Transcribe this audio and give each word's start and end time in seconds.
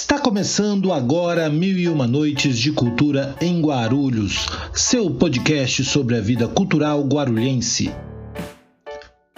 Está 0.00 0.16
começando 0.16 0.92
agora 0.92 1.50
Mil 1.50 1.76
e 1.76 1.88
Uma 1.88 2.06
Noites 2.06 2.56
de 2.56 2.70
Cultura 2.70 3.34
em 3.40 3.60
Guarulhos, 3.60 4.46
seu 4.72 5.10
podcast 5.10 5.84
sobre 5.84 6.16
a 6.16 6.20
vida 6.20 6.46
cultural 6.46 7.02
guarulhense. 7.02 7.92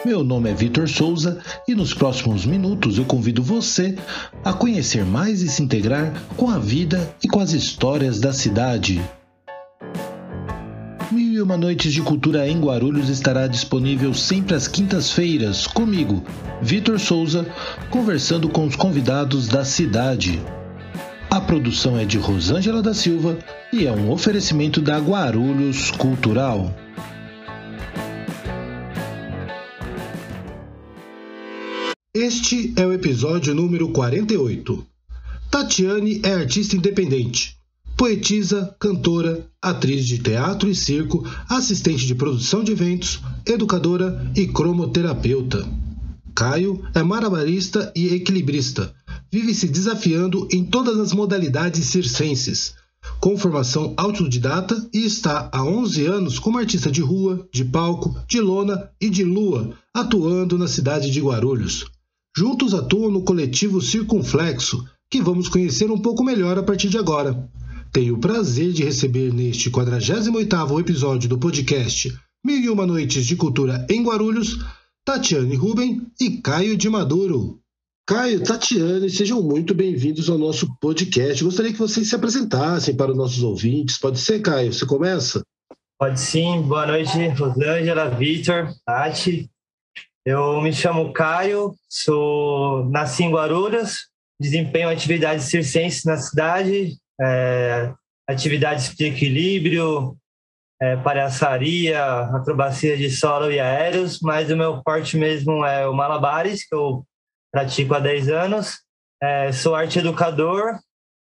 Meu 0.04 0.22
nome 0.22 0.50
é 0.50 0.54
Vitor 0.54 0.86
Souza 0.86 1.40
e 1.66 1.74
nos 1.74 1.94
próximos 1.94 2.44
minutos 2.44 2.98
eu 2.98 3.06
convido 3.06 3.42
você 3.42 3.96
a 4.44 4.52
conhecer 4.52 5.02
mais 5.02 5.40
e 5.40 5.48
se 5.48 5.62
integrar 5.62 6.12
com 6.36 6.50
a 6.50 6.58
vida 6.58 7.10
e 7.24 7.26
com 7.26 7.40
as 7.40 7.52
histórias 7.52 8.20
da 8.20 8.34
cidade. 8.34 9.00
Uma 11.50 11.56
Noites 11.56 11.92
de 11.92 12.00
Cultura 12.00 12.48
em 12.48 12.60
Guarulhos 12.60 13.08
estará 13.08 13.48
disponível 13.48 14.14
sempre 14.14 14.54
às 14.54 14.68
quintas-feiras, 14.68 15.66
comigo, 15.66 16.22
Vitor 16.62 17.00
Souza, 17.00 17.44
conversando 17.90 18.48
com 18.48 18.68
os 18.68 18.76
convidados 18.76 19.48
da 19.48 19.64
cidade. 19.64 20.40
A 21.28 21.40
produção 21.40 21.98
é 21.98 22.04
de 22.04 22.18
Rosângela 22.18 22.80
da 22.80 22.94
Silva 22.94 23.36
e 23.72 23.84
é 23.84 23.90
um 23.90 24.12
oferecimento 24.12 24.80
da 24.80 24.96
Guarulhos 25.00 25.90
Cultural. 25.90 26.72
Este 32.14 32.72
é 32.76 32.86
o 32.86 32.92
episódio 32.92 33.56
número 33.56 33.88
48. 33.88 34.86
Tatiane 35.50 36.20
é 36.22 36.32
artista 36.32 36.76
independente 36.76 37.59
poetisa, 38.00 38.74
cantora, 38.80 39.46
atriz 39.60 40.06
de 40.06 40.16
teatro 40.16 40.70
e 40.70 40.74
circo, 40.74 41.22
assistente 41.46 42.06
de 42.06 42.14
produção 42.14 42.64
de 42.64 42.72
eventos, 42.72 43.20
educadora 43.44 44.26
e 44.34 44.46
cromoterapeuta. 44.46 45.68
Caio 46.34 46.82
é 46.94 47.02
marabarista 47.02 47.92
e 47.94 48.14
equilibrista. 48.14 48.90
Vive 49.30 49.54
se 49.54 49.68
desafiando 49.68 50.48
em 50.50 50.64
todas 50.64 50.98
as 50.98 51.12
modalidades 51.12 51.88
circenses, 51.88 52.74
com 53.20 53.36
formação 53.36 53.92
autodidata 53.98 54.88
e 54.94 55.04
está 55.04 55.50
há 55.52 55.62
11 55.62 56.06
anos 56.06 56.38
como 56.38 56.56
artista 56.56 56.90
de 56.90 57.02
rua, 57.02 57.46
de 57.52 57.66
palco, 57.66 58.16
de 58.26 58.40
lona 58.40 58.88
e 58.98 59.10
de 59.10 59.24
lua, 59.24 59.74
atuando 59.92 60.56
na 60.56 60.68
cidade 60.68 61.10
de 61.10 61.20
Guarulhos. 61.20 61.84
Juntos 62.34 62.72
atuam 62.72 63.10
no 63.10 63.24
coletivo 63.24 63.78
Circunflexo, 63.78 64.86
que 65.10 65.20
vamos 65.20 65.48
conhecer 65.48 65.90
um 65.90 65.98
pouco 65.98 66.24
melhor 66.24 66.56
a 66.56 66.62
partir 66.62 66.88
de 66.88 66.96
agora. 66.96 67.46
Tenho 67.92 68.14
o 68.14 68.20
prazer 68.20 68.72
de 68.72 68.84
receber 68.84 69.34
neste 69.34 69.68
48º 69.68 70.80
episódio 70.80 71.28
do 71.28 71.36
podcast 71.36 72.16
Mil 72.44 72.60
e 72.60 72.68
Uma 72.68 72.86
Noites 72.86 73.26
de 73.26 73.34
Cultura 73.34 73.84
em 73.90 74.04
Guarulhos, 74.04 74.64
Tatiane 75.04 75.56
Ruben 75.56 76.06
e 76.20 76.40
Caio 76.40 76.76
de 76.76 76.88
Maduro. 76.88 77.58
Caio, 78.06 78.44
Tatiane, 78.44 79.10
sejam 79.10 79.42
muito 79.42 79.74
bem-vindos 79.74 80.30
ao 80.30 80.38
nosso 80.38 80.68
podcast. 80.80 81.42
Gostaria 81.42 81.72
que 81.72 81.78
vocês 81.80 82.08
se 82.08 82.14
apresentassem 82.14 82.96
para 82.96 83.10
os 83.10 83.16
nossos 83.16 83.42
ouvintes. 83.42 83.98
Pode 83.98 84.20
ser, 84.20 84.40
Caio? 84.40 84.72
Você 84.72 84.86
começa? 84.86 85.42
Pode 85.98 86.20
sim. 86.20 86.62
Boa 86.62 86.86
noite, 86.86 87.10
Rosângela, 87.30 88.08
Vitor, 88.08 88.72
Tati. 88.86 89.50
Eu 90.24 90.60
me 90.60 90.72
chamo 90.72 91.12
Caio, 91.12 91.74
sou 91.88 92.88
nasci 92.88 93.24
em 93.24 93.32
Guarulhos, 93.32 94.06
desempenho 94.40 94.88
atividades 94.88 95.46
circenses 95.46 96.04
na 96.04 96.16
cidade, 96.18 96.99
é, 97.20 97.92
atividades 98.28 98.94
de 98.94 99.04
equilíbrio, 99.04 100.16
é, 100.80 100.96
palhaçaria, 100.96 102.02
acrobacia 102.34 102.96
de 102.96 103.10
solo 103.10 103.50
e 103.50 103.60
aéreos, 103.60 104.20
mas 104.20 104.50
o 104.50 104.56
meu 104.56 104.80
forte 104.82 105.16
mesmo 105.16 105.64
é 105.64 105.86
o 105.86 105.94
malabares, 105.94 106.66
que 106.66 106.74
eu 106.74 107.04
pratico 107.52 107.94
há 107.94 108.00
10 108.00 108.28
anos. 108.28 108.78
É, 109.22 109.52
sou 109.52 109.74
arte 109.74 109.98
educador 109.98 110.78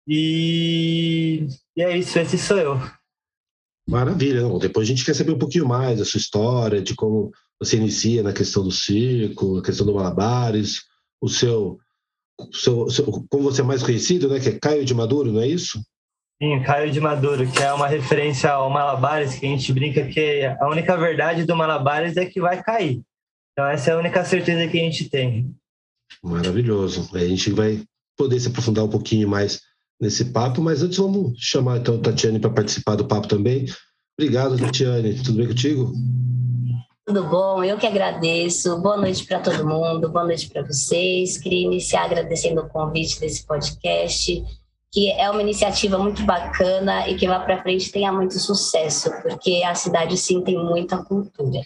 e, 0.08 1.46
e 1.76 1.82
é 1.82 1.96
isso, 1.96 2.18
esse 2.18 2.36
sou 2.36 2.58
eu. 2.58 2.80
Maravilha. 3.88 4.42
Depois 4.58 4.88
a 4.88 4.90
gente 4.90 5.04
quer 5.04 5.14
saber 5.14 5.32
um 5.32 5.38
pouquinho 5.38 5.68
mais 5.68 5.98
da 5.98 6.04
sua 6.04 6.18
história, 6.18 6.82
de 6.82 6.94
como 6.94 7.30
você 7.60 7.76
inicia 7.76 8.22
na 8.22 8.32
questão 8.32 8.64
do 8.64 8.72
circo, 8.72 9.58
a 9.58 9.62
questão 9.62 9.86
do 9.86 9.94
malabares, 9.94 10.82
o 11.20 11.28
seu 11.28 11.78
seu, 12.52 12.90
seu, 12.90 13.04
como 13.04 13.44
você 13.44 13.60
é 13.60 13.64
mais 13.64 13.82
conhecido, 13.82 14.28
né? 14.28 14.40
Que 14.40 14.48
é 14.48 14.58
Caio 14.58 14.84
de 14.84 14.94
Maduro, 14.94 15.30
não 15.30 15.40
é 15.40 15.46
isso? 15.46 15.80
Sim, 16.42 16.62
Caio 16.62 16.90
de 16.90 17.00
Maduro, 17.00 17.50
que 17.50 17.62
é 17.62 17.72
uma 17.72 17.86
referência 17.86 18.50
ao 18.50 18.68
Malabares, 18.68 19.36
que 19.36 19.46
a 19.46 19.48
gente 19.48 19.72
brinca 19.72 20.06
que 20.06 20.44
a 20.44 20.68
única 20.68 20.96
verdade 20.96 21.44
do 21.44 21.56
Malabares 21.56 22.16
é 22.16 22.26
que 22.26 22.40
vai 22.40 22.62
cair. 22.62 23.02
Então 23.52 23.68
essa 23.68 23.90
é 23.90 23.94
a 23.94 23.98
única 23.98 24.24
certeza 24.24 24.68
que 24.68 24.78
a 24.78 24.82
gente 24.82 25.08
tem. 25.08 25.54
Maravilhoso. 26.22 27.08
A 27.14 27.18
gente 27.20 27.50
vai 27.52 27.82
poder 28.16 28.40
se 28.40 28.48
aprofundar 28.48 28.84
um 28.84 28.88
pouquinho 28.88 29.28
mais 29.28 29.60
nesse 30.00 30.26
papo, 30.26 30.60
mas 30.60 30.82
antes 30.82 30.98
vamos 30.98 31.38
chamar 31.38 31.78
então 31.78 31.96
a 31.96 31.98
Tatiane 31.98 32.40
para 32.40 32.50
participar 32.50 32.96
do 32.96 33.06
papo 33.06 33.28
também. 33.28 33.66
Obrigado, 34.18 34.58
Tatiane. 34.58 35.22
Tudo 35.22 35.38
bem 35.38 35.46
contigo? 35.46 35.92
Tudo 37.06 37.24
bom? 37.24 37.62
Eu 37.62 37.76
que 37.78 37.86
agradeço. 37.86 38.80
Boa 38.80 38.96
noite 38.96 39.24
para 39.24 39.38
todo 39.38 39.66
mundo, 39.66 40.10
boa 40.10 40.24
noite 40.24 40.48
para 40.48 40.62
vocês. 40.62 41.38
Queria 41.38 41.66
iniciar 41.66 42.04
agradecendo 42.04 42.60
o 42.60 42.68
convite 42.68 43.20
desse 43.20 43.46
podcast, 43.46 44.42
que 44.94 45.10
é 45.10 45.28
uma 45.28 45.42
iniciativa 45.42 45.98
muito 45.98 46.22
bacana 46.22 47.08
e 47.08 47.16
que 47.16 47.26
lá 47.26 47.40
para 47.40 47.60
frente 47.60 47.90
tenha 47.90 48.12
muito 48.12 48.38
sucesso, 48.38 49.10
porque 49.22 49.60
a 49.64 49.74
cidade 49.74 50.16
sim 50.16 50.40
tem 50.40 50.56
muita 50.56 51.04
cultura. 51.04 51.60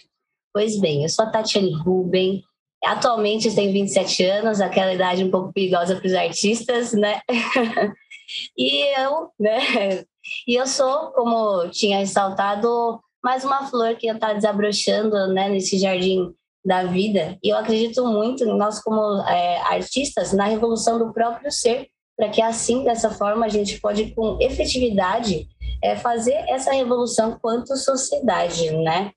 Pois 0.51 0.79
bem, 0.81 1.03
eu 1.03 1.09
sou 1.09 1.25
a 1.25 1.29
Tatiane 1.29 1.71
Ruben, 1.71 2.43
atualmente 2.83 3.53
tenho 3.53 3.71
27 3.71 4.25
anos, 4.25 4.59
aquela 4.59 4.91
idade 4.91 5.23
um 5.23 5.29
pouco 5.29 5.53
perigosa 5.53 5.95
para 5.95 6.07
os 6.07 6.13
artistas, 6.15 6.91
né? 6.93 7.21
e 8.57 8.99
eu, 8.99 9.29
né? 9.39 10.03
E 10.47 10.55
eu 10.55 10.65
sou, 10.65 11.11
como 11.11 11.69
tinha 11.69 11.99
ressaltado, 11.99 12.99
mais 13.23 13.43
uma 13.43 13.67
flor 13.67 13.95
que 13.95 14.07
está 14.07 14.33
desabrochando 14.33 15.27
né, 15.27 15.49
nesse 15.49 15.77
jardim 15.77 16.33
da 16.65 16.83
vida. 16.83 17.37
E 17.43 17.49
eu 17.49 17.57
acredito 17.57 18.03
muito, 18.07 18.43
nós 18.45 18.81
como 18.81 19.21
é, 19.27 19.61
artistas, 19.71 20.33
na 20.33 20.45
revolução 20.45 20.97
do 20.97 21.13
próprio 21.13 21.51
ser, 21.51 21.89
para 22.19 22.27
que 22.27 22.41
assim, 22.41 22.83
dessa 22.83 23.09
forma, 23.09 23.45
a 23.45 23.49
gente 23.49 23.79
pode, 23.79 24.13
com 24.13 24.37
efetividade, 24.41 25.47
é, 25.81 25.95
fazer 25.95 26.33
essa 26.49 26.73
revolução 26.73 27.39
quanto 27.41 27.77
sociedade, 27.77 28.71
né? 28.71 29.11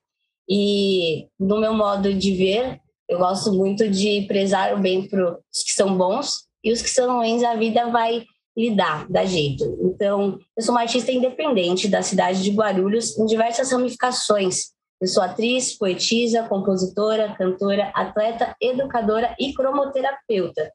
E, 0.49 1.27
no 1.37 1.59
meu 1.59 1.73
modo 1.73 2.13
de 2.13 2.33
ver, 2.33 2.79
eu 3.09 3.17
gosto 3.17 3.51
muito 3.51 3.89
de 3.89 4.21
prezar 4.21 4.73
o 4.73 4.79
bem 4.79 5.05
para 5.05 5.33
os 5.33 5.63
que 5.65 5.71
são 5.71 5.97
bons 5.97 6.45
e 6.63 6.71
os 6.71 6.81
que 6.81 6.89
são 6.89 7.17
ruins, 7.17 7.43
a 7.43 7.55
vida 7.55 7.89
vai 7.89 8.23
lidar, 8.57 9.05
dar 9.09 9.25
jeito. 9.25 9.65
Então, 9.81 10.39
eu 10.55 10.63
sou 10.63 10.73
uma 10.73 10.81
artista 10.81 11.11
independente 11.11 11.89
da 11.89 12.01
cidade 12.01 12.41
de 12.41 12.51
Guarulhos 12.51 13.19
em 13.19 13.25
diversas 13.25 13.69
ramificações. 13.69 14.71
Eu 15.01 15.09
sou 15.09 15.21
atriz, 15.21 15.77
poetisa, 15.77 16.43
compositora, 16.43 17.35
cantora, 17.37 17.91
atleta, 17.93 18.55
educadora 18.61 19.35
e 19.37 19.53
cromoterapeuta. 19.53 20.71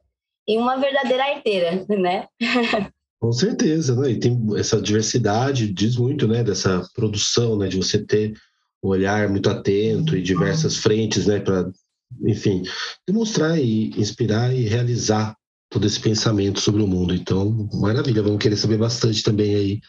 E 0.48 0.56
uma 0.56 0.78
verdadeira 0.78 1.24
arteira, 1.24 1.86
né? 1.90 2.26
Com 3.20 3.32
certeza, 3.32 3.94
né? 3.96 4.12
E 4.12 4.18
tem 4.18 4.38
essa 4.56 4.80
diversidade, 4.80 5.72
diz 5.72 5.96
muito, 5.96 6.26
né, 6.26 6.42
dessa 6.42 6.88
produção, 6.94 7.58
né, 7.58 7.68
de 7.68 7.76
você 7.76 7.98
ter 7.98 8.32
um 8.82 8.88
olhar 8.88 9.28
muito 9.28 9.50
atento 9.50 10.16
e 10.16 10.22
diversas 10.22 10.76
frentes, 10.76 11.26
né, 11.26 11.40
para, 11.40 11.68
enfim, 12.24 12.62
demonstrar 13.06 13.58
e 13.58 13.90
inspirar 14.00 14.54
e 14.54 14.62
realizar 14.62 15.36
todo 15.70 15.86
esse 15.86 16.00
pensamento 16.00 16.60
sobre 16.60 16.80
o 16.80 16.86
mundo. 16.86 17.12
Então, 17.12 17.68
maravilha, 17.74 18.22
vamos 18.22 18.38
querer 18.38 18.56
saber 18.56 18.78
bastante 18.78 19.22
também 19.22 19.54
aí 19.54 19.80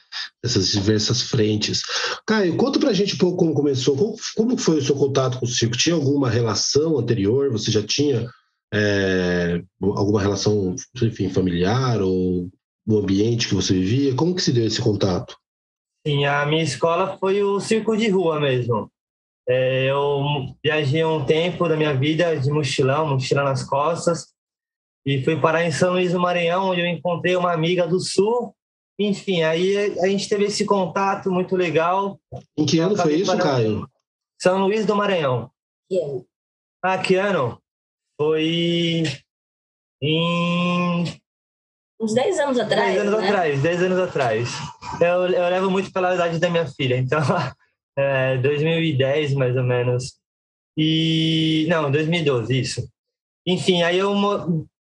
dessas 0.44 0.70
diversas 0.70 1.22
frentes. 1.22 1.82
Caio, 2.28 2.58
conta 2.58 2.80
pra 2.80 2.94
gente 2.94 3.16
um 3.16 3.18
pouco 3.18 3.38
como 3.38 3.54
começou, 3.54 3.96
como, 3.96 4.16
como 4.36 4.58
foi 4.58 4.80
o 4.80 4.84
seu 4.84 4.96
contato 4.96 5.40
com 5.40 5.46
o 5.46 5.50
circo? 5.50 5.78
Tinha 5.78 5.96
alguma 5.96 6.30
relação 6.30 6.98
anterior? 6.98 7.50
Você 7.52 7.72
já 7.72 7.82
tinha 7.82 8.28
é, 8.74 9.62
alguma 9.82 10.22
relação, 10.22 10.76
enfim, 11.02 11.30
familiar 11.30 12.02
ou 12.02 12.50
no 12.86 13.00
ambiente 13.00 13.48
que 13.48 13.56
você 13.56 13.74
vivia? 13.74 14.16
Como 14.16 14.36
que 14.36 14.42
se 14.42 14.54
deu 14.54 14.66
esse 14.66 14.82
contato? 14.82 15.38
Sim, 16.06 16.26
a 16.26 16.46
minha 16.46 16.64
escola 16.64 17.18
foi 17.18 17.44
o 17.44 17.60
circo 17.60 17.96
de 17.96 18.10
rua 18.10 18.40
mesmo. 18.40 18.92
É, 19.48 19.90
eu 19.90 20.24
viajei 20.64 21.04
um 21.04 21.26
tempo 21.26 21.68
da 21.68 21.76
minha 21.76 21.94
vida 21.94 22.38
de 22.38 22.50
mochilão, 22.50 23.08
mochila 23.08 23.44
nas 23.44 23.64
costas, 23.64 24.28
e 25.06 25.24
fui 25.24 25.40
parar 25.40 25.66
em 25.66 25.72
São 25.72 25.94
Luís 25.94 26.12
do 26.12 26.20
Maranhão, 26.20 26.70
onde 26.70 26.82
eu 26.82 26.88
encontrei 26.88 27.36
uma 27.36 27.52
amiga 27.52 27.88
do 27.88 28.00
Sul. 28.00 28.56
Enfim, 29.00 29.42
aí 29.44 29.98
a 30.00 30.08
gente 30.08 30.30
teve 30.30 30.46
esse 30.46 30.66
contato 30.66 31.32
muito 31.32 31.56
legal. 31.56 32.20
Em 32.58 32.66
que 32.66 32.80
ano 32.80 32.96
foi 32.96 33.16
isso, 33.16 33.36
Caio? 33.38 33.90
São 34.40 34.66
Luís 34.66 34.86
do 34.86 34.96
Maranhão. 34.96 35.50
Que 35.90 36.00
ano? 36.00 36.26
Ah, 36.84 36.98
que 36.98 37.16
ano? 37.16 37.60
Foi 38.20 39.04
em... 40.02 41.04
Uns 42.02 42.14
10 42.14 42.40
anos 42.40 42.60
atrás, 42.60 42.96
10 42.96 43.08
anos 43.08 43.20
né? 43.22 43.28
atrás, 43.28 43.62
10 43.62 43.84
anos 43.84 44.00
atrás. 44.00 44.50
Eu, 45.00 45.28
eu 45.28 45.50
levo 45.50 45.70
muito 45.70 45.92
pela 45.92 46.16
idade 46.16 46.40
da 46.40 46.50
minha 46.50 46.68
filha, 46.68 46.98
então... 46.98 47.20
É, 47.98 48.38
2010, 48.38 49.34
mais 49.34 49.58
ou 49.58 49.64
menos. 49.64 50.14
E... 50.78 51.66
Não, 51.70 51.92
2012, 51.92 52.58
isso. 52.58 52.90
Enfim, 53.46 53.82
aí 53.82 53.98
eu 53.98 54.16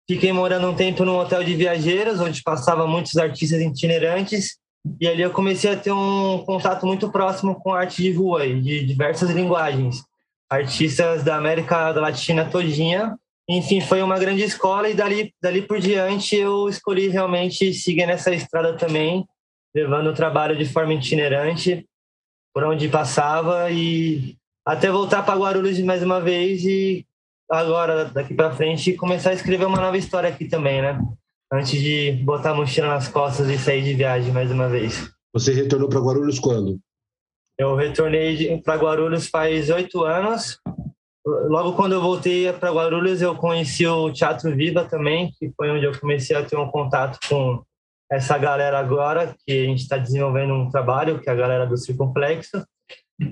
fiquei 0.08 0.32
morando 0.32 0.68
um 0.68 0.74
tempo 0.76 1.04
num 1.04 1.18
hotel 1.18 1.42
de 1.42 1.56
viajeiros, 1.56 2.20
onde 2.20 2.40
passava 2.44 2.86
muitos 2.86 3.16
artistas 3.16 3.60
itinerantes, 3.60 4.58
e 5.00 5.08
ali 5.08 5.22
eu 5.22 5.32
comecei 5.32 5.72
a 5.72 5.76
ter 5.76 5.90
um 5.90 6.44
contato 6.44 6.86
muito 6.86 7.10
próximo 7.10 7.56
com 7.56 7.74
arte 7.74 8.02
de 8.02 8.12
rua 8.12 8.46
e 8.46 8.60
de 8.60 8.86
diversas 8.86 9.30
linguagens. 9.30 10.04
Artistas 10.48 11.24
da 11.24 11.36
América 11.36 11.90
Latina 11.90 12.48
todinha. 12.48 13.18
Enfim, 13.48 13.80
foi 13.80 14.02
uma 14.02 14.18
grande 14.18 14.42
escola 14.42 14.90
e 14.90 14.94
dali, 14.94 15.32
dali 15.42 15.62
por 15.62 15.80
diante 15.80 16.36
eu 16.36 16.68
escolhi 16.68 17.08
realmente 17.08 17.72
seguir 17.72 18.06
nessa 18.06 18.34
estrada 18.34 18.76
também, 18.76 19.26
levando 19.74 20.08
o 20.08 20.14
trabalho 20.14 20.56
de 20.56 20.66
forma 20.66 20.92
itinerante 20.92 21.86
por 22.52 22.64
onde 22.64 22.88
passava 22.88 23.70
e 23.70 24.36
até 24.66 24.90
voltar 24.90 25.22
para 25.22 25.38
Guarulhos 25.38 25.78
mais 25.80 26.02
uma 26.02 26.20
vez 26.20 26.62
e 26.64 27.06
agora, 27.50 28.04
daqui 28.06 28.34
para 28.34 28.54
frente, 28.54 28.92
começar 28.92 29.30
a 29.30 29.34
escrever 29.34 29.64
uma 29.64 29.80
nova 29.80 29.96
história 29.96 30.28
aqui 30.28 30.46
também, 30.46 30.82
né? 30.82 31.00
Antes 31.50 31.80
de 31.80 32.12
botar 32.24 32.50
a 32.50 32.54
mochila 32.54 32.88
nas 32.88 33.08
costas 33.08 33.48
e 33.48 33.56
sair 33.56 33.82
de 33.82 33.94
viagem 33.94 34.30
mais 34.32 34.50
uma 34.50 34.68
vez. 34.68 35.10
Você 35.32 35.54
retornou 35.54 35.88
para 35.88 36.00
Guarulhos 36.00 36.38
quando? 36.38 36.78
Eu 37.58 37.74
retornei 37.74 38.60
para 38.60 38.76
Guarulhos 38.76 39.28
faz 39.28 39.70
oito 39.70 40.04
anos. 40.04 40.60
Logo 41.48 41.74
quando 41.74 41.92
eu 41.92 42.00
voltei 42.00 42.52
para 42.52 42.72
Guarulhos, 42.72 43.20
eu 43.20 43.34
conheci 43.34 43.86
o 43.86 44.10
Teatro 44.10 44.54
Viva 44.54 44.84
também, 44.84 45.30
que 45.38 45.52
foi 45.56 45.70
onde 45.70 45.84
eu 45.84 45.98
comecei 45.98 46.34
a 46.34 46.44
ter 46.44 46.56
um 46.56 46.70
contato 46.70 47.18
com 47.28 47.62
essa 48.10 48.38
galera 48.38 48.78
agora, 48.78 49.34
que 49.46 49.52
a 49.52 49.64
gente 49.64 49.82
está 49.82 49.98
desenvolvendo 49.98 50.54
um 50.54 50.70
trabalho, 50.70 51.20
que 51.20 51.28
é 51.28 51.32
a 51.32 51.36
galera 51.36 51.66
do 51.66 51.76
Circunflexo. 51.76 52.64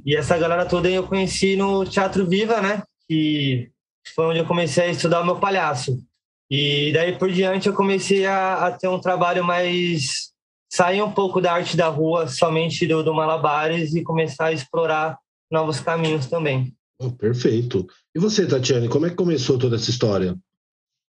E 0.04 0.14
essa 0.14 0.36
galera 0.36 0.66
toda 0.66 0.90
eu 0.90 1.06
conheci 1.06 1.56
no 1.56 1.84
Teatro 1.86 2.26
Viva, 2.26 2.60
né? 2.60 2.82
Que 3.08 3.70
foi 4.14 4.26
onde 4.26 4.40
eu 4.40 4.46
comecei 4.46 4.84
a 4.84 4.88
estudar 4.88 5.22
o 5.22 5.24
meu 5.24 5.36
palhaço. 5.36 5.98
E 6.50 6.92
daí 6.92 7.16
por 7.18 7.30
diante 7.30 7.68
eu 7.68 7.74
comecei 7.74 8.26
a, 8.26 8.66
a 8.66 8.72
ter 8.72 8.88
um 8.88 9.00
trabalho 9.00 9.42
mais 9.42 10.32
sair 10.70 11.02
um 11.02 11.10
pouco 11.10 11.40
da 11.40 11.52
arte 11.52 11.76
da 11.76 11.88
rua, 11.88 12.28
somente 12.28 12.86
do, 12.86 13.02
do 13.02 13.14
malabares 13.14 13.94
e 13.94 14.02
começar 14.02 14.46
a 14.46 14.52
explorar 14.52 15.18
novos 15.50 15.80
caminhos 15.80 16.26
também. 16.26 16.74
Oh, 16.98 17.10
perfeito. 17.10 17.86
E 18.14 18.18
você, 18.18 18.46
Tatiane, 18.46 18.88
como 18.88 19.06
é 19.06 19.10
que 19.10 19.16
começou 19.16 19.58
toda 19.58 19.76
essa 19.76 19.90
história? 19.90 20.36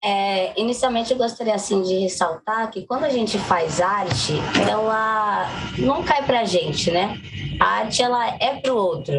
É, 0.05 0.59
inicialmente 0.61 1.13
eu 1.13 1.19
gostaria 1.19 1.55
assim 1.55 1.81
de 1.83 1.95
ressaltar 1.95 2.71
que 2.71 2.85
quando 2.87 3.05
a 3.05 3.09
gente 3.09 3.39
faz 3.39 3.81
arte, 3.81 4.33
ela 4.69 5.49
não 5.79 6.03
cai 6.03 6.25
para 6.27 6.41
a 6.41 6.45
gente, 6.45 6.91
né? 6.91 7.21
A 7.61 7.67
arte 7.81 8.03
ela 8.03 8.37
é 8.41 8.61
para 8.61 8.73
o 8.73 8.77
outro. 8.77 9.15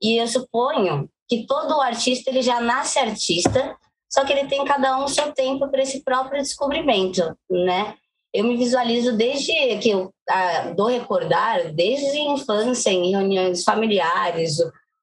E 0.00 0.20
eu 0.20 0.28
suponho 0.28 1.08
que 1.28 1.44
todo 1.46 1.80
artista 1.80 2.30
ele 2.30 2.42
já 2.42 2.60
nasce 2.60 2.98
artista, 2.98 3.76
só 4.08 4.24
que 4.24 4.32
ele 4.32 4.48
tem 4.48 4.64
cada 4.64 4.98
um 4.98 5.04
o 5.04 5.08
seu 5.08 5.32
tempo 5.32 5.68
para 5.68 5.82
esse 5.82 6.04
próprio 6.04 6.40
descobrimento, 6.40 7.36
né? 7.50 7.94
Eu 8.32 8.44
me 8.44 8.56
visualizo 8.56 9.16
desde 9.16 9.52
que 9.78 9.90
eu 9.90 10.12
ah, 10.28 10.72
dou 10.76 10.86
recordar, 10.86 11.72
desde 11.72 12.18
a 12.18 12.32
infância, 12.32 12.90
em 12.90 13.10
reuniões 13.10 13.64
familiares 13.64 14.58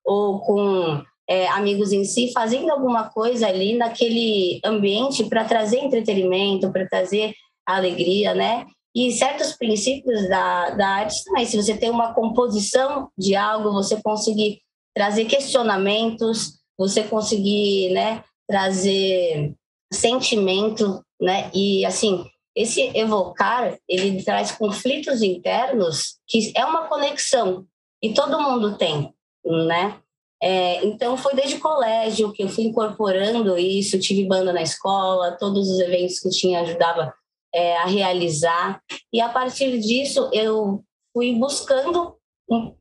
ou 0.06 0.40
com 0.40 1.04
é, 1.30 1.48
amigos 1.50 1.94
em 1.94 2.04
si, 2.04 2.32
fazendo 2.34 2.72
alguma 2.72 3.10
coisa 3.10 3.48
ali 3.48 3.78
naquele 3.78 4.60
ambiente 4.66 5.26
para 5.26 5.46
trazer 5.46 5.78
entretenimento, 5.78 6.72
para 6.72 6.88
trazer 6.88 7.34
alegria, 7.66 8.34
né? 8.34 8.66
E 8.96 9.12
certos 9.12 9.54
princípios 9.54 10.28
da, 10.28 10.72
da 10.72 10.88
arte 10.88 11.24
também. 11.24 11.46
Se 11.46 11.56
você 11.56 11.78
tem 11.78 11.92
uma 11.92 12.14
composição 12.14 13.10
de 13.18 13.36
algo, 13.36 13.72
você 13.72 14.02
conseguir 14.02 14.62
trazer 14.96 15.26
questionamentos, 15.26 16.60
você 16.78 17.04
conseguir, 17.04 17.92
né, 17.92 18.24
trazer 18.48 19.54
sentimento, 19.94 21.04
né? 21.22 21.52
E 21.54 21.86
assim, 21.86 22.26
esse 22.56 22.92
evocar, 22.98 23.78
ele 23.88 24.24
traz 24.24 24.52
conflitos 24.52 25.22
internos 25.22 26.18
que 26.28 26.52
é 26.56 26.66
uma 26.66 26.88
conexão 26.88 27.66
e 28.02 28.14
todo 28.14 28.42
mundo 28.42 28.78
tem, 28.78 29.14
né? 29.50 30.00
É, 30.42 30.86
então, 30.86 31.18
foi 31.18 31.34
desde 31.36 31.58
colégio 31.58 32.32
que 32.32 32.44
eu 32.44 32.50
fui 32.50 32.64
incorporando 32.64 33.58
isso, 33.58 34.00
tive 34.00 34.26
banda 34.26 34.54
na 34.54 34.62
escola, 34.62 35.38
todos 35.38 35.70
os 35.70 35.80
eventos 35.80 36.20
que 36.20 36.30
tinha 36.30 36.62
ajudava 36.62 37.14
é, 37.54 37.78
a 37.78 37.86
realizar. 37.86 38.82
E 39.12 39.20
a 39.20 39.28
partir 39.28 39.78
disso, 39.80 40.30
eu 40.32 40.84
fui 41.14 41.36
buscando 41.36 42.16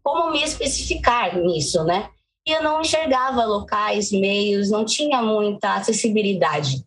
como 0.03 0.31
me 0.31 0.43
especificar 0.43 1.37
nisso, 1.37 1.83
né? 1.85 2.09
E 2.47 2.53
eu 2.53 2.63
não 2.63 2.81
enxergava 2.81 3.45
locais, 3.45 4.11
meios, 4.13 4.71
não 4.71 4.85
tinha 4.85 5.21
muita 5.21 5.75
acessibilidade. 5.75 6.85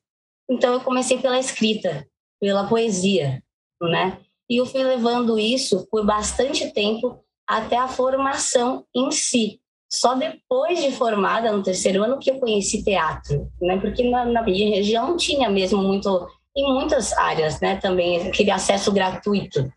Então, 0.49 0.73
eu 0.73 0.81
comecei 0.81 1.19
pela 1.19 1.37
escrita, 1.37 2.07
pela 2.39 2.67
poesia, 2.67 3.43
né? 3.81 4.19
E 4.49 4.57
eu 4.57 4.65
fui 4.65 4.83
levando 4.83 5.37
isso 5.37 5.85
por 5.91 6.05
bastante 6.05 6.73
tempo 6.73 7.23
até 7.47 7.77
a 7.77 7.87
formação 7.87 8.85
em 8.95 9.11
si 9.11 9.60
só 9.91 10.15
depois 10.15 10.81
de 10.81 10.91
formada, 10.93 11.51
no 11.51 11.61
terceiro 11.61 12.03
ano, 12.03 12.17
que 12.17 12.31
eu 12.31 12.39
conheci 12.39 12.81
teatro, 12.81 13.51
né? 13.61 13.77
Porque 13.77 14.09
na, 14.09 14.23
na 14.23 14.41
minha 14.41 14.75
região 14.75 15.17
tinha 15.17 15.49
mesmo 15.49 15.83
muito, 15.83 16.27
em 16.55 16.73
muitas 16.73 17.11
áreas, 17.13 17.59
né? 17.59 17.75
Também 17.75 18.27
aquele 18.29 18.51
acesso 18.51 18.91
gratuito. 18.91 19.69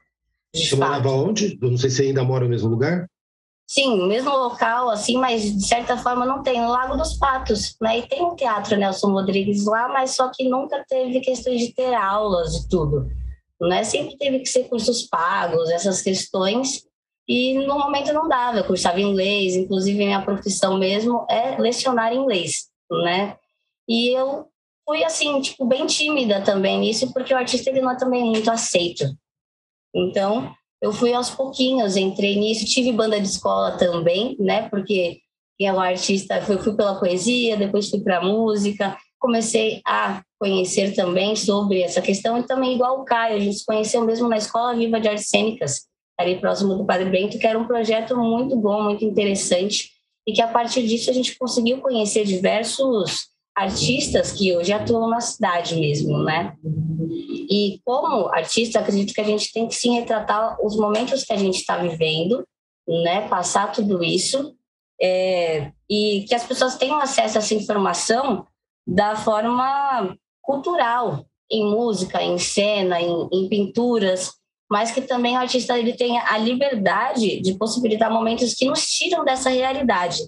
Você 0.54 0.76
morava 0.76 1.10
onde? 1.10 1.58
Eu 1.60 1.70
não 1.70 1.76
sei 1.76 1.90
se 1.90 2.02
ainda 2.02 2.22
mora 2.22 2.44
no 2.44 2.50
mesmo 2.50 2.68
lugar. 2.68 3.10
Sim, 3.66 4.06
mesmo 4.06 4.30
local, 4.30 4.88
assim, 4.90 5.16
mas 5.16 5.42
de 5.42 5.66
certa 5.66 5.96
forma 5.96 6.24
não 6.24 6.44
tem. 6.44 6.64
Lago 6.64 6.96
dos 6.96 7.14
Patos, 7.14 7.74
né? 7.80 7.98
E 7.98 8.06
tem 8.06 8.22
um 8.22 8.36
teatro 8.36 8.76
Nelson 8.76 9.10
Rodrigues 9.10 9.64
lá, 9.64 9.88
mas 9.88 10.12
só 10.12 10.30
que 10.32 10.48
nunca 10.48 10.84
teve 10.88 11.18
questões 11.20 11.60
de 11.60 11.74
ter 11.74 11.92
aulas 11.92 12.54
e 12.54 12.68
tudo. 12.68 13.10
Né? 13.60 13.82
Sempre 13.82 14.16
teve 14.16 14.40
que 14.40 14.48
ser 14.48 14.68
cursos 14.68 15.02
pagos, 15.08 15.70
essas 15.70 16.00
questões. 16.00 16.84
E 17.26 17.54
no 17.66 17.78
momento 17.78 18.12
não 18.12 18.28
dava, 18.28 18.58
eu 18.58 18.64
cursava 18.64 19.00
inglês, 19.00 19.56
inclusive 19.56 19.96
minha 19.96 20.22
profissão 20.22 20.76
mesmo 20.76 21.26
é 21.30 21.56
lecionar 21.58 22.12
inglês, 22.12 22.68
né? 22.90 23.36
E 23.88 24.10
eu 24.10 24.46
fui 24.86 25.02
assim, 25.02 25.40
tipo, 25.40 25.64
bem 25.64 25.86
tímida 25.86 26.42
também 26.42 26.78
nisso, 26.78 27.12
porque 27.12 27.32
o 27.32 27.36
artista 27.36 27.70
ele 27.70 27.80
não 27.80 27.92
é 27.92 27.96
também 27.96 28.24
muito 28.24 28.50
aceito. 28.50 29.04
Então, 29.94 30.52
eu 30.82 30.92
fui 30.92 31.14
aos 31.14 31.30
pouquinhos, 31.30 31.96
entrei 31.96 32.36
nisso, 32.36 32.66
tive 32.66 32.92
banda 32.92 33.18
de 33.18 33.26
escola 33.26 33.78
também, 33.78 34.36
né? 34.38 34.68
Porque 34.68 35.20
é 35.60 35.72
um 35.72 35.80
artista, 35.80 36.44
eu 36.48 36.58
fui 36.58 36.74
pela 36.74 36.98
poesia, 36.98 37.56
depois 37.56 37.88
fui 37.88 38.00
para 38.00 38.22
música, 38.22 38.96
comecei 39.18 39.80
a 39.86 40.22
conhecer 40.38 40.94
também 40.94 41.34
sobre 41.34 41.80
essa 41.80 42.02
questão, 42.02 42.36
e 42.36 42.42
também 42.42 42.74
igual 42.74 43.00
o 43.00 43.04
Caio, 43.04 43.36
a 43.36 43.40
gente 43.40 43.56
se 43.56 43.64
conheceu 43.64 44.04
mesmo 44.04 44.28
na 44.28 44.36
Escola 44.36 44.74
Viva 44.74 45.00
de 45.00 45.08
Artes 45.08 45.30
Cênicas, 45.30 45.86
ali 46.18 46.40
próximo 46.40 46.74
do 46.74 46.84
Padre 46.84 47.10
Bento, 47.10 47.38
que 47.38 47.46
era 47.46 47.58
um 47.58 47.66
projeto 47.66 48.16
muito 48.16 48.56
bom, 48.56 48.82
muito 48.82 49.04
interessante, 49.04 49.90
e 50.26 50.32
que 50.32 50.40
a 50.40 50.48
partir 50.48 50.86
disso 50.86 51.10
a 51.10 51.12
gente 51.12 51.36
conseguiu 51.36 51.78
conhecer 51.78 52.24
diversos 52.24 53.28
artistas 53.54 54.32
que 54.32 54.56
hoje 54.56 54.72
atuam 54.72 55.08
na 55.08 55.20
cidade 55.20 55.76
mesmo, 55.76 56.22
né? 56.22 56.56
E 57.50 57.80
como 57.84 58.28
artista, 58.28 58.80
acredito 58.80 59.14
que 59.14 59.20
a 59.20 59.24
gente 59.24 59.52
tem 59.52 59.68
que 59.68 59.74
sim 59.74 59.94
retratar 59.94 60.56
os 60.64 60.76
momentos 60.76 61.24
que 61.24 61.32
a 61.32 61.36
gente 61.36 61.58
está 61.58 61.76
vivendo, 61.76 62.44
né? 62.88 63.28
Passar 63.28 63.70
tudo 63.70 64.02
isso 64.02 64.56
é, 65.00 65.72
e 65.88 66.24
que 66.26 66.34
as 66.34 66.44
pessoas 66.44 66.76
tenham 66.76 66.98
acesso 66.98 67.36
a 67.36 67.40
essa 67.40 67.54
informação 67.54 68.46
da 68.86 69.16
forma 69.16 70.16
cultural, 70.42 71.24
em 71.50 71.64
música, 71.70 72.22
em 72.22 72.38
cena, 72.38 73.00
em, 73.00 73.28
em 73.32 73.48
pinturas, 73.48 74.32
mas 74.70 74.90
que 74.90 75.00
também 75.00 75.36
o 75.36 75.40
artista 75.40 75.78
ele 75.78 75.92
tenha 75.94 76.22
a 76.26 76.38
liberdade 76.38 77.40
de 77.40 77.54
possibilitar 77.54 78.10
momentos 78.10 78.54
que 78.54 78.66
nos 78.66 78.86
tiram 78.88 79.24
dessa 79.24 79.50
realidade, 79.50 80.18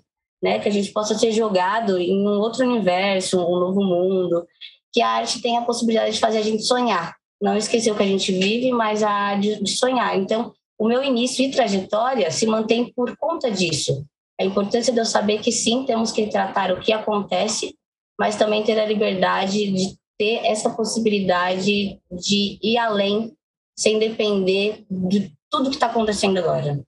né? 0.42 0.58
Que 0.58 0.68
a 0.68 0.72
gente 0.72 0.92
possa 0.92 1.16
ser 1.18 1.32
jogado 1.32 1.98
em 1.98 2.26
um 2.26 2.38
outro 2.38 2.64
universo, 2.64 3.40
um 3.40 3.58
novo 3.58 3.82
mundo, 3.82 4.46
que 4.92 5.02
a 5.02 5.08
arte 5.08 5.40
tenha 5.40 5.60
a 5.60 5.64
possibilidade 5.64 6.12
de 6.12 6.20
fazer 6.20 6.38
a 6.38 6.42
gente 6.42 6.62
sonhar, 6.62 7.14
não 7.40 7.56
esquecer 7.56 7.90
o 7.90 7.96
que 7.96 8.02
a 8.02 8.06
gente 8.06 8.32
vive, 8.32 8.72
mas 8.72 9.02
a 9.02 9.34
de, 9.34 9.62
de 9.62 9.70
sonhar. 9.70 10.16
Então, 10.18 10.52
o 10.78 10.86
meu 10.86 11.02
início 11.02 11.44
e 11.44 11.50
trajetória 11.50 12.30
se 12.30 12.46
mantém 12.46 12.92
por 12.92 13.16
conta 13.16 13.50
disso. 13.50 14.04
A 14.38 14.44
importância 14.44 14.92
de 14.92 14.98
eu 14.98 15.06
saber 15.06 15.40
que 15.40 15.50
sim, 15.50 15.84
temos 15.84 16.12
que 16.12 16.26
tratar 16.26 16.70
o 16.70 16.80
que 16.80 16.92
acontece, 16.92 17.74
mas 18.18 18.36
também 18.36 18.62
ter 18.62 18.78
a 18.78 18.86
liberdade 18.86 19.70
de 19.70 19.96
ter 20.18 20.46
essa 20.46 20.70
possibilidade 20.70 21.98
de 22.10 22.58
ir 22.62 22.78
além 22.78 23.34
sem 23.76 23.98
depender 23.98 24.84
de 24.90 25.32
tudo 25.50 25.70
que 25.70 25.76
está 25.76 25.86
acontecendo 25.86 26.38
agora. 26.38 26.80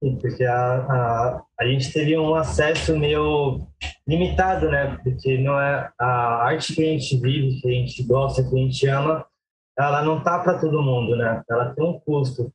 Porque 0.00 0.44
a, 0.44 0.54
a, 0.54 1.42
a 1.58 1.66
gente 1.66 1.92
teve 1.92 2.16
um 2.16 2.34
acesso 2.34 2.96
meio 2.96 3.66
limitado, 4.06 4.70
né? 4.70 4.96
Porque 5.02 5.38
não 5.38 5.60
é 5.60 5.90
a 5.98 6.44
arte 6.44 6.74
que 6.74 6.82
a 6.82 6.92
gente 6.92 7.18
vive, 7.18 7.60
que 7.60 7.68
a 7.68 7.72
gente 7.72 8.02
gosta, 8.04 8.42
que 8.42 8.54
a 8.54 8.58
gente 8.58 8.86
ama, 8.86 9.26
ela 9.76 10.02
não 10.04 10.22
tá 10.22 10.38
para 10.38 10.58
todo 10.58 10.82
mundo, 10.82 11.16
né? 11.16 11.42
Ela 11.50 11.74
tem 11.74 11.84
um 11.84 11.98
custo. 11.98 12.52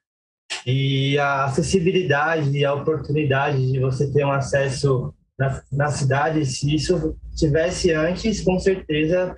E 0.65 1.17
a 1.19 1.45
acessibilidade 1.45 2.57
e 2.57 2.63
a 2.63 2.73
oportunidade 2.73 3.71
de 3.71 3.79
você 3.79 4.11
ter 4.11 4.25
um 4.25 4.31
acesso 4.31 5.13
na, 5.37 5.61
na 5.71 5.87
cidade, 5.87 6.45
se 6.45 6.73
isso 6.73 7.17
tivesse 7.35 7.91
antes, 7.91 8.41
com 8.41 8.57
certeza 8.57 9.35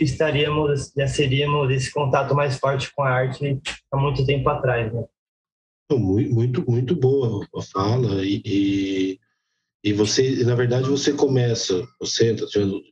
estaríamos, 0.00 0.92
já 0.96 1.06
seríamos 1.06 1.70
esse 1.70 1.90
contato 1.90 2.34
mais 2.34 2.58
forte 2.58 2.92
com 2.94 3.02
a 3.02 3.10
arte 3.10 3.60
há 3.90 3.96
muito 3.96 4.24
tempo 4.24 4.48
atrás, 4.48 4.92
né? 4.92 5.04
Muito, 5.90 6.64
muito, 6.70 6.96
boa 6.96 7.46
a 7.54 7.62
fala 7.62 8.24
e, 8.24 8.40
e, 8.46 9.18
e 9.84 9.92
você, 9.92 10.42
na 10.44 10.54
verdade, 10.54 10.88
você 10.88 11.12
começa, 11.12 11.86
você 12.00 12.34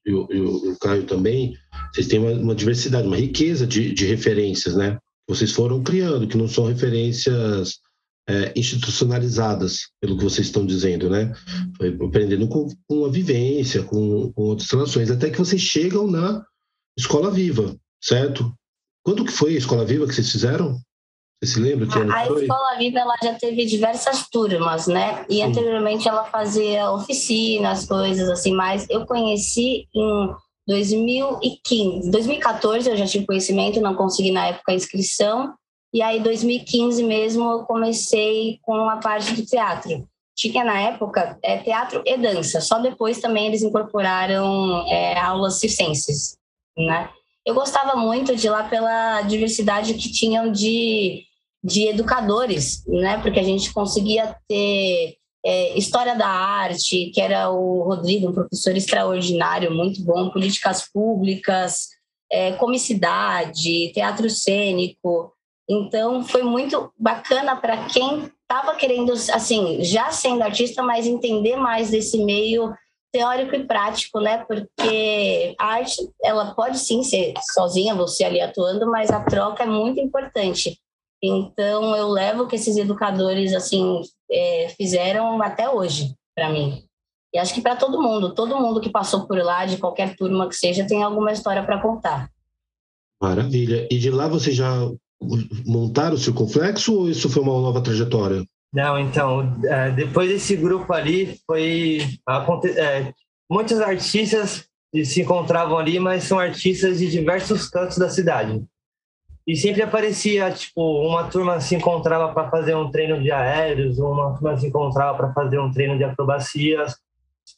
e 0.04 0.12
o, 0.12 0.28
e 0.30 0.40
o 0.40 0.78
Caio 0.78 1.04
também, 1.04 1.56
vocês 1.92 2.08
têm 2.08 2.18
uma, 2.18 2.32
uma 2.32 2.54
diversidade, 2.54 3.06
uma 3.06 3.16
riqueza 3.16 3.66
de, 3.66 3.94
de 3.94 4.04
referências, 4.04 4.76
né? 4.76 4.98
Vocês 5.26 5.52
foram 5.52 5.82
criando, 5.82 6.26
que 6.26 6.36
não 6.36 6.48
são 6.48 6.66
referências 6.66 7.78
é, 8.28 8.52
institucionalizadas, 8.54 9.88
pelo 10.00 10.16
que 10.16 10.24
vocês 10.24 10.48
estão 10.48 10.66
dizendo, 10.66 11.08
né? 11.08 11.32
Foi 11.76 11.88
aprendendo 11.88 12.48
com, 12.48 12.68
com 12.86 13.04
a 13.04 13.10
vivência, 13.10 13.82
com, 13.82 14.32
com 14.32 14.42
outras 14.42 14.70
relações, 14.70 15.10
até 15.10 15.30
que 15.30 15.38
vocês 15.38 15.60
chegam 15.60 16.06
na 16.06 16.44
Escola 17.00 17.30
Viva, 17.30 17.74
certo? 18.00 18.52
Quando 19.02 19.24
que 19.24 19.32
foi 19.32 19.54
a 19.54 19.58
Escola 19.58 19.84
Viva 19.84 20.06
que 20.06 20.14
vocês 20.14 20.30
fizeram? 20.30 20.78
Você 21.42 21.54
se 21.54 21.60
lembra? 21.60 21.86
Que 21.86 21.98
a, 21.98 22.14
a 22.14 22.26
Escola 22.26 22.76
Viva 22.78 22.98
ela 22.98 23.14
já 23.22 23.34
teve 23.34 23.64
diversas 23.64 24.28
turmas, 24.28 24.86
né? 24.86 25.24
E 25.28 25.36
Sim. 25.36 25.42
anteriormente 25.44 26.06
ela 26.06 26.24
fazia 26.24 26.90
oficinas, 26.90 27.86
coisas 27.86 28.28
assim, 28.28 28.52
mas 28.52 28.86
eu 28.90 29.06
conheci 29.06 29.88
em 29.94 30.30
2015. 30.68 32.10
2014 32.10 32.90
eu 32.90 32.96
já 32.96 33.06
tive 33.06 33.24
conhecimento, 33.24 33.80
não 33.80 33.94
consegui 33.94 34.30
na 34.30 34.48
época 34.48 34.72
a 34.72 34.74
inscrição. 34.74 35.54
E 35.92 36.02
aí, 36.02 36.20
2015 36.20 37.02
mesmo, 37.02 37.50
eu 37.50 37.64
comecei 37.64 38.58
com 38.62 38.88
a 38.88 38.98
parte 38.98 39.34
do 39.34 39.44
teatro. 39.44 40.06
Tinha 40.36 40.62
na 40.62 40.78
época 40.80 41.38
é, 41.42 41.58
teatro 41.58 42.02
e 42.06 42.16
dança, 42.16 42.60
só 42.60 42.78
depois 42.78 43.20
também 43.20 43.48
eles 43.48 43.62
incorporaram 43.62 44.86
é, 44.86 45.18
aulas 45.18 45.58
circenses, 45.58 46.38
né? 46.76 47.10
Eu 47.46 47.54
gostava 47.54 47.96
muito 47.96 48.36
de 48.36 48.48
lá 48.48 48.64
pela 48.64 49.22
diversidade 49.22 49.94
que 49.94 50.12
tinham 50.12 50.50
de 50.52 51.24
de 51.62 51.88
educadores, 51.88 52.82
né? 52.86 53.20
Porque 53.20 53.38
a 53.38 53.42
gente 53.44 53.72
conseguia 53.72 54.34
ter 54.48 55.16
é, 55.44 55.78
história 55.78 56.14
da 56.14 56.26
arte, 56.26 57.10
que 57.14 57.20
era 57.20 57.50
o 57.50 57.82
Rodrigo, 57.82 58.28
um 58.28 58.32
professor 58.32 58.76
extraordinário, 58.76 59.70
muito 59.70 60.02
bom, 60.02 60.30
políticas 60.30 60.90
públicas, 60.90 61.88
é, 62.30 62.52
comicidade, 62.52 63.92
teatro 63.92 64.28
cênico. 64.28 65.32
Então, 65.68 66.24
foi 66.24 66.42
muito 66.42 66.92
bacana 66.98 67.56
para 67.56 67.84
quem 67.84 68.30
estava 68.42 68.74
querendo, 68.74 69.12
assim, 69.12 69.82
já 69.84 70.10
sendo 70.10 70.42
artista, 70.42 70.82
mas 70.82 71.06
entender 71.06 71.56
mais 71.56 71.90
desse 71.90 72.18
meio 72.24 72.72
teórico 73.12 73.54
e 73.54 73.64
prático, 73.64 74.20
né? 74.20 74.44
Porque 74.44 75.54
a 75.58 75.66
arte, 75.66 75.96
ela 76.22 76.54
pode 76.54 76.78
sim 76.78 77.02
ser 77.02 77.34
sozinha, 77.52 77.94
você 77.94 78.24
ali 78.24 78.40
atuando, 78.40 78.90
mas 78.90 79.10
a 79.10 79.20
troca 79.20 79.64
é 79.64 79.66
muito 79.66 80.00
importante. 80.00 80.78
Então, 81.22 81.94
eu 81.96 82.08
levo 82.08 82.44
o 82.44 82.46
que 82.46 82.56
esses 82.56 82.76
educadores, 82.76 83.52
assim, 83.52 84.00
é, 84.30 84.68
fizeram 84.76 85.40
até 85.42 85.68
hoje, 85.68 86.14
para 86.34 86.50
mim. 86.50 86.84
E 87.32 87.38
acho 87.38 87.54
que 87.54 87.60
para 87.60 87.76
todo 87.76 88.00
mundo, 88.00 88.34
todo 88.34 88.58
mundo 88.58 88.80
que 88.80 88.90
passou 88.90 89.26
por 89.26 89.38
lá, 89.38 89.66
de 89.66 89.76
qualquer 89.76 90.16
turma 90.16 90.48
que 90.48 90.56
seja, 90.56 90.86
tem 90.86 91.02
alguma 91.02 91.32
história 91.32 91.62
para 91.62 91.80
contar. 91.80 92.30
Maravilha. 93.22 93.86
E 93.90 93.98
de 93.98 94.10
lá 94.10 94.26
você 94.26 94.50
já 94.50 94.70
montaram 95.66 96.14
o 96.14 96.18
circunflexo 96.18 96.94
ou 96.94 97.10
isso 97.10 97.28
foi 97.28 97.42
uma 97.42 97.52
nova 97.60 97.82
trajetória? 97.82 98.44
Não, 98.72 98.98
então, 98.98 99.58
é, 99.64 99.90
depois 99.90 100.28
desse 100.28 100.56
grupo 100.56 100.92
ali, 100.92 101.38
foi. 101.46 101.98
É, 102.76 103.12
muitos 103.50 103.80
artistas 103.80 104.64
se 105.04 105.22
encontravam 105.22 105.78
ali, 105.78 105.98
mas 105.98 106.24
são 106.24 106.38
artistas 106.38 106.98
de 106.98 107.10
diversos 107.10 107.68
cantos 107.68 107.98
da 107.98 108.08
cidade. 108.08 108.62
E 109.46 109.56
sempre 109.56 109.82
aparecia, 109.82 110.52
tipo, 110.52 110.80
uma 111.04 111.24
turma 111.24 111.60
se 111.60 111.74
encontrava 111.74 112.32
para 112.32 112.48
fazer 112.48 112.76
um 112.76 112.90
treino 112.90 113.20
de 113.20 113.32
aéreos, 113.32 113.98
uma 113.98 114.34
turma 114.34 114.56
se 114.56 114.66
encontrava 114.68 115.16
para 115.16 115.32
fazer 115.32 115.58
um 115.58 115.72
treino 115.72 115.96
de 115.96 116.04
acrobacias. 116.04 116.94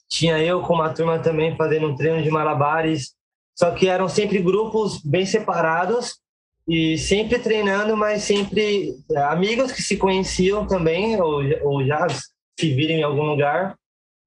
Tinha 0.09 0.39
eu 0.39 0.63
com 0.63 0.75
uma 0.75 0.89
turma 0.91 1.19
também 1.19 1.55
fazendo 1.57 1.89
um 1.89 1.95
treino 1.95 2.23
de 2.23 2.31
malabares. 2.31 3.15
Só 3.55 3.71
que 3.73 3.89
eram 3.89 4.09
sempre 4.09 4.41
grupos 4.41 5.03
bem 5.05 5.27
separados 5.27 6.22
e 6.69 6.97
sempre 6.97 7.39
treinando, 7.39 7.97
mas 7.97 8.23
sempre 8.23 8.95
é, 9.11 9.19
amigos 9.23 9.73
que 9.73 9.83
se 9.83 9.97
conheciam 9.97 10.67
também, 10.67 11.21
ou, 11.21 11.43
ou 11.65 11.85
já 11.85 12.07
se 12.09 12.75
viram 12.75 12.95
em 12.95 13.03
algum 13.03 13.25
lugar, 13.25 13.77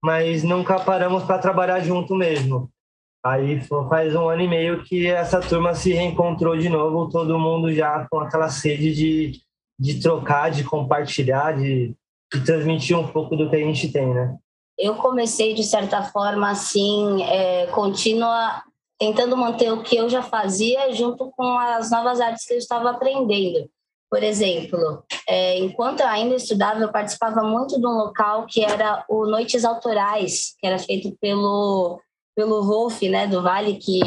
mas 0.04 0.44
nunca 0.44 0.80
paramos 0.80 1.24
para 1.24 1.40
trabalhar 1.40 1.80
junto 1.80 2.14
mesmo. 2.16 2.70
Aí 3.26 3.60
faz 3.90 4.16
um 4.16 4.30
ano 4.30 4.44
e 4.44 4.48
meio 4.48 4.84
que 4.84 5.08
essa 5.08 5.40
turma 5.40 5.74
se 5.74 5.92
reencontrou 5.92 6.56
de 6.56 6.70
novo, 6.70 7.10
todo 7.10 7.40
mundo 7.40 7.74
já 7.74 8.06
com 8.12 8.20
aquela 8.20 8.50
sede 8.50 8.94
de, 8.94 9.42
de 9.80 10.00
trocar, 10.00 10.52
de 10.52 10.64
compartilhar, 10.64 11.54
de, 11.58 11.96
de 12.32 12.46
transmitir 12.46 12.98
um 12.98 13.08
pouco 13.08 13.36
do 13.36 13.50
que 13.50 13.56
a 13.56 13.60
gente 13.60 13.92
tem, 13.92 14.14
né? 14.14 14.38
Eu 14.78 14.96
comecei, 14.96 15.54
de 15.56 15.64
certa 15.64 16.04
forma, 16.04 16.52
assim, 16.52 17.24
é, 17.24 17.66
contínua, 17.68 18.62
tentando 19.00 19.36
manter 19.36 19.72
o 19.72 19.84
que 19.84 19.96
eu 19.96 20.10
já 20.10 20.22
fazia 20.22 20.92
junto 20.94 21.32
com 21.32 21.58
as 21.58 21.92
novas 21.92 22.20
artes 22.20 22.46
que 22.46 22.54
eu 22.54 22.58
estava 22.58 22.92
aprendendo. 22.92 23.70
Por 24.10 24.24
exemplo, 24.24 25.04
é, 25.28 25.58
enquanto 25.60 26.02
eu 26.02 26.08
ainda 26.08 26.36
estudava, 26.36 26.80
eu 26.80 26.92
participava 26.92 27.42
muito 27.42 27.80
de 27.80 27.86
um 27.86 27.98
local 27.98 28.46
que 28.46 28.64
era 28.64 29.04
o 29.10 29.26
Noites 29.26 29.66
Autorais, 29.66 30.56
que 30.60 30.68
era 30.68 30.80
feito 30.80 31.16
pelo 31.20 32.00
pelo 32.36 32.62
Rolf, 32.62 33.02
né, 33.04 33.26
do 33.28 33.42
Vale, 33.42 33.78
que 33.78 34.02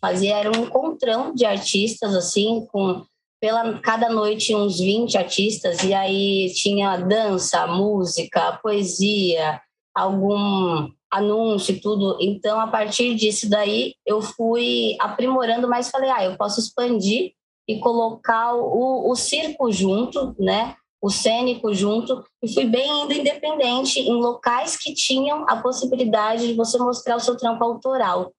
fazia 0.00 0.38
era 0.38 0.50
um 0.50 0.64
encontrão 0.64 1.34
de 1.34 1.44
artistas, 1.44 2.16
assim, 2.16 2.66
com 2.72 3.04
pela 3.38 3.78
cada 3.80 4.08
noite 4.08 4.54
uns 4.54 4.78
20 4.80 5.18
artistas, 5.18 5.82
e 5.82 5.92
aí 5.92 6.50
tinha 6.54 6.96
dança, 6.96 7.66
música, 7.66 8.58
poesia, 8.62 9.60
algum 9.94 10.88
anúncio 11.14 11.74
e 11.74 11.80
tudo. 11.80 12.16
Então, 12.20 12.58
a 12.60 12.66
partir 12.66 13.14
disso 13.14 13.48
daí, 13.48 13.94
eu 14.04 14.20
fui 14.20 14.96
aprimorando, 15.00 15.68
mas 15.68 15.90
falei, 15.90 16.10
ah, 16.10 16.24
eu 16.24 16.36
posso 16.36 16.60
expandir 16.60 17.32
e 17.68 17.78
colocar 17.78 18.54
o, 18.54 19.10
o 19.10 19.14
circo 19.14 19.70
junto, 19.72 20.34
né? 20.38 20.76
o 21.00 21.10
cênico 21.10 21.74
junto, 21.74 22.24
e 22.42 22.48
fui 22.48 22.64
bem 22.64 23.02
indo 23.02 23.12
independente 23.12 24.00
em 24.00 24.14
locais 24.14 24.74
que 24.74 24.94
tinham 24.94 25.44
a 25.46 25.56
possibilidade 25.56 26.46
de 26.46 26.54
você 26.54 26.78
mostrar 26.78 27.16
o 27.16 27.20
seu 27.20 27.36
trampo 27.36 27.62
autoral. 27.62 28.32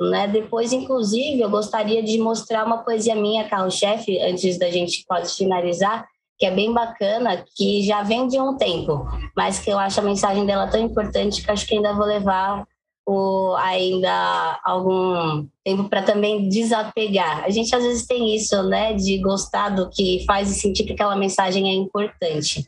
Né? 0.00 0.28
Depois, 0.28 0.72
inclusive, 0.72 1.40
eu 1.40 1.50
gostaria 1.50 2.00
de 2.00 2.18
mostrar 2.18 2.64
uma 2.64 2.78
poesia 2.78 3.16
minha, 3.16 3.48
carro-chefe, 3.48 4.20
antes 4.20 4.56
da 4.56 4.70
gente 4.70 5.04
quase 5.04 5.36
finalizar, 5.36 6.06
que 6.42 6.46
é 6.46 6.50
bem 6.50 6.72
bacana, 6.72 7.44
que 7.54 7.84
já 7.84 8.02
vem 8.02 8.26
de 8.26 8.36
um 8.40 8.56
tempo, 8.56 9.06
mas 9.36 9.60
que 9.60 9.70
eu 9.70 9.78
acho 9.78 10.00
a 10.00 10.02
mensagem 10.02 10.44
dela 10.44 10.66
tão 10.66 10.80
importante 10.80 11.40
que 11.40 11.48
acho 11.48 11.64
que 11.64 11.76
ainda 11.76 11.94
vou 11.94 12.04
levar 12.04 12.66
o, 13.06 13.54
ainda 13.58 14.60
algum 14.64 15.46
tempo 15.64 15.88
para 15.88 16.02
também 16.02 16.48
desapegar. 16.48 17.44
A 17.44 17.50
gente 17.50 17.72
às 17.72 17.84
vezes 17.84 18.08
tem 18.08 18.34
isso, 18.34 18.60
né, 18.64 18.92
de 18.92 19.18
gostar 19.18 19.68
do 19.68 19.88
que 19.88 20.24
faz 20.26 20.50
e 20.50 20.54
sentir 20.54 20.82
que 20.82 20.94
aquela 20.94 21.14
mensagem 21.14 21.70
é 21.70 21.74
importante. 21.74 22.66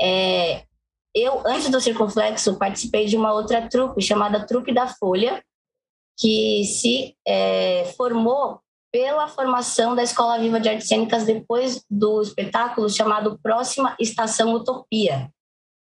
É, 0.00 0.62
eu, 1.14 1.42
antes 1.44 1.68
do 1.68 1.82
Circunflexo, 1.82 2.56
participei 2.56 3.04
de 3.04 3.18
uma 3.18 3.34
outra 3.34 3.68
trupe 3.68 4.00
chamada 4.00 4.46
Trupe 4.46 4.72
da 4.72 4.88
Folha, 4.88 5.44
que 6.18 6.64
se 6.64 7.14
é, 7.28 7.92
formou 7.94 8.58
pela 8.92 9.26
formação 9.26 9.96
da 9.96 10.02
Escola 10.02 10.38
Viva 10.38 10.60
de 10.60 10.68
Artes 10.68 10.86
Cênicas 10.86 11.24
depois 11.24 11.82
do 11.90 12.20
espetáculo 12.20 12.90
chamado 12.90 13.40
Próxima 13.42 13.96
Estação 13.98 14.52
Utopia. 14.52 15.30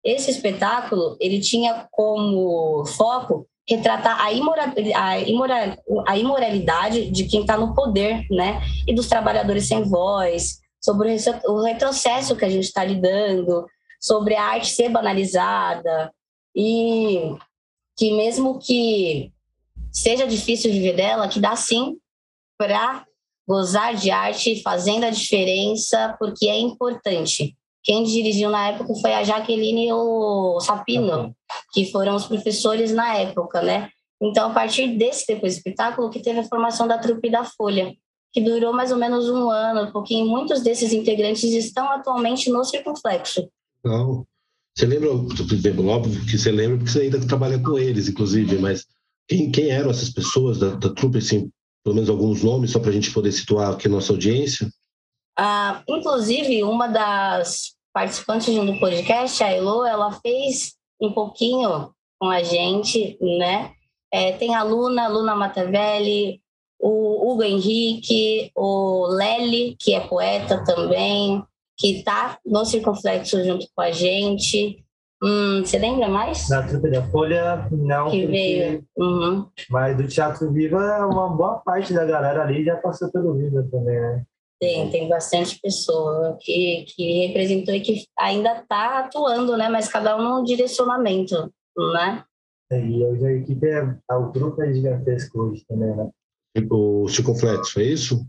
Esse 0.04 0.30
espetáculo 0.30 1.16
ele 1.20 1.40
tinha 1.40 1.88
como 1.90 2.86
foco 2.86 3.48
retratar 3.68 4.22
a, 4.22 4.32
imoral, 4.32 4.68
a, 4.94 6.12
a 6.12 6.18
imoralidade 6.18 7.10
de 7.10 7.26
quem 7.26 7.42
está 7.42 7.58
no 7.58 7.74
poder, 7.74 8.26
né? 8.30 8.62
E 8.86 8.94
dos 8.94 9.08
trabalhadores 9.08 9.68
sem 9.68 9.84
voz, 9.84 10.60
sobre 10.82 11.16
o 11.46 11.62
retrocesso 11.62 12.36
que 12.36 12.46
a 12.46 12.50
gente 12.50 12.66
está 12.66 12.84
lidando, 12.84 13.66
sobre 14.00 14.36
a 14.36 14.44
arte 14.44 14.70
ser 14.70 14.90
banalizada 14.90 16.14
e 16.56 17.36
que 17.98 18.16
mesmo 18.16 18.60
que 18.60 19.32
seja 19.92 20.28
difícil 20.28 20.72
viver 20.72 20.96
dela, 20.96 21.28
que 21.28 21.40
dá 21.40 21.56
sim 21.56 21.98
para 22.58 23.06
gozar 23.48 23.96
de 23.96 24.12
arte, 24.12 24.62
fazendo 24.62 25.06
a 25.06 25.10
diferença, 25.10 26.16
porque 26.20 26.48
é 26.48 26.60
importante. 26.60 27.56
Quem 27.84 28.04
dirigiu 28.04 28.50
na 28.50 28.70
época 28.70 28.94
foi 28.96 29.14
a 29.14 29.24
Jaqueline 29.24 29.88
e 29.88 29.94
o 29.94 30.60
Sapino, 30.60 31.34
que 31.72 31.90
foram 31.90 32.16
os 32.16 32.26
professores 32.26 32.92
na 32.92 33.16
época, 33.16 33.62
né? 33.62 33.90
Então, 34.22 34.50
a 34.50 34.54
partir 34.54 34.98
desse 34.98 35.26
depois 35.28 35.54
do 35.54 35.58
espetáculo, 35.58 36.10
que 36.10 36.20
teve 36.20 36.40
a 36.40 36.44
formação 36.44 36.88
da 36.88 36.98
trupe 36.98 37.30
da 37.30 37.46
Folha, 37.46 37.96
que 38.34 38.42
durou 38.42 38.74
mais 38.74 38.92
ou 38.92 38.98
menos 38.98 39.30
um 39.30 39.50
ano, 39.50 39.92
pouquinho. 39.92 40.28
Muitos 40.28 40.62
desses 40.62 40.92
integrantes 40.92 41.44
estão 41.44 41.90
atualmente 41.90 42.50
no 42.50 42.64
Circunflexo. 42.66 43.48
Não. 43.84 44.26
Você 44.76 44.86
lembra, 44.86 45.12
óbvio 45.12 46.26
que 46.26 46.38
você 46.38 46.52
lembra 46.52 46.78
porque 46.78 46.92
você 46.92 47.02
ainda 47.02 47.26
trabalha 47.26 47.58
com 47.58 47.80
eles, 47.80 48.10
inclusive, 48.10 48.60
mas 48.60 48.86
quem, 49.28 49.50
quem 49.50 49.70
eram 49.70 49.90
essas 49.90 50.10
pessoas 50.10 50.60
da, 50.60 50.76
da 50.76 50.94
trupe, 50.94 51.18
assim, 51.18 51.50
pelo 51.88 51.96
menos 51.96 52.10
alguns 52.10 52.44
nomes, 52.44 52.72
só 52.72 52.80
para 52.82 52.90
a 52.90 52.94
gente 52.94 53.14
poder 53.14 53.32
situar 53.32 53.72
aqui 53.72 53.88
a 53.88 53.90
nossa 53.90 54.12
audiência? 54.12 54.70
Ah, 55.40 55.82
inclusive, 55.88 56.62
uma 56.62 56.86
das 56.86 57.76
participantes 57.94 58.54
do 58.54 58.78
podcast, 58.78 59.42
a 59.42 59.54
Elo, 59.54 59.86
ela 59.86 60.12
fez 60.20 60.74
um 61.02 61.14
pouquinho 61.14 61.92
com 62.20 62.30
a 62.30 62.44
gente, 62.44 63.18
né? 63.22 63.72
É, 64.12 64.34
tem 64.34 64.54
a 64.54 64.64
Luna, 64.64 65.08
Luna 65.08 65.34
Matavelli, 65.34 66.42
o 66.78 67.32
Hugo 67.32 67.44
Henrique, 67.44 68.52
o 68.54 69.08
Lely, 69.08 69.78
que 69.80 69.94
é 69.94 70.02
poeta 70.02 70.62
também, 70.66 71.42
que 71.78 72.00
está 72.00 72.38
no 72.46 72.66
Circunflexo 72.66 73.46
junto 73.46 73.66
com 73.74 73.82
a 73.82 73.92
gente. 73.92 74.84
Hum, 75.22 75.66
você 75.66 75.80
lembra 75.80 76.08
mais? 76.08 76.48
Da 76.48 76.62
Trupe 76.62 76.92
da 76.92 77.04
Folha, 77.04 77.68
não. 77.72 78.10
Que 78.12 78.28
veio. 78.28 78.86
Uhum. 78.96 79.48
Mas 79.70 79.98
do 79.98 80.08
Teatro 80.08 80.52
Viva, 80.52 81.08
uma 81.08 81.30
boa 81.30 81.56
parte 81.56 81.94
da 81.94 82.06
galera 82.06 82.44
ali 82.44 82.64
já 82.64 82.76
passou 82.76 83.12
pelo 83.12 83.34
Viva 83.34 83.68
também, 83.72 84.00
né? 84.00 84.24
Tem, 84.60 84.90
tem 84.90 85.08
bastante 85.08 85.60
pessoa 85.60 86.38
que, 86.42 86.86
que 86.88 87.28
representou 87.28 87.74
e 87.74 87.82
que 87.82 88.06
ainda 88.18 88.60
está 88.60 89.00
atuando, 89.00 89.56
né? 89.56 89.70
Mas 89.70 89.88
cada 89.88 90.18
um 90.18 90.24
num 90.24 90.44
direcionamento, 90.44 91.52
né? 91.94 92.24
E 92.72 93.04
hoje 93.04 93.26
a 93.26 93.32
equipe 93.34 93.68
é, 93.68 93.84
o 94.12 94.32
grupo 94.32 94.62
é 94.62 94.74
gigantesco 94.74 95.42
hoje 95.42 95.64
também, 95.68 95.96
né? 95.96 96.10
O 96.72 97.08
circunflexo, 97.08 97.80
é 97.80 97.84
isso? 97.84 98.28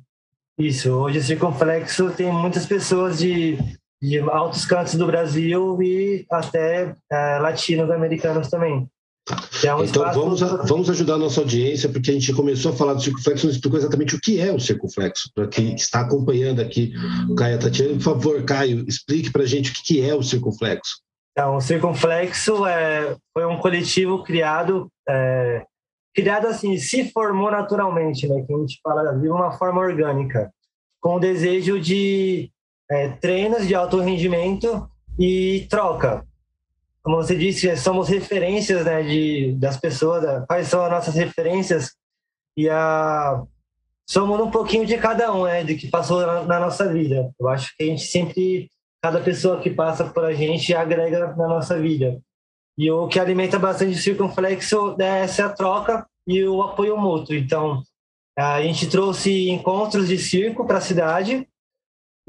Isso, 0.58 0.90
hoje 0.90 1.18
o 1.18 1.22
circunflexo 1.22 2.10
tem 2.10 2.32
muitas 2.32 2.66
pessoas 2.66 3.18
de, 3.18 3.56
de 4.00 4.18
altos 4.20 4.64
cantos 4.64 4.94
do 4.94 5.06
Brasil 5.06 5.82
e 5.82 6.26
até 6.30 6.94
é, 7.10 7.38
latinos 7.38 7.90
americanos 7.90 8.48
também. 8.48 8.88
É 9.62 9.74
um 9.74 9.84
então 9.84 10.10
vamos, 10.12 10.42
a, 10.42 10.56
vamos 10.64 10.88
ajudar 10.88 11.14
a 11.14 11.18
nossa 11.18 11.40
audiência, 11.40 11.88
porque 11.88 12.10
a 12.10 12.14
gente 12.14 12.32
começou 12.32 12.72
a 12.72 12.76
falar 12.76 12.94
do 12.94 13.02
circunflexo, 13.02 13.46
não 13.46 13.52
explicou 13.52 13.78
exatamente 13.78 14.14
o 14.14 14.20
que 14.20 14.40
é 14.40 14.50
o 14.50 14.60
circunflexo. 14.60 15.30
Para 15.34 15.46
quem 15.48 15.74
está 15.74 16.00
acompanhando 16.00 16.60
aqui 16.60 16.94
o 17.28 17.34
Caio 17.34 17.58
Tatiana, 17.58 17.94
por 17.94 18.02
favor, 18.02 18.42
Caio, 18.44 18.84
explique 18.88 19.30
para 19.30 19.42
a 19.42 19.46
gente 19.46 19.70
o 19.70 19.74
que 19.74 20.00
é 20.00 20.14
o 20.14 20.22
circunflexo. 20.22 21.02
Então, 21.32 21.56
o 21.56 21.60
circunflexo 21.60 22.66
é, 22.66 23.16
foi 23.32 23.44
um 23.46 23.58
coletivo 23.58 24.22
criado, 24.24 24.90
é, 25.08 25.62
criado 26.14 26.46
assim, 26.46 26.76
se 26.78 27.12
formou 27.12 27.50
naturalmente, 27.50 28.26
né? 28.26 28.42
Que 28.46 28.54
a 28.54 28.58
gente 28.58 28.80
fala 28.82 29.12
de 29.12 29.28
uma 29.28 29.52
forma 29.52 29.80
orgânica, 29.80 30.50
com 31.00 31.16
o 31.16 31.20
desejo 31.20 31.78
de 31.78 32.50
é, 32.90 33.08
treinos 33.08 33.66
de 33.66 33.74
alto 33.74 34.00
rendimento 34.00 34.88
e 35.18 35.66
troca 35.68 36.26
como 37.08 37.16
você 37.16 37.34
disse, 37.34 37.74
somos 37.78 38.06
referências 38.06 38.84
né, 38.84 39.02
de, 39.02 39.54
das 39.58 39.78
pessoas, 39.78 40.22
né? 40.22 40.44
quais 40.46 40.68
são 40.68 40.84
as 40.84 40.90
nossas 40.90 41.14
referências, 41.14 41.94
e 42.54 42.68
a, 42.68 43.42
somos 44.06 44.38
um 44.38 44.50
pouquinho 44.50 44.84
de 44.84 44.98
cada 44.98 45.32
um, 45.32 45.44
né, 45.44 45.64
de 45.64 45.74
que 45.74 45.88
passou 45.88 46.20
na, 46.20 46.42
na, 46.42 46.60
nossa 46.60 46.86
vida. 46.92 47.30
Eu 47.40 47.48
acho 47.48 47.74
que 47.74 47.84
a 47.84 47.86
gente 47.86 48.02
sempre, 48.02 48.70
cada 49.00 49.20
pessoa 49.20 49.58
que 49.58 49.70
passa 49.70 50.04
por 50.04 50.22
a 50.22 50.34
gente 50.34 50.74
agrega 50.74 51.34
na 51.34 51.48
nossa 51.48 51.78
vida. 51.78 52.20
E 52.76 52.90
o 52.90 53.08
que 53.08 53.18
alimenta 53.18 53.58
bastante 53.58 53.96
o 53.96 54.02
circunflexo 54.02 54.94
é 55.00 55.20
essa 55.20 55.48
troca 55.48 56.06
e 56.26 56.44
o 56.44 56.62
apoio 56.62 56.98
mútuo. 56.98 57.34
Então, 57.34 57.82
a 58.36 58.60
gente 58.60 58.86
trouxe 58.86 59.48
encontros 59.48 60.08
de 60.08 60.18
circo 60.18 60.66
para 60.66 60.76
a 60.76 60.82
cidade, 60.82 61.48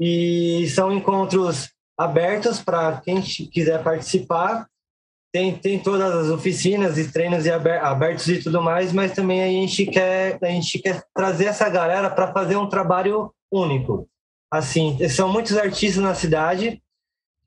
e 0.00 0.66
são 0.70 0.90
encontros 0.90 1.68
abertos 1.96 2.62
para 2.62 2.98
quem 3.02 3.20
quiser 3.20 3.82
participar. 3.84 4.66
Tem, 5.30 5.54
tem 5.54 5.78
todas 5.78 6.12
as 6.12 6.30
oficinas 6.30 6.96
e 6.98 7.12
treinos 7.12 7.46
abertos 7.46 8.26
e 8.26 8.42
tudo 8.42 8.62
mais, 8.62 8.92
mas 8.92 9.12
também 9.12 9.44
a 9.44 9.46
gente 9.46 9.86
quer, 9.86 10.38
a 10.42 10.46
gente 10.46 10.78
quer 10.78 11.04
trazer 11.14 11.44
essa 11.44 11.68
galera 11.68 12.08
para 12.08 12.32
fazer 12.32 12.56
um 12.56 12.68
trabalho 12.68 13.32
único. 13.52 14.08
Assim, 14.50 14.98
são 15.08 15.28
muitos 15.28 15.56
artistas 15.56 16.02
na 16.02 16.14
cidade 16.14 16.82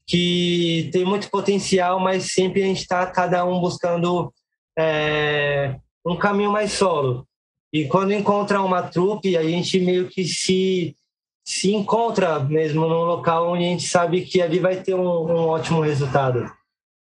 que 0.07 0.89
tem 0.93 1.03
muito 1.03 1.29
potencial, 1.29 1.99
mas 1.99 2.31
sempre 2.33 2.61
a 2.61 2.65
gente 2.65 2.81
está 2.81 3.05
cada 3.07 3.43
um 3.43 3.59
buscando 3.59 4.31
é, 4.77 5.75
um 6.05 6.15
caminho 6.15 6.51
mais 6.51 6.71
solo. 6.71 7.27
E 7.73 7.85
quando 7.87 8.13
encontra 8.13 8.61
uma 8.61 8.83
trupe, 8.83 9.35
a 9.35 9.43
gente 9.43 9.79
meio 9.79 10.07
que 10.07 10.23
se 10.23 10.95
se 11.43 11.73
encontra 11.73 12.39
mesmo 12.39 12.87
num 12.87 13.03
local 13.03 13.51
onde 13.51 13.65
a 13.65 13.67
gente 13.67 13.87
sabe 13.87 14.21
que 14.21 14.41
ali 14.41 14.59
vai 14.59 14.81
ter 14.81 14.95
um, 14.95 15.01
um 15.01 15.47
ótimo 15.47 15.81
resultado. 15.81 16.49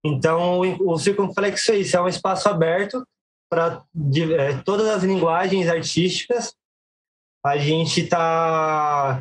Então, 0.05 0.61
o, 0.61 0.93
o 0.93 0.99
Circunflexo 0.99 1.73
é 1.73 1.77
isso, 1.77 1.97
é 1.97 2.01
um 2.01 2.09
espaço 2.09 2.49
aberto 2.49 3.05
para 3.51 3.83
é, 4.39 4.55
todas 4.65 4.89
as 4.89 5.03
linguagens 5.03 5.69
artísticas. 5.69 6.55
A 7.45 7.59
gente 7.59 8.03
está 8.03 9.21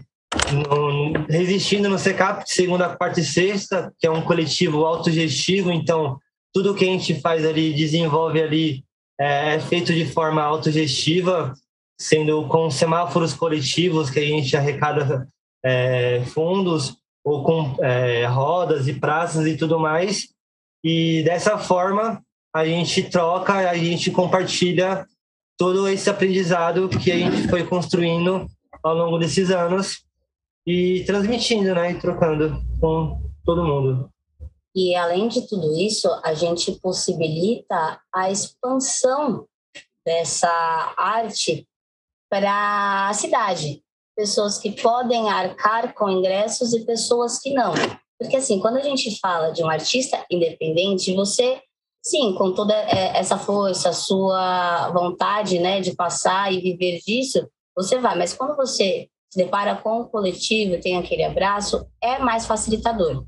resistindo 1.28 1.90
no 1.90 1.98
SECAP 1.98 2.46
de 2.46 2.54
segunda, 2.54 2.96
quarta 2.96 3.20
e 3.20 3.24
sexta, 3.24 3.94
que 3.98 4.06
é 4.06 4.12
um 4.12 4.22
coletivo 4.22 4.86
autogestivo, 4.86 5.72
então 5.72 6.20
tudo 6.54 6.76
que 6.76 6.86
a 6.86 6.88
gente 6.88 7.20
faz 7.20 7.46
ali, 7.46 7.74
desenvolve 7.74 8.42
ali, 8.42 8.84
é, 9.20 9.56
é 9.56 9.60
feito 9.60 9.94
de 9.94 10.06
forma 10.06 10.42
autogestiva, 10.42 11.54
sendo 12.00 12.48
com 12.48 12.70
semáforos 12.72 13.34
coletivos 13.34 14.10
que 14.10 14.20
a 14.20 14.26
gente 14.26 14.56
arrecada 14.56 15.28
é, 15.64 16.24
fundos, 16.28 16.98
ou 17.24 17.44
com 17.44 17.76
é, 17.84 18.26
rodas 18.26 18.88
e 18.88 18.94
praças 18.94 19.46
e 19.46 19.58
tudo 19.58 19.80
mais. 19.80 20.30
E 20.84 21.22
dessa 21.24 21.58
forma, 21.58 22.24
a 22.56 22.66
gente 22.66 23.04
troca, 23.04 23.70
a 23.70 23.76
gente 23.76 24.10
compartilha 24.12 25.06
todo 25.58 25.88
esse 25.88 26.10
aprendizado 26.10 26.88
que 26.88 27.12
a 27.12 27.18
gente 27.18 27.48
foi 27.50 27.66
construindo 27.66 28.48
ao 28.82 28.96
longo 28.96 29.18
desses 29.18 29.52
anos 29.52 30.06
e 30.66 31.04
transmitindo, 31.06 31.76
né, 31.76 31.92
e 31.92 32.00
trocando 32.00 32.62
com 32.80 33.22
todo 33.44 33.66
mundo. 33.66 34.10
E 34.74 34.96
além 34.96 35.28
de 35.28 35.48
tudo 35.48 35.76
isso, 35.76 36.08
a 36.24 36.34
gente 36.34 36.72
possibilita 36.80 38.00
a 38.14 38.32
expansão 38.32 39.46
dessa 40.06 40.94
arte 40.98 41.68
para 42.30 43.10
a 43.10 43.14
cidade. 43.14 43.82
Pessoas 44.16 44.58
que 44.58 44.72
podem 44.72 45.30
arcar 45.30 45.94
com 45.94 46.10
ingressos 46.10 46.74
e 46.74 46.86
pessoas 46.86 47.40
que 47.40 47.54
não. 47.54 47.74
Porque, 48.20 48.36
assim, 48.36 48.60
quando 48.60 48.78
a 48.78 48.82
gente 48.82 49.18
fala 49.20 49.52
de 49.52 49.64
um 49.64 49.70
artista 49.70 50.24
independente, 50.30 51.16
você, 51.16 51.62
sim, 52.04 52.36
com 52.36 52.54
toda 52.54 52.74
é, 52.74 53.18
essa 53.18 53.38
força, 53.38 53.94
sua 53.94 54.90
vontade 54.92 55.58
né, 55.60 55.80
de 55.80 55.96
passar 55.96 56.52
e 56.54 56.60
viver 56.60 57.00
disso, 57.00 57.48
você 57.76 57.98
vai. 57.98 58.18
Mas 58.18 58.34
quando 58.34 58.58
você 58.58 59.08
se 59.30 59.38
depara 59.38 59.76
com 59.76 60.02
o 60.02 60.08
coletivo, 60.08 60.82
tem 60.82 60.98
aquele 60.98 61.24
abraço, 61.24 61.88
é 62.02 62.20
mais 62.20 62.46
facilitador. 62.46 63.26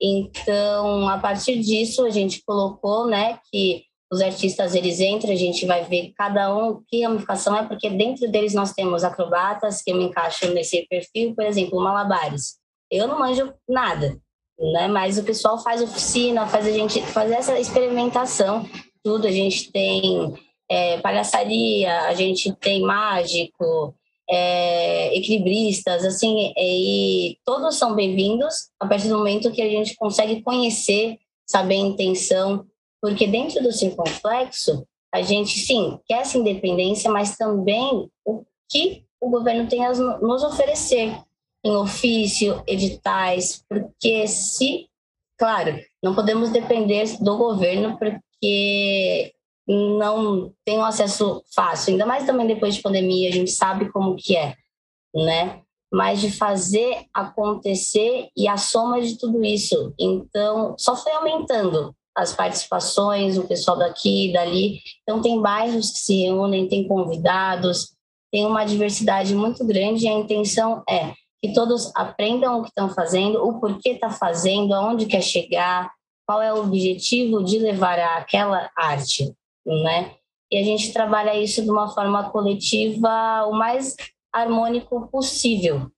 Então, 0.00 1.08
a 1.08 1.18
partir 1.18 1.58
disso, 1.58 2.04
a 2.04 2.10
gente 2.10 2.42
colocou 2.44 3.08
né, 3.08 3.40
que 3.50 3.87
os 4.10 4.20
artistas 4.20 4.74
eles 4.74 5.00
entram, 5.00 5.32
a 5.32 5.36
gente 5.36 5.66
vai 5.66 5.84
ver 5.84 6.12
cada 6.16 6.54
um 6.54 6.82
que 6.88 7.02
ramificação 7.02 7.54
é, 7.56 7.66
porque 7.66 7.90
dentro 7.90 8.30
deles 8.30 8.54
nós 8.54 8.72
temos 8.72 9.04
acrobatas, 9.04 9.82
que 9.82 9.92
me 9.92 10.04
encaixo 10.04 10.50
nesse 10.52 10.86
perfil, 10.88 11.34
por 11.34 11.44
exemplo, 11.44 11.80
malabares. 11.80 12.56
Eu 12.90 13.06
não 13.06 13.18
manjo 13.18 13.52
nada, 13.68 14.18
né? 14.58 14.88
Mas 14.88 15.18
o 15.18 15.24
pessoal 15.24 15.58
faz 15.58 15.82
oficina, 15.82 16.46
faz 16.46 16.66
a 16.66 16.72
gente 16.72 17.02
fazer 17.02 17.34
essa 17.34 17.58
experimentação, 17.60 18.66
tudo. 19.04 19.26
A 19.26 19.30
gente 19.30 19.70
tem 19.70 20.34
é, 20.70 20.98
palhaçaria, 20.98 22.02
a 22.02 22.14
gente 22.14 22.50
tem 22.54 22.80
mágico, 22.80 23.94
é, 24.30 25.16
equilibristas, 25.16 26.04
assim, 26.04 26.52
e 26.56 27.36
todos 27.44 27.76
são 27.76 27.94
bem-vindos 27.94 28.68
a 28.80 28.86
partir 28.86 29.08
do 29.08 29.18
momento 29.18 29.52
que 29.52 29.62
a 29.62 29.68
gente 29.68 29.94
consegue 29.96 30.42
conhecer, 30.42 31.18
saber 31.46 31.76
a 31.76 31.78
intenção, 31.78 32.66
porque 33.00 33.26
dentro 33.26 33.62
do 33.62 33.72
circunflexo, 33.72 34.86
a 35.12 35.22
gente, 35.22 35.58
sim, 35.58 35.98
quer 36.06 36.20
essa 36.20 36.36
independência, 36.36 37.10
mas 37.10 37.36
também 37.36 38.10
o 38.24 38.44
que 38.70 39.04
o 39.20 39.30
governo 39.30 39.68
tem 39.68 39.84
a 39.84 39.92
nos 39.92 40.44
oferecer 40.44 41.16
em 41.64 41.76
ofício, 41.76 42.62
editais, 42.66 43.64
porque 43.68 44.26
se, 44.26 44.88
claro, 45.38 45.78
não 46.02 46.14
podemos 46.14 46.50
depender 46.50 47.04
do 47.20 47.36
governo 47.36 47.98
porque 47.98 49.32
não 49.66 50.52
tem 50.64 50.78
um 50.78 50.84
acesso 50.84 51.42
fácil, 51.54 51.92
ainda 51.92 52.06
mais 52.06 52.24
também 52.24 52.46
depois 52.46 52.74
de 52.74 52.82
pandemia, 52.82 53.28
a 53.28 53.32
gente 53.32 53.50
sabe 53.50 53.90
como 53.90 54.16
que 54.16 54.36
é, 54.36 54.54
né? 55.14 55.62
Mas 55.92 56.20
de 56.20 56.30
fazer 56.30 57.06
acontecer 57.12 58.28
e 58.36 58.46
a 58.46 58.56
soma 58.56 59.00
de 59.00 59.18
tudo 59.18 59.42
isso. 59.42 59.94
Então, 59.98 60.74
só 60.78 60.94
foi 60.94 61.12
aumentando 61.12 61.94
as 62.18 62.32
participações, 62.32 63.38
o 63.38 63.46
pessoal 63.46 63.78
daqui 63.78 64.28
e 64.28 64.32
dali. 64.32 64.80
Então, 65.02 65.22
tem 65.22 65.40
bairros 65.40 65.90
que 65.92 65.98
se 65.98 66.22
reúnem, 66.22 66.68
tem 66.68 66.86
convidados, 66.86 67.92
tem 68.32 68.44
uma 68.44 68.64
diversidade 68.64 69.34
muito 69.34 69.64
grande 69.64 70.04
e 70.04 70.08
a 70.08 70.12
intenção 70.12 70.82
é 70.88 71.12
que 71.40 71.52
todos 71.52 71.94
aprendam 71.94 72.58
o 72.58 72.62
que 72.62 72.68
estão 72.68 72.88
fazendo, 72.90 73.46
o 73.46 73.60
porquê 73.60 73.90
está 73.90 74.10
fazendo, 74.10 74.74
aonde 74.74 75.06
quer 75.06 75.22
chegar, 75.22 75.90
qual 76.26 76.42
é 76.42 76.52
o 76.52 76.60
objetivo 76.60 77.44
de 77.44 77.58
levar 77.58 77.98
aquela 77.98 78.68
arte, 78.76 79.32
né? 79.64 80.18
e 80.50 80.58
a 80.58 80.62
gente 80.62 80.92
trabalha 80.92 81.36
isso 81.36 81.62
de 81.62 81.70
uma 81.70 81.88
forma 81.88 82.30
coletiva 82.30 83.46
o 83.46 83.52
mais 83.52 83.94
harmônico 84.32 85.08
possível. 85.08 85.90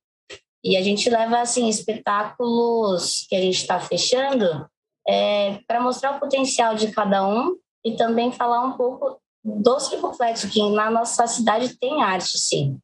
E 0.63 0.77
a 0.77 0.83
gente 0.83 1.09
leva 1.09 1.41
assim 1.41 1.69
espetáculos 1.69 3.27
que 3.29 3.35
a 3.35 3.41
gente 3.41 3.57
está 3.57 3.81
fechando 3.81 4.69
é, 5.09 5.59
para 5.67 5.81
mostrar 5.81 6.17
o 6.17 6.21
potencial 6.21 6.75
de 6.75 6.91
cada 6.91 7.27
um 7.27 7.57
e 7.85 7.97
também 7.97 8.33
falar 8.33 8.65
um 8.65 8.73
pouco 8.73 9.21
do 9.45 9.81
circunflexo, 9.81 10.49
que 10.49 10.61
na 10.71 10.91
nossa 10.91 11.27
cidade 11.27 11.77
tem 11.79 12.03
arte, 12.03 12.39
sim. 12.39 12.79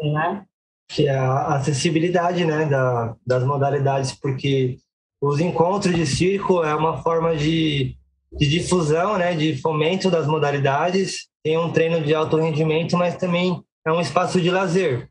Né? 0.00 0.44
Que 0.88 1.08
é 1.08 1.16
a 1.16 1.56
acessibilidade 1.56 2.44
né, 2.44 2.64
da, 2.66 3.16
das 3.26 3.44
modalidades, 3.44 4.12
porque 4.12 4.78
os 5.20 5.40
encontros 5.40 5.94
de 5.94 6.06
circo 6.06 6.62
é 6.62 6.74
uma 6.74 7.02
forma 7.02 7.36
de, 7.36 7.96
de 8.32 8.48
difusão, 8.48 9.18
né, 9.18 9.34
de 9.34 9.56
fomento 9.60 10.10
das 10.10 10.26
modalidades. 10.26 11.28
Tem 11.42 11.58
um 11.58 11.72
treino 11.72 12.00
de 12.00 12.14
alto 12.14 12.36
rendimento, 12.36 12.96
mas 12.96 13.16
também 13.16 13.62
é 13.84 13.92
um 13.92 14.00
espaço 14.00 14.40
de 14.40 14.50
lazer, 14.50 15.08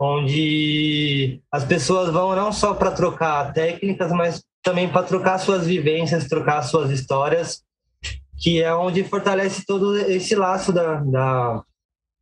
onde 0.00 1.40
as 1.52 1.64
pessoas 1.64 2.10
vão 2.10 2.34
não 2.34 2.52
só 2.52 2.74
para 2.74 2.90
trocar 2.90 3.52
técnicas, 3.52 4.10
mas 4.12 4.42
também 4.64 4.88
para 4.88 5.02
trocar 5.02 5.38
suas 5.38 5.66
vivências, 5.66 6.26
trocar 6.26 6.62
suas 6.62 6.90
histórias, 6.90 7.62
que 8.38 8.62
é 8.62 8.74
onde 8.74 9.04
fortalece 9.04 9.64
todo 9.64 9.96
esse 9.96 10.34
laço 10.34 10.72
da, 10.72 10.96
da 11.00 11.62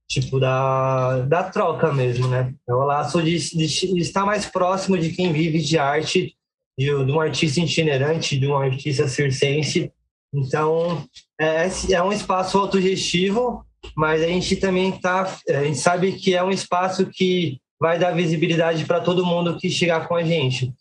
tipo 0.08 0.38
da, 0.38 1.20
da 1.20 1.44
troca 1.44 1.92
mesmo, 1.92 2.28
né? 2.28 2.52
É 2.68 2.74
o 2.74 2.84
laço 2.84 3.22
de, 3.22 3.38
de, 3.56 3.98
estar 3.98 4.26
mais 4.26 4.44
próximo 4.44 4.98
de 4.98 5.10
quem 5.10 5.32
vive 5.32 5.60
de 5.60 5.78
arte, 5.78 6.36
de, 6.76 7.04
de 7.04 7.12
um 7.12 7.20
artista 7.20 7.60
itinerante, 7.60 8.38
de 8.38 8.46
um 8.46 8.56
artista 8.56 9.08
circense. 9.08 9.90
Então, 10.34 11.06
é, 11.40 11.68
é 11.90 12.02
um 12.02 12.12
espaço 12.12 12.58
autogestivo, 12.58 13.64
mas 13.96 14.22
a 14.22 14.26
gente 14.26 14.56
também 14.56 14.92
tá, 14.92 15.32
a 15.48 15.64
gente 15.64 15.78
sabe 15.78 16.12
que 16.12 16.34
é 16.34 16.42
um 16.42 16.50
espaço 16.50 17.06
que 17.06 17.58
vai 17.80 17.98
dar 17.98 18.14
visibilidade 18.14 18.84
para 18.84 19.00
todo 19.00 19.26
mundo 19.26 19.56
que 19.56 19.70
chegar 19.70 20.06
com 20.06 20.14
a 20.14 20.22
gente, 20.22 20.72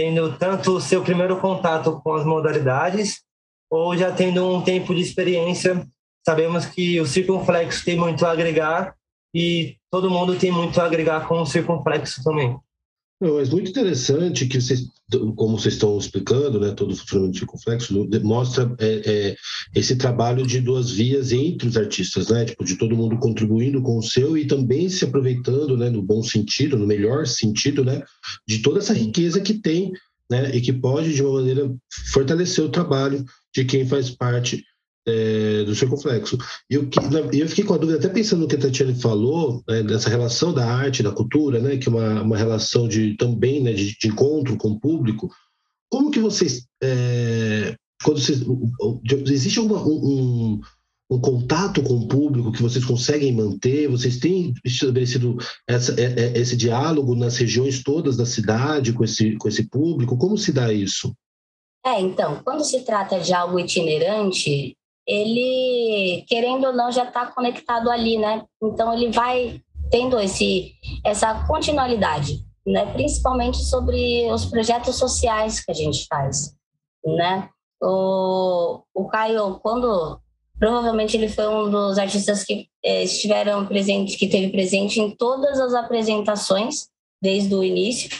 tendo 0.00 0.34
tanto 0.38 0.76
o 0.76 0.80
seu 0.80 1.02
primeiro 1.02 1.36
contato 1.36 2.00
com 2.02 2.14
as 2.14 2.24
modalidades 2.24 3.20
ou 3.70 3.94
já 3.94 4.10
tendo 4.10 4.48
um 4.48 4.62
tempo 4.62 4.94
de 4.94 5.02
experiência. 5.02 5.86
Sabemos 6.26 6.64
que 6.64 6.98
o 6.98 7.04
circunflexo 7.04 7.84
tem 7.84 7.98
muito 7.98 8.24
a 8.24 8.32
agregar 8.32 8.94
e 9.34 9.76
todo 9.90 10.10
mundo 10.10 10.38
tem 10.38 10.50
muito 10.50 10.80
a 10.80 10.86
agregar 10.86 11.28
com 11.28 11.42
o 11.42 11.44
circunflexo 11.44 12.24
também. 12.24 12.58
Não, 13.20 13.34
mas 13.34 13.50
muito 13.50 13.70
interessante 13.70 14.46
que 14.46 14.58
vocês, 14.58 14.86
como 15.36 15.58
vocês 15.58 15.74
estão 15.74 15.98
explicando, 15.98 16.58
né, 16.58 16.72
todo 16.72 16.92
o 16.92 16.96
funcionamento 16.96 17.36
circunflexo, 17.36 18.08
mostra 18.22 18.74
é, 18.78 19.02
é, 19.04 19.36
esse 19.74 19.94
trabalho 19.96 20.46
de 20.46 20.58
duas 20.58 20.90
vias 20.90 21.30
entre 21.30 21.68
os 21.68 21.76
artistas, 21.76 22.28
né, 22.30 22.46
tipo, 22.46 22.64
de 22.64 22.76
todo 22.76 22.96
mundo 22.96 23.18
contribuindo 23.18 23.82
com 23.82 23.98
o 23.98 24.02
seu 24.02 24.38
e 24.38 24.46
também 24.46 24.88
se 24.88 25.04
aproveitando, 25.04 25.76
né, 25.76 25.90
no 25.90 26.02
bom 26.02 26.22
sentido, 26.22 26.78
no 26.78 26.86
melhor 26.86 27.26
sentido, 27.26 27.84
né, 27.84 28.02
de 28.48 28.60
toda 28.60 28.78
essa 28.78 28.94
riqueza 28.94 29.38
que 29.38 29.52
tem, 29.52 29.92
né, 30.30 30.56
e 30.56 30.60
que 30.62 30.72
pode, 30.72 31.12
de 31.12 31.22
uma 31.22 31.40
maneira, 31.40 31.70
fortalecer 32.12 32.64
o 32.64 32.70
trabalho 32.70 33.22
de 33.54 33.66
quem 33.66 33.86
faz 33.86 34.08
parte 34.08 34.64
é, 35.06 35.64
do 35.64 35.74
circunflexo. 35.74 36.38
E 36.70 36.74
eu, 36.74 36.88
eu 37.32 37.48
fiquei 37.48 37.64
com 37.64 37.74
a 37.74 37.78
dúvida, 37.78 37.98
até 37.98 38.08
pensando 38.08 38.40
no 38.40 38.48
que 38.48 38.56
a 38.56 38.58
Tatiana 38.58 38.94
falou, 38.94 39.62
né, 39.68 39.82
dessa 39.82 40.10
relação 40.10 40.52
da 40.52 40.66
arte, 40.66 41.02
da 41.02 41.12
cultura, 41.12 41.58
né, 41.60 41.76
que 41.76 41.88
é 41.88 41.92
uma, 41.92 42.22
uma 42.22 42.36
relação 42.36 42.88
de, 42.88 43.16
também 43.16 43.62
né, 43.62 43.72
de, 43.72 43.96
de 43.98 44.08
encontro 44.08 44.56
com 44.56 44.70
o 44.70 44.80
público. 44.80 45.30
Como 45.90 46.10
que 46.10 46.20
vocês. 46.20 46.66
É, 46.82 47.74
quando 48.02 48.20
vocês 48.20 48.40
existe 49.30 49.58
alguma, 49.58 49.82
um, 49.82 50.60
um, 51.10 51.20
contato 51.20 51.82
com 51.82 51.94
o 51.94 52.08
público 52.08 52.52
que 52.52 52.62
vocês 52.62 52.84
conseguem 52.84 53.34
manter? 53.34 53.88
Vocês 53.88 54.18
têm 54.18 54.54
estabelecido 54.64 55.36
essa, 55.68 56.00
é, 56.00 56.04
é, 56.04 56.38
esse 56.38 56.56
diálogo 56.56 57.14
nas 57.14 57.36
regiões 57.36 57.82
todas 57.82 58.16
da 58.16 58.24
cidade 58.24 58.92
com 58.92 59.04
esse, 59.04 59.36
com 59.36 59.48
esse 59.48 59.68
público? 59.68 60.16
Como 60.16 60.38
se 60.38 60.52
dá 60.52 60.72
isso? 60.72 61.12
É, 61.84 62.00
então, 62.00 62.40
quando 62.44 62.64
se 62.64 62.84
trata 62.84 63.18
de 63.20 63.32
algo 63.32 63.58
itinerante, 63.58 64.76
ele, 65.10 66.24
querendo 66.28 66.68
ou 66.68 66.72
não, 66.72 66.92
já 66.92 67.04
está 67.04 67.26
conectado 67.26 67.90
ali, 67.90 68.16
né? 68.16 68.44
Então, 68.62 68.94
ele 68.94 69.10
vai 69.10 69.60
tendo 69.90 70.20
esse, 70.20 70.72
essa 71.04 71.46
continuidade, 71.48 72.44
né? 72.64 72.86
Principalmente 72.92 73.58
sobre 73.64 74.30
os 74.30 74.44
projetos 74.44 74.96
sociais 74.96 75.58
que 75.58 75.72
a 75.72 75.74
gente 75.74 76.06
faz, 76.06 76.54
né? 77.04 77.48
O, 77.82 78.82
o 78.94 79.08
Caio, 79.08 79.58
quando 79.60 80.20
provavelmente 80.60 81.16
ele 81.16 81.28
foi 81.28 81.48
um 81.48 81.68
dos 81.68 81.98
artistas 81.98 82.44
que 82.44 82.68
eh, 82.84 83.02
estiveram 83.02 83.66
presentes, 83.66 84.14
que 84.14 84.28
teve 84.28 84.52
presente 84.52 85.00
em 85.00 85.10
todas 85.10 85.58
as 85.58 85.74
apresentações 85.74 86.88
desde 87.20 87.52
o 87.52 87.64
início, 87.64 88.10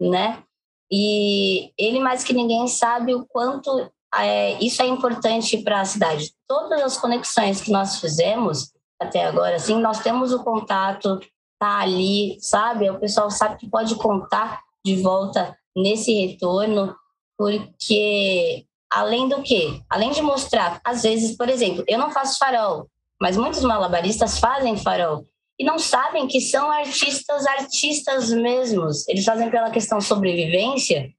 né? 0.00 0.42
E 0.90 1.70
ele 1.78 2.00
mais 2.00 2.24
que 2.24 2.32
ninguém 2.32 2.66
sabe 2.66 3.14
o 3.14 3.24
quanto 3.26 3.88
é, 4.14 4.62
isso 4.62 4.82
é 4.82 4.86
importante 4.86 5.58
para 5.58 5.80
a 5.80 5.84
cidade. 5.84 6.32
Todas 6.48 6.80
as 6.82 6.96
conexões 6.96 7.60
que 7.60 7.70
nós 7.70 8.00
fizemos 8.00 8.72
até 9.00 9.24
agora, 9.24 9.56
assim, 9.56 9.80
nós 9.80 10.00
temos 10.00 10.32
o 10.32 10.42
contato, 10.44 11.18
tá 11.58 11.80
ali, 11.80 12.38
sabe? 12.40 12.90
O 12.90 12.98
pessoal 12.98 13.30
sabe 13.30 13.56
que 13.56 13.68
pode 13.68 13.94
contar 13.94 14.60
de 14.84 15.00
volta 15.00 15.56
nesse 15.76 16.12
retorno, 16.12 16.94
porque 17.38 18.66
além 18.90 19.28
do 19.28 19.42
que, 19.42 19.82
além 19.88 20.10
de 20.10 20.20
mostrar, 20.20 20.80
às 20.84 21.02
vezes, 21.02 21.36
por 21.36 21.48
exemplo, 21.48 21.84
eu 21.86 21.98
não 21.98 22.10
faço 22.10 22.38
farol, 22.38 22.88
mas 23.20 23.36
muitos 23.36 23.62
malabaristas 23.62 24.38
fazem 24.38 24.76
farol 24.76 25.24
e 25.58 25.64
não 25.64 25.78
sabem 25.78 26.26
que 26.26 26.40
são 26.40 26.70
artistas, 26.70 27.46
artistas 27.46 28.30
mesmos. 28.30 29.06
Eles 29.06 29.24
fazem 29.24 29.50
pela 29.50 29.70
questão 29.70 30.00
sobrevivência, 30.00 31.10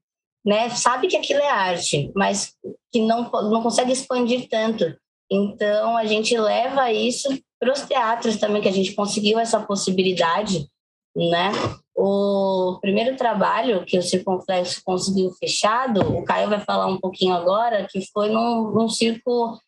né? 0.46 0.70
Sabe 0.70 1.08
que 1.08 1.18
aquilo 1.18 1.40
é 1.40 1.50
arte, 1.50 2.12
mas 2.16 2.56
que 2.92 3.02
não, 3.02 3.30
não 3.30 3.62
consegue 3.62 3.92
expandir 3.92 4.48
tanto. 4.50 4.96
Então, 5.32 5.96
a 5.96 6.06
gente 6.06 6.38
leva 6.38 6.92
isso 6.92 7.30
para 7.60 7.72
os 7.72 7.82
teatros 7.82 8.38
também, 8.38 8.62
que 8.62 8.68
a 8.68 8.74
gente 8.74 8.94
conseguiu 8.94 9.40
essa 9.40 9.60
possibilidade, 9.60 10.68
né? 11.16 11.52
O 11.96 12.80
primeiro 12.82 13.16
trabalho 13.16 13.86
que 13.86 13.98
o 13.98 14.02
Circunflexo 14.02 14.82
conseguiu 14.84 15.32
fechado, 15.34 16.02
o 16.02 16.24
Caio 16.26 16.50
vai 16.50 16.60
falar 16.60 16.88
um 16.88 17.00
pouquinho 17.00 17.34
agora, 17.34 17.88
que 17.90 18.02
foi 18.12 18.30
num, 18.30 18.72
num 18.72 18.90
circo 18.90 19.60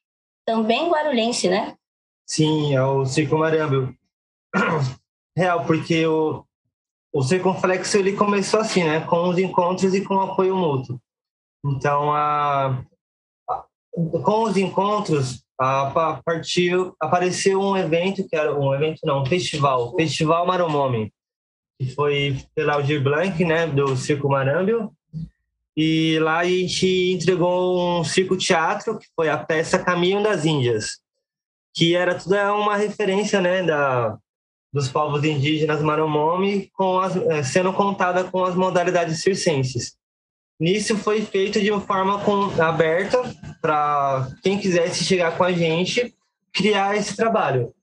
também 0.45 0.89
guarulhense, 0.89 1.47
né? 1.47 1.75
Sim, 2.27 2.73
é 2.73 2.83
o 2.83 3.05
Circo 3.05 3.37
Marâmbio. 3.37 3.95
Real, 5.37 5.65
porque 5.65 6.05
o, 6.05 6.43
o 7.13 7.21
Circunflexo 7.21 7.97
ele 7.97 8.13
começou 8.13 8.59
assim, 8.59 8.83
né? 8.83 9.01
Com 9.01 9.29
os 9.29 9.37
encontros 9.37 9.93
e 9.93 10.01
com 10.01 10.19
apoio 10.19 10.57
mútuo. 10.57 10.99
Então, 11.63 12.11
a, 12.11 12.83
a 13.47 13.63
com 14.23 14.43
os 14.43 14.57
encontros, 14.57 15.43
a, 15.59 16.19
partiu, 16.25 16.95
apareceu 16.99 17.61
um 17.61 17.77
evento, 17.77 18.27
que 18.27 18.35
era 18.35 18.57
um 18.57 18.73
evento 18.73 19.01
não, 19.03 19.21
um 19.21 19.25
festival, 19.25 19.95
Festival 19.95 20.47
Maromome, 20.47 21.13
que 21.79 21.93
foi 21.93 22.43
pela 22.55 22.73
Aldir 22.73 23.01
Blanc, 23.03 23.45
né, 23.45 23.67
do 23.67 23.95
Circo 23.95 24.27
Marâmbio, 24.27 24.91
e 25.77 26.17
lá 26.19 26.39
a 26.39 26.45
gente 26.45 27.13
entregou 27.13 27.99
um 27.99 28.03
circo-teatro, 28.03 28.97
que 28.97 29.07
foi 29.15 29.29
a 29.29 29.37
peça 29.37 29.77
Caminho 29.77 30.21
das 30.21 30.45
Índias, 30.45 30.99
que 31.75 31.95
era 31.95 32.15
tudo 32.15 32.35
uma 32.35 32.75
referência, 32.75 33.39
né, 33.39 33.63
da, 33.63 34.17
dos 34.73 34.89
povos 34.89 35.23
indígenas 35.23 35.83
Manomomi 35.83 36.71
com 36.73 36.99
as, 36.99 37.15
eh, 37.15 37.43
sendo 37.43 37.71
contada 37.71 38.23
com 38.23 38.43
as 38.43 38.55
modalidades 38.55 39.21
circenses. 39.21 39.95
Nisso 40.59 40.97
foi 40.97 41.21
feito 41.21 41.61
de 41.61 41.69
uma 41.69 41.81
forma 41.81 42.19
com, 42.21 42.49
aberta 42.59 43.21
para 43.61 44.27
quem 44.41 44.57
quisesse 44.57 45.03
chegar 45.03 45.37
com 45.37 45.43
a 45.43 45.51
gente 45.51 46.15
criar 46.51 46.97
esse 46.97 47.15
trabalho. 47.15 47.73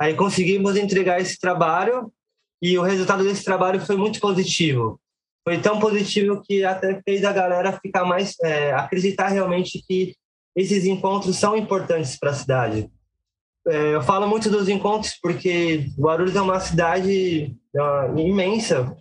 Aí 0.00 0.14
conseguimos 0.14 0.76
entregar 0.76 1.20
esse 1.20 1.38
trabalho 1.38 2.12
e 2.60 2.78
o 2.78 2.82
resultado 2.82 3.24
desse 3.24 3.44
trabalho 3.44 3.80
foi 3.80 3.96
muito 3.96 4.20
positivo. 4.20 5.00
Foi 5.44 5.58
tão 5.58 5.80
positivo 5.80 6.40
que 6.40 6.64
até 6.64 7.00
fez 7.02 7.24
a 7.24 7.32
galera 7.32 7.72
ficar 7.72 8.04
mais 8.04 8.36
é, 8.42 8.72
acreditar 8.72 9.28
realmente 9.28 9.82
que 9.88 10.14
esses 10.54 10.84
encontros 10.84 11.36
são 11.36 11.56
importantes 11.56 12.16
para 12.16 12.30
a 12.30 12.34
cidade 12.34 12.90
é, 13.66 13.94
eu 13.94 14.02
falo 14.02 14.26
muito 14.26 14.50
dos 14.50 14.68
encontros 14.68 15.14
porque 15.22 15.86
Guarulhos 15.98 16.34
é 16.34 16.40
uma 16.40 16.58
cidade 16.58 17.54
uh, 17.74 18.18
imensa 18.18 18.96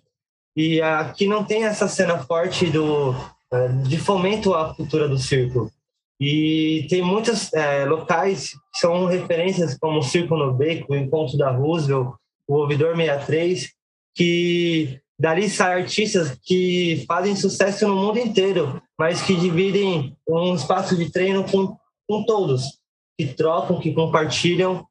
e 0.55 0.81
aqui 0.81 1.27
não 1.27 1.43
tem 1.43 1.63
essa 1.63 1.87
cena 1.87 2.19
forte 2.19 2.69
do 2.69 3.11
uh, 3.11 3.83
de 3.87 3.97
fomento 3.97 4.53
à 4.53 4.73
cultura 4.75 5.07
do 5.07 5.17
circo. 5.17 5.71
E 6.19 6.85
tem 6.87 7.01
muitos 7.01 7.51
é, 7.51 7.83
locais 7.83 8.49
que 8.51 8.79
são 8.79 9.05
referências, 9.05 9.75
como 9.79 9.97
o 9.97 10.03
Circo 10.03 10.37
no 10.37 10.53
Beco, 10.53 10.93
o 10.93 10.95
Encontro 10.95 11.35
da 11.35 11.49
Roosevelt, 11.49 12.13
o 12.47 12.57
Ouvidor 12.57 12.95
63, 12.95 13.71
que 14.13 14.99
dali 15.17 15.49
saem 15.49 15.81
artistas 15.81 16.37
que 16.43 17.03
fazem 17.07 17.35
sucesso 17.35 17.87
no 17.87 17.95
mundo 17.95 18.19
inteiro, 18.19 18.79
mas 18.99 19.23
que 19.23 19.35
dividem 19.35 20.15
um 20.29 20.53
espaço 20.53 20.95
de 20.95 21.11
treino 21.11 21.43
com, 21.43 21.75
com 22.07 22.23
todos 22.23 22.80
que 23.27 23.33
trocam, 23.33 23.79
que 23.79 23.93
compartilham. 23.93 24.85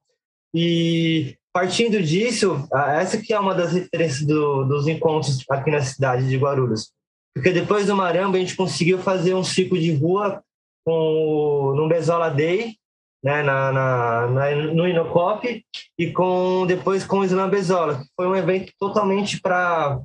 E 0.54 1.36
partindo 1.52 2.02
disso, 2.02 2.68
essa 2.72 3.18
que 3.18 3.32
é 3.32 3.38
uma 3.38 3.54
das 3.54 3.72
referências 3.72 4.26
do, 4.26 4.64
dos 4.64 4.86
encontros 4.86 5.44
aqui 5.50 5.70
na 5.70 5.80
cidade 5.80 6.28
de 6.28 6.36
Guarulhos. 6.36 6.90
Porque 7.34 7.50
depois 7.50 7.86
do 7.86 7.96
Maramba, 7.96 8.36
a 8.36 8.40
gente 8.40 8.56
conseguiu 8.56 8.98
fazer 8.98 9.34
um 9.34 9.44
ciclo 9.44 9.78
de 9.78 9.94
rua 9.94 10.42
com, 10.84 11.74
no 11.76 11.88
Bezola 11.88 12.28
Day, 12.28 12.76
né, 13.22 13.42
na, 13.42 13.70
na, 13.70 14.26
na, 14.28 14.54
no 14.72 14.88
Inocop, 14.88 15.64
e 15.98 16.10
com, 16.12 16.64
depois 16.66 17.04
com 17.04 17.18
o 17.18 17.24
Slam 17.24 17.50
Bezola, 17.50 17.96
que 17.96 18.06
foi 18.16 18.26
um 18.26 18.34
evento 18.34 18.72
totalmente 18.78 19.40
para 19.40 20.00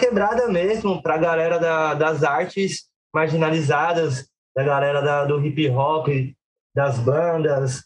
quebrada 0.00 0.48
mesmo, 0.48 1.02
para 1.02 1.14
a 1.14 1.18
galera 1.18 1.58
da, 1.58 1.94
das 1.94 2.24
artes 2.24 2.86
marginalizadas, 3.14 4.26
da 4.54 4.64
galera 4.64 5.02
da, 5.02 5.24
do 5.24 5.44
hip 5.44 5.68
hop, 5.70 6.08
das 6.76 6.98
bandas, 6.98 7.84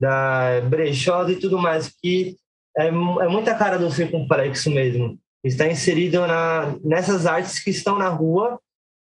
da 0.00 0.60
brechó 0.68 1.28
e 1.28 1.36
tudo 1.36 1.56
mais, 1.56 1.88
que 1.88 2.36
é, 2.76 2.88
é 2.88 2.90
muita 2.90 3.54
cara 3.54 3.78
do 3.78 3.90
circunflexo 3.92 4.68
mesmo. 4.70 5.16
Está 5.44 5.68
inserido 5.68 6.26
na, 6.26 6.76
nessas 6.82 7.26
artes 7.26 7.62
que 7.62 7.70
estão 7.70 7.96
na 7.96 8.08
rua, 8.08 8.58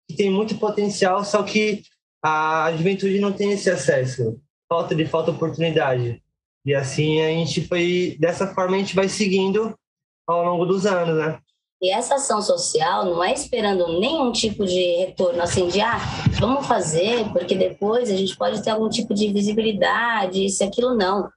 que 0.09 0.17
tem 0.17 0.31
muito 0.31 0.57
potencial, 0.57 1.23
só 1.25 1.43
que 1.43 1.83
a 2.25 2.73
juventude 2.75 3.21
não 3.21 3.33
tem 3.33 3.53
esse 3.53 3.71
acesso, 3.71 4.41
falta 4.67 4.95
de 4.95 5.05
falta 5.05 5.31
oportunidade. 5.31 6.23
E 6.65 6.75
assim 6.75 7.21
a 7.21 7.29
gente 7.29 7.67
foi, 7.67 8.17
dessa 8.19 8.47
forma 8.55 8.77
a 8.77 8.79
gente 8.79 8.95
vai 8.95 9.09
seguindo 9.09 9.77
ao 10.27 10.45
longo 10.45 10.65
dos 10.65 10.87
anos, 10.87 11.17
né? 11.17 11.39
E 11.81 11.91
essa 11.91 12.17
ação 12.17 12.43
social 12.43 13.05
não 13.05 13.23
é 13.23 13.33
esperando 13.33 14.01
nenhum 14.01 14.33
tipo 14.33 14.67
de 14.67 14.97
retorno, 14.97 15.41
assim, 15.41 15.69
de, 15.69 15.81
ah, 15.81 15.99
vamos 16.41 16.67
fazer, 16.67 17.31
porque 17.33 17.55
depois 17.55 18.11
a 18.11 18.17
gente 18.17 18.37
pode 18.37 18.63
ter 18.63 18.71
algum 18.71 18.89
tipo 18.89 19.15
de 19.15 19.33
visibilidade, 19.33 20.45
isso 20.45 20.65
e 20.65 20.67
aquilo, 20.67 20.95
não. 20.95 21.29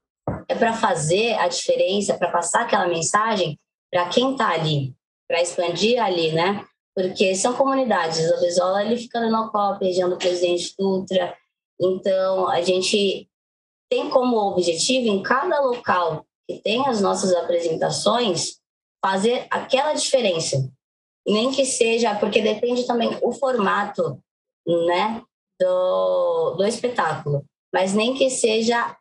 É 0.47 0.55
para 0.55 0.73
fazer 0.73 1.33
a 1.35 1.47
diferença, 1.47 2.17
para 2.17 2.31
passar 2.31 2.61
aquela 2.61 2.87
mensagem 2.87 3.59
para 3.91 4.07
quem 4.07 4.31
está 4.31 4.49
ali, 4.49 4.95
para 5.27 5.41
expandir 5.41 6.01
ali, 6.01 6.31
né? 6.31 6.65
Porque 6.95 7.35
são 7.35 7.53
comunidades. 7.53 8.19
O 8.31 8.39
Bezola, 8.39 8.83
ele 8.83 8.97
fica 8.97 9.19
no 9.19 9.51
COP, 9.51 9.85
região 9.85 10.09
do 10.09 10.17
Presidente 10.17 10.73
Dutra. 10.77 11.35
Então, 11.79 12.47
a 12.47 12.61
gente 12.61 13.29
tem 13.89 14.09
como 14.09 14.37
objetivo, 14.37 15.07
em 15.07 15.21
cada 15.21 15.59
local 15.59 16.25
que 16.49 16.59
tem 16.59 16.87
as 16.87 17.01
nossas 17.01 17.33
apresentações, 17.33 18.60
fazer 19.03 19.47
aquela 19.49 19.93
diferença. 19.93 20.69
Nem 21.27 21.51
que 21.51 21.65
seja, 21.65 22.15
porque 22.15 22.41
depende 22.41 22.85
também 22.85 23.17
o 23.21 23.31
formato, 23.31 24.19
né, 24.65 25.21
do, 25.59 26.55
do 26.55 26.65
espetáculo. 26.65 27.45
Mas 27.73 27.93
nem 27.93 28.15
que 28.15 28.29
seja 28.29 28.95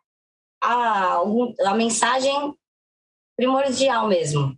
a, 0.61 1.21
a 1.65 1.75
mensagem 1.75 2.53
primordial 3.35 4.07
mesmo, 4.07 4.55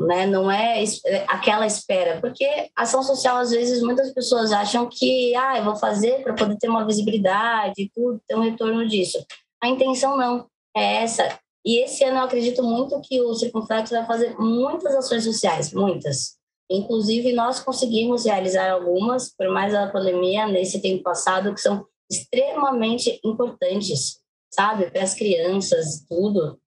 né? 0.00 0.26
Não 0.26 0.50
é 0.50 0.82
aquela 1.28 1.66
espera, 1.66 2.20
porque 2.20 2.68
ação 2.74 3.02
social 3.02 3.36
às 3.36 3.52
vezes 3.52 3.82
muitas 3.82 4.12
pessoas 4.12 4.52
acham 4.52 4.88
que, 4.88 5.34
ah, 5.36 5.58
eu 5.58 5.64
vou 5.64 5.76
fazer 5.76 6.22
para 6.22 6.34
poder 6.34 6.56
ter 6.58 6.68
uma 6.68 6.84
visibilidade, 6.84 7.90
tudo, 7.94 8.20
ter 8.26 8.36
um 8.36 8.42
retorno 8.42 8.86
disso. 8.88 9.24
A 9.62 9.68
intenção 9.68 10.16
não 10.16 10.48
é 10.76 11.02
essa, 11.02 11.38
e 11.64 11.82
esse 11.82 12.04
ano 12.04 12.18
eu 12.18 12.24
acredito 12.24 12.62
muito 12.62 13.00
que 13.00 13.20
o 13.22 13.34
Circunflexo 13.34 13.94
vai 13.94 14.04
fazer 14.06 14.36
muitas 14.38 14.94
ações 14.94 15.24
sociais, 15.24 15.72
muitas. 15.72 16.36
Inclusive, 16.70 17.32
nós 17.32 17.60
conseguimos 17.60 18.26
realizar 18.26 18.70
algumas, 18.70 19.34
por 19.34 19.48
mais 19.48 19.74
a 19.74 19.86
pandemia, 19.88 20.46
nesse 20.46 20.80
tempo 20.80 21.02
passado, 21.02 21.54
que 21.54 21.60
são 21.60 21.86
extremamente 22.10 23.18
importantes, 23.24 24.18
sabe? 24.52 24.90
Para 24.90 25.02
as 25.02 25.14
crianças, 25.14 26.04
tudo. 26.08 26.58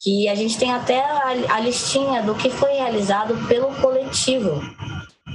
Que 0.00 0.28
a 0.28 0.34
gente 0.34 0.58
tem 0.58 0.72
até 0.72 1.00
a, 1.00 1.56
a 1.56 1.60
listinha 1.60 2.22
do 2.22 2.34
que 2.34 2.50
foi 2.50 2.74
realizado 2.74 3.34
pelo 3.48 3.74
coletivo. 3.80 4.50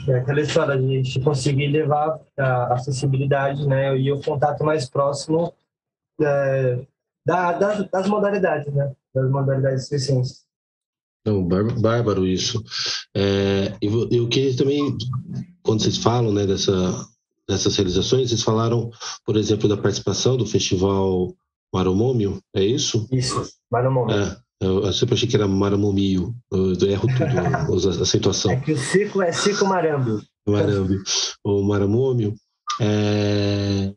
É 0.07 0.17
aquela 0.17 0.41
história 0.41 0.77
de 0.77 0.85
a 0.85 0.89
gente 0.89 1.19
conseguir 1.19 1.67
levar 1.67 2.19
a 2.37 2.73
acessibilidade 2.73 3.67
né, 3.67 3.97
e 3.97 4.11
o 4.11 4.21
contato 4.21 4.63
mais 4.63 4.89
próximo 4.89 5.53
é, 6.21 6.79
da, 7.25 7.51
das, 7.53 7.89
das 7.89 8.07
modalidades, 8.07 8.73
né? 8.73 8.91
Das 9.13 9.29
modalidades 9.29 9.87
circenses. 9.87 10.49
Não, 11.25 11.45
bárbaro 11.45 12.25
isso. 12.25 12.63
É, 13.15 13.75
eu, 13.81 14.07
eu 14.09 14.27
queria 14.29 14.55
também, 14.55 14.97
quando 15.61 15.81
vocês 15.81 15.97
falam 15.97 16.31
né, 16.31 16.45
dessa, 16.45 16.71
dessas 17.47 17.75
realizações, 17.75 18.29
vocês 18.29 18.41
falaram, 18.41 18.89
por 19.25 19.35
exemplo, 19.35 19.67
da 19.67 19.77
participação 19.77 20.37
do 20.37 20.45
festival 20.45 21.35
Maromômio, 21.73 22.39
é 22.55 22.63
isso? 22.63 23.07
Isso, 23.11 23.43
Maromômio. 23.71 24.15
É, 24.15 24.37
eu, 24.61 24.91
sempre 24.91 25.15
achei 25.15 25.27
que 25.27 25.35
era 25.35 25.47
Maramomio, 25.47 26.35
eu, 26.51 26.73
eu 26.73 26.89
erro 26.89 27.07
tudo, 27.67 27.89
a 27.89 28.01
acentuação. 28.01 28.51
É 28.51 28.59
que 28.59 28.71
o 28.71 28.77
circo 28.77 29.21
é 29.21 29.31
circo 29.31 29.65
marambio. 29.65 30.21
Marambio, 30.47 31.01
o 31.43 31.61
Maramômio. 31.63 32.33
É, 32.81 33.93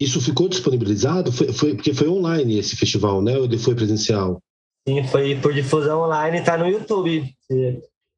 isso 0.00 0.20
ficou 0.20 0.48
disponibilizado? 0.48 1.32
Foi, 1.32 1.52
foi, 1.52 1.74
porque 1.74 1.94
foi 1.94 2.08
online 2.08 2.58
esse 2.58 2.76
festival, 2.76 3.22
né? 3.22 3.36
Ou 3.36 3.44
ele 3.44 3.58
foi 3.58 3.74
presencial? 3.74 4.40
Sim, 4.86 5.02
foi 5.04 5.36
por 5.40 5.52
difusão 5.52 6.02
online, 6.02 6.38
está 6.38 6.58
no 6.58 6.68
YouTube. 6.68 7.32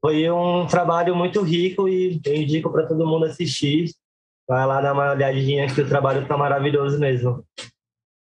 Foi 0.00 0.30
um 0.30 0.66
trabalho 0.66 1.14
muito 1.14 1.42
rico 1.42 1.88
e 1.88 2.20
eu 2.24 2.34
indico 2.34 2.70
para 2.70 2.86
todo 2.86 3.06
mundo 3.06 3.26
assistir. 3.26 3.90
Vai 4.48 4.66
lá 4.66 4.80
dar 4.80 4.92
uma 4.92 5.12
olhadinha 5.12 5.72
que 5.72 5.80
o 5.80 5.88
trabalho 5.88 6.22
está 6.22 6.36
maravilhoso 6.36 6.98
mesmo. 6.98 7.44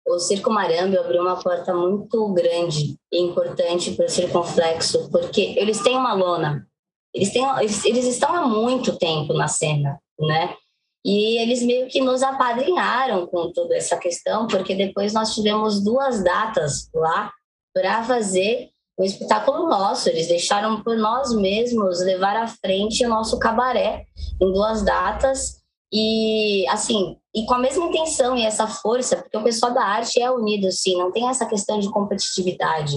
O 0.06 0.18
Circo 0.18 0.50
Marambi 0.50 0.96
abriu 0.98 1.22
uma 1.22 1.40
porta 1.40 1.72
muito 1.74 2.32
grande 2.32 2.96
e 3.12 3.20
importante 3.20 3.92
para 3.92 4.06
o 4.06 4.08
Circunflexo, 4.08 5.10
porque 5.10 5.54
eles 5.56 5.80
têm 5.80 5.96
uma 5.96 6.12
lona. 6.12 6.66
Eles, 7.14 7.32
têm, 7.32 7.44
eles, 7.58 7.84
eles 7.84 8.06
estão 8.06 8.34
há 8.34 8.46
muito 8.46 8.98
tempo 8.98 9.32
na 9.32 9.46
cena, 9.46 10.00
né? 10.18 10.56
E 11.04 11.38
eles 11.40 11.62
meio 11.62 11.88
que 11.88 12.00
nos 12.00 12.22
apadrinharam 12.22 13.26
com 13.26 13.52
toda 13.52 13.76
essa 13.76 13.96
questão, 13.96 14.46
porque 14.46 14.74
depois 14.74 15.12
nós 15.12 15.34
tivemos 15.34 15.82
duas 15.82 16.22
datas 16.22 16.88
lá 16.94 17.32
para 17.74 18.04
fazer 18.04 18.70
o 18.96 19.02
espetáculo 19.02 19.68
nosso. 19.68 20.08
Eles 20.08 20.28
deixaram 20.28 20.82
por 20.82 20.96
nós 20.96 21.34
mesmos 21.34 22.00
levar 22.00 22.36
à 22.36 22.46
frente 22.46 23.04
o 23.04 23.08
nosso 23.08 23.38
cabaré 23.38 24.06
em 24.40 24.52
duas 24.52 24.82
datas. 24.82 25.60
E 25.92 26.66
assim, 26.68 27.16
e 27.34 27.44
com 27.44 27.54
a 27.54 27.58
mesma 27.58 27.86
intenção 27.86 28.36
e 28.36 28.44
essa 28.44 28.66
força, 28.66 29.16
porque 29.16 29.36
o 29.36 29.42
pessoal 29.42 29.74
da 29.74 29.84
arte 29.84 30.22
é 30.22 30.30
unido, 30.30 30.70
sim, 30.70 30.96
não 30.96 31.10
tem 31.10 31.28
essa 31.28 31.46
questão 31.46 31.78
de 31.80 31.90
competitividade. 31.90 32.96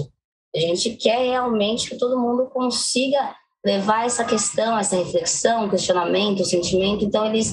A 0.54 0.60
gente 0.60 0.90
quer 0.90 1.18
realmente 1.18 1.90
que 1.90 1.98
todo 1.98 2.18
mundo 2.18 2.46
consiga 2.46 3.34
levar 3.64 4.06
essa 4.06 4.24
questão, 4.24 4.78
essa 4.78 4.96
reflexão, 4.96 5.68
questionamento, 5.68 6.44
sentimento. 6.44 7.04
Então, 7.04 7.26
eles 7.26 7.52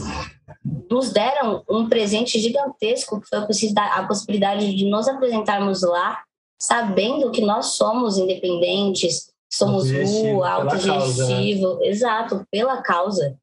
nos 0.89 1.11
deram 1.11 1.63
um 1.69 1.87
presente 1.87 2.39
gigantesco, 2.39 3.19
que 3.19 3.27
foi 3.27 3.39
a 3.39 4.03
possibilidade 4.05 4.75
de 4.75 4.85
nos 4.85 5.07
apresentarmos 5.07 5.81
lá, 5.81 6.21
sabendo 6.61 7.31
que 7.31 7.41
nós 7.41 7.75
somos 7.75 8.17
independentes, 8.17 9.31
somos 9.51 9.91
rua, 9.91 10.49
autogestivo, 10.49 11.75
né? 11.79 11.87
exato, 11.87 12.45
pela 12.49 12.81
causa, 12.81 13.35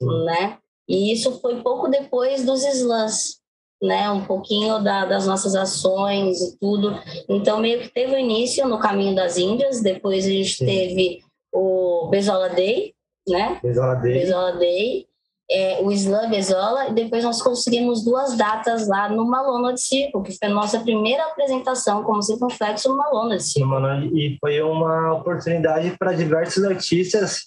hum. 0.00 0.24
né? 0.24 0.58
E 0.88 1.12
isso 1.12 1.40
foi 1.40 1.62
pouco 1.62 1.88
depois 1.88 2.44
dos 2.44 2.64
slams, 2.64 3.38
né? 3.82 4.10
Um 4.10 4.24
pouquinho 4.24 4.78
da, 4.82 5.04
das 5.04 5.26
nossas 5.26 5.54
ações 5.54 6.40
e 6.40 6.58
tudo. 6.58 6.98
Então, 7.28 7.60
meio 7.60 7.80
que 7.80 7.88
teve 7.88 8.14
o 8.14 8.18
início 8.18 8.66
no 8.66 8.78
Caminho 8.78 9.14
das 9.14 9.36
Índias, 9.36 9.82
depois 9.82 10.24
a 10.24 10.30
gente 10.30 10.56
Sim. 10.56 10.66
teve 10.66 11.22
o 11.52 12.08
Bezola 12.08 12.48
Day, 12.48 12.94
né? 13.28 13.60
Bezola 13.62 13.94
Day. 13.96 14.12
Bezola 14.12 14.52
Day 14.52 15.07
é, 15.50 15.80
o 15.80 15.90
Slam 15.90 16.28
Bezola, 16.28 16.88
e 16.88 16.92
depois 16.92 17.24
nós 17.24 17.40
conseguimos 17.40 18.04
duas 18.04 18.36
datas 18.36 18.86
lá 18.86 19.08
numa 19.08 19.40
lona 19.40 19.72
de 19.72 19.80
circo, 19.80 20.22
que 20.22 20.36
foi 20.36 20.48
a 20.48 20.52
nossa 20.52 20.80
primeira 20.80 21.24
apresentação 21.24 22.02
como 22.02 22.22
circunflexo 22.22 22.90
numa 22.90 23.08
lona 23.10 23.36
de 23.36 23.44
circo. 23.44 23.68
E 24.14 24.36
foi 24.40 24.60
uma 24.60 25.14
oportunidade 25.14 25.96
para 25.98 26.12
diversos 26.12 26.64
artistas 26.64 27.46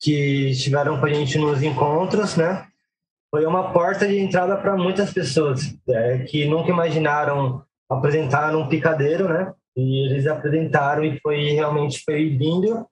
que 0.00 0.50
estiveram 0.50 0.98
com 0.98 1.06
a 1.06 1.12
gente 1.12 1.38
nos 1.38 1.62
encontros, 1.62 2.36
né? 2.36 2.66
Foi 3.30 3.46
uma 3.46 3.72
porta 3.72 4.06
de 4.06 4.18
entrada 4.18 4.56
para 4.56 4.76
muitas 4.76 5.12
pessoas 5.12 5.74
é, 5.88 6.18
que 6.20 6.46
nunca 6.46 6.70
imaginaram 6.70 7.62
apresentar 7.88 8.56
um 8.56 8.68
picadeiro, 8.68 9.28
né? 9.28 9.52
E 9.76 10.06
eles 10.06 10.26
apresentaram 10.26 11.04
e 11.04 11.18
foi 11.20 11.52
realmente 11.52 12.02
foi 12.04 12.28
lindo. 12.28 12.86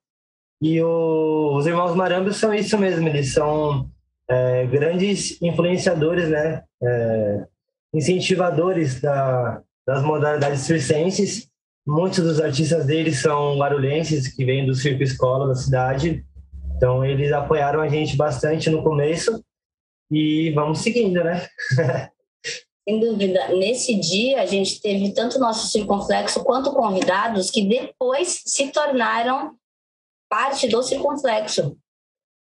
E 0.63 0.81
o, 0.83 1.57
os 1.57 1.67
irmãos 1.67 1.95
Marambos 1.95 2.37
são 2.37 2.53
isso 2.55 2.79
mesmo, 2.79 3.09
eles 3.09 3.33
são 3.33 3.91
é, 4.31 4.65
grandes 4.67 5.43
influenciadores, 5.43 6.29
né, 6.29 6.63
é, 6.81 7.47
incentivadores 7.93 9.01
da, 9.01 9.61
das 9.85 10.05
modalidades 10.05 10.61
circenses. 10.61 11.49
Muitos 11.85 12.21
dos 12.21 12.41
artistas 12.41 12.87
deles 12.87 13.21
são 13.21 13.59
guarulhenses, 13.59 14.29
que 14.29 14.45
vêm 14.45 14.65
do 14.65 14.75
circo 14.75 15.03
escola 15.03 15.49
da 15.49 15.57
cidade. 15.57 16.25
Então, 16.77 17.05
eles 17.05 17.33
apoiaram 17.33 17.81
a 17.81 17.89
gente 17.89 18.17
bastante 18.17 18.71
no 18.71 18.85
começo 18.85 19.43
e 20.11 20.51
vamos 20.53 20.79
seguindo, 20.79 21.25
né? 21.25 21.47
Sem 22.89 23.01
dúvida. 23.01 23.49
Nesse 23.49 23.99
dia, 23.99 24.41
a 24.41 24.47
gente 24.47 24.81
teve 24.81 25.13
tanto 25.13 25.39
nosso 25.39 25.69
circunflexo 25.69 26.45
quanto 26.45 26.73
convidados 26.73 27.51
que 27.51 27.63
depois 27.63 28.43
se 28.47 28.69
tornaram 28.69 29.57
parte 30.29 30.69
do 30.69 30.83
circunflexo. 30.83 31.77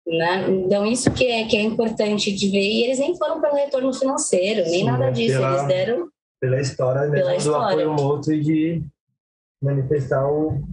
Né? 0.10 0.50
Então, 0.50 0.86
isso 0.88 1.12
que 1.12 1.28
é, 1.28 1.46
que 1.46 1.56
é 1.56 1.62
importante 1.62 2.34
de 2.34 2.50
ver. 2.50 2.62
E 2.62 2.84
eles 2.84 2.98
nem 2.98 3.16
foram 3.16 3.40
pelo 3.40 3.56
retorno 3.56 3.94
financeiro, 3.94 4.64
nem 4.64 4.80
Sim, 4.80 4.86
nada 4.86 5.12
disso. 5.12 5.38
Pela, 5.38 5.50
eles 5.50 5.68
deram. 5.68 6.10
Pela 6.42 6.60
história 6.60 7.02
mesmo, 7.02 7.16
pela 7.16 7.36
história. 7.36 7.86
do 7.86 7.92
apoio 7.92 8.08
mútuo 8.08 8.34
e 8.34 8.42
de 8.42 8.84
manifestar 9.62 10.28
o. 10.28 10.64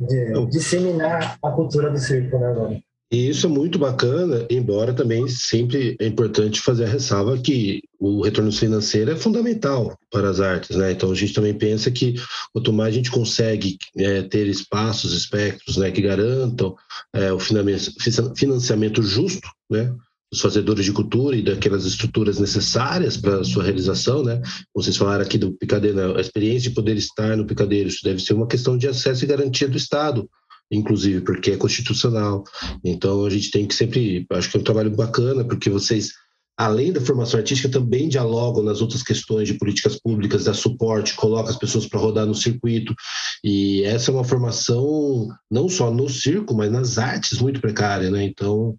de 0.00 0.46
disseminar 0.46 1.38
a 1.40 1.50
cultura 1.52 1.90
do 1.90 1.98
circo, 1.98 2.36
né, 2.38 2.46
agora. 2.48 2.82
E 3.14 3.28
isso 3.28 3.46
é 3.46 3.48
muito 3.48 3.78
bacana, 3.78 4.44
embora 4.50 4.92
também 4.92 5.28
sempre 5.28 5.94
é 6.00 6.04
importante 6.04 6.60
fazer 6.60 6.82
a 6.82 6.88
ressalva 6.88 7.38
que 7.38 7.80
o 7.96 8.22
retorno 8.22 8.50
financeiro 8.50 9.12
é 9.12 9.14
fundamental 9.14 9.96
para 10.10 10.28
as 10.28 10.40
artes, 10.40 10.76
né? 10.76 10.90
Então 10.90 11.12
a 11.12 11.14
gente 11.14 11.32
também 11.32 11.54
pensa 11.54 11.92
que 11.92 12.16
quanto 12.52 12.72
mais 12.72 12.92
a 12.92 12.96
gente 12.96 13.12
consegue 13.12 13.78
é, 13.96 14.22
ter 14.22 14.48
espaços, 14.48 15.12
espectros, 15.12 15.76
né, 15.76 15.92
que 15.92 16.02
garantam 16.02 16.74
é, 17.12 17.32
o 17.32 17.38
financiamento 17.38 19.00
justo, 19.00 19.48
né, 19.70 19.94
dos 20.32 20.40
fazedores 20.40 20.84
de 20.84 20.92
cultura 20.92 21.36
e 21.36 21.42
daquelas 21.42 21.84
estruturas 21.84 22.40
necessárias 22.40 23.16
para 23.16 23.38
a 23.38 23.44
sua 23.44 23.62
realização, 23.62 24.24
né? 24.24 24.42
Vocês 24.74 24.96
falaram 24.96 25.22
aqui 25.22 25.38
do 25.38 25.52
picadeiro, 25.52 25.96
né? 25.96 26.18
a 26.18 26.20
experiência 26.20 26.68
de 26.68 26.74
poder 26.74 26.96
estar 26.96 27.36
no 27.36 27.46
picadeiro, 27.46 27.88
isso 27.88 28.02
deve 28.02 28.18
ser 28.18 28.34
uma 28.34 28.48
questão 28.48 28.76
de 28.76 28.88
acesso 28.88 29.22
e 29.22 29.28
garantia 29.28 29.68
do 29.68 29.76
Estado 29.76 30.28
inclusive, 30.70 31.20
porque 31.20 31.52
é 31.52 31.56
constitucional. 31.56 32.44
Então 32.84 33.24
a 33.24 33.30
gente 33.30 33.50
tem 33.50 33.66
que 33.66 33.74
sempre, 33.74 34.26
acho 34.30 34.50
que 34.50 34.56
é 34.56 34.60
um 34.60 34.64
trabalho 34.64 34.90
bacana, 34.90 35.44
porque 35.44 35.70
vocês, 35.70 36.10
além 36.56 36.92
da 36.92 37.00
formação 37.00 37.38
artística, 37.38 37.68
também 37.68 38.08
dialogam 38.08 38.62
nas 38.62 38.80
outras 38.80 39.02
questões 39.02 39.48
de 39.48 39.54
políticas 39.54 39.98
públicas, 40.00 40.44
dá 40.44 40.54
suporte, 40.54 41.14
coloca 41.14 41.50
as 41.50 41.58
pessoas 41.58 41.86
para 41.86 42.00
rodar 42.00 42.26
no 42.26 42.34
circuito. 42.34 42.94
E 43.42 43.82
essa 43.84 44.10
é 44.10 44.14
uma 44.14 44.24
formação 44.24 45.28
não 45.50 45.68
só 45.68 45.90
no 45.90 46.08
circo, 46.08 46.54
mas 46.54 46.70
nas 46.70 46.98
artes 46.98 47.38
muito 47.38 47.60
precária, 47.60 48.10
né? 48.10 48.24
Então 48.24 48.76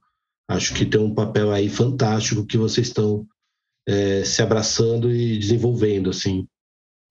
acho 0.47 0.73
que 0.73 0.85
tem 0.85 1.01
um 1.01 1.13
papel 1.13 1.51
aí 1.51 1.69
fantástico 1.69 2.45
que 2.45 2.57
vocês 2.57 2.87
estão 2.87 3.25
é, 3.87 4.23
se 4.23 4.41
abraçando 4.41 5.13
e 5.13 5.37
desenvolvendo, 5.37 6.09
assim. 6.09 6.47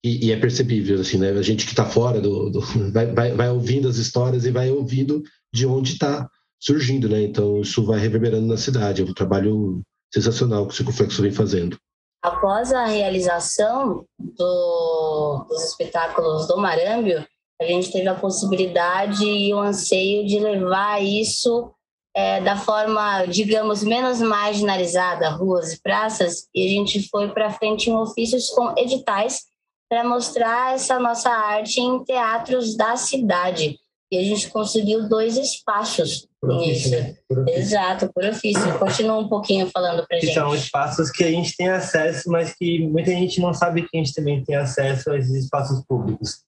E, 0.03 0.27
e, 0.27 0.31
é 0.31 0.39
percebível, 0.39 1.01
assim, 1.01 1.17
né? 1.17 1.31
A 1.31 1.41
gente 1.41 1.65
que 1.65 1.71
está 1.71 1.85
fora 1.85 2.21
do, 2.21 2.49
do 2.49 2.59
vai, 2.93 3.07
vai, 3.07 3.31
vai, 3.33 3.49
ouvindo 3.49 3.87
as 3.87 3.97
histórias 3.97 4.45
e 4.45 4.51
vai 4.51 4.69
ouvindo 4.69 5.23
de 5.53 5.65
onde 5.65 5.93
está 5.93 6.29
surgindo, 6.59 7.09
né? 7.09 7.21
Então 7.23 7.61
isso 7.61 7.85
vai 7.85 7.99
reverberando 7.99 8.47
na 8.47 8.57
cidade. 8.57 9.01
É 9.01 9.05
um 9.05 9.13
trabalho 9.13 9.81
sensacional 10.13 10.67
que 10.67 10.73
o 10.73 10.77
Circunflexo 10.77 11.21
vem 11.21 11.31
fazendo. 11.31 11.77
Após 12.21 12.73
a 12.73 12.85
realização 12.85 14.05
do, 14.19 15.45
dos 15.47 15.63
espetáculos 15.63 16.47
do 16.47 16.57
Marâmbio, 16.57 17.25
a 17.61 17.65
gente 17.65 17.91
teve 17.91 18.07
a 18.07 18.15
possibilidade 18.15 19.23
e 19.23 19.53
o 19.53 19.59
anseio 19.59 20.25
de 20.25 20.39
levar 20.39 21.03
isso 21.03 21.71
é, 22.15 22.41
da 22.41 22.55
forma, 22.55 23.25
digamos, 23.25 23.83
menos 23.83 24.21
marginalizada, 24.21 25.29
ruas 25.29 25.73
e 25.73 25.81
praças, 25.81 26.47
e 26.53 26.65
a 26.65 26.69
gente 26.69 27.07
foi 27.09 27.29
para 27.29 27.51
frente 27.51 27.89
em 27.89 27.95
ofícios 27.95 28.49
com 28.49 28.73
editais 28.77 29.41
para 29.89 30.03
mostrar 30.03 30.75
essa 30.75 30.99
nossa 30.99 31.29
arte 31.29 31.79
em 31.79 32.03
teatros 32.03 32.75
da 32.75 32.95
cidade. 32.95 33.77
E 34.11 34.17
a 34.17 34.23
gente 34.23 34.49
conseguiu 34.49 35.09
dois 35.09 35.35
espaços 35.35 36.27
por 36.39 36.51
ofício, 36.51 36.91
né? 36.91 37.15
por 37.27 37.39
ofício. 37.39 37.59
Exato, 37.59 38.11
por 38.13 38.23
ofício. 38.23 38.79
Continua 38.79 39.17
um 39.17 39.27
pouquinho 39.27 39.69
falando 39.71 40.05
para 40.07 40.19
gente. 40.19 40.33
São 40.33 40.53
espaços 40.53 41.09
que 41.09 41.23
a 41.23 41.31
gente 41.31 41.55
tem 41.57 41.69
acesso, 41.69 42.29
mas 42.29 42.53
que 42.55 42.87
muita 42.87 43.11
gente 43.11 43.41
não 43.41 43.53
sabe 43.53 43.81
que 43.81 43.97
a 43.97 43.97
gente 43.97 44.13
também 44.13 44.43
tem 44.43 44.55
acesso 44.55 45.11
a 45.11 45.17
esses 45.17 45.33
espaços 45.45 45.83
públicos. 45.85 46.43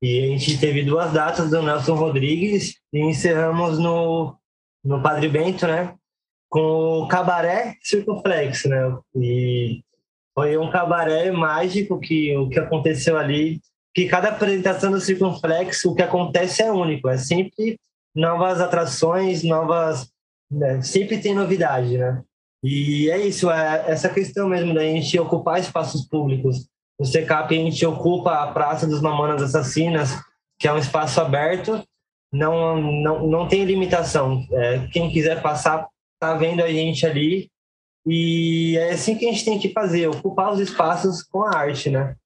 E 0.00 0.24
a 0.24 0.26
gente 0.28 0.58
teve 0.58 0.82
duas 0.82 1.12
datas 1.12 1.50
do 1.50 1.62
Nelson 1.62 1.94
Rodrigues 1.94 2.76
e 2.92 3.00
encerramos 3.00 3.78
no, 3.78 4.34
no 4.84 5.02
Padre 5.02 5.28
Bento, 5.28 5.66
né? 5.66 5.94
Com 6.48 7.02
o 7.02 7.08
Cabaré 7.08 7.76
Circunflexo, 7.82 8.68
né? 8.68 8.96
E 9.16 9.82
foi 10.40 10.56
um 10.56 10.70
cabaré 10.70 11.30
mágico 11.30 12.00
que 12.00 12.34
o 12.34 12.48
que 12.48 12.58
aconteceu 12.58 13.18
ali, 13.18 13.60
que 13.94 14.06
cada 14.06 14.30
apresentação 14.30 14.90
do 14.90 14.98
Circunflexo, 14.98 15.90
o 15.90 15.94
que 15.94 16.00
acontece 16.00 16.62
é 16.62 16.72
único, 16.72 17.10
é 17.10 17.18
sempre 17.18 17.78
novas 18.14 18.58
atrações, 18.58 19.42
novas, 19.44 20.10
né? 20.50 20.80
sempre 20.80 21.18
tem 21.18 21.34
novidade, 21.34 21.98
né? 21.98 22.22
E 22.64 23.10
é 23.10 23.18
isso, 23.18 23.50
é 23.50 23.84
essa 23.86 24.08
questão 24.08 24.48
mesmo 24.48 24.72
da 24.72 24.80
gente 24.80 25.18
ocupar 25.18 25.60
espaços 25.60 26.06
públicos. 26.08 26.66
No 26.98 27.04
SECAP 27.04 27.54
a 27.54 27.62
gente 27.62 27.84
ocupa 27.84 28.42
a 28.42 28.50
Praça 28.50 28.86
dos 28.86 29.02
Mamonas 29.02 29.42
Assassinas, 29.42 30.18
que 30.58 30.66
é 30.66 30.72
um 30.72 30.78
espaço 30.78 31.20
aberto, 31.20 31.84
não, 32.32 32.80
não, 32.80 33.26
não 33.26 33.46
tem 33.46 33.66
limitação. 33.66 34.42
É, 34.52 34.88
quem 34.90 35.10
quiser 35.10 35.42
passar, 35.42 35.86
tá 36.18 36.32
vendo 36.32 36.62
a 36.62 36.72
gente 36.72 37.04
ali 37.04 37.50
e 38.06 38.76
é 38.78 38.92
assim 38.92 39.16
que 39.16 39.26
a 39.28 39.32
gente 39.32 39.44
tem 39.44 39.58
que 39.58 39.72
fazer, 39.72 40.08
ocupar 40.08 40.52
os 40.52 40.60
espaços 40.60 41.22
com 41.22 41.42
a 41.42 41.54
arte, 41.54 41.90
né? 41.90 42.16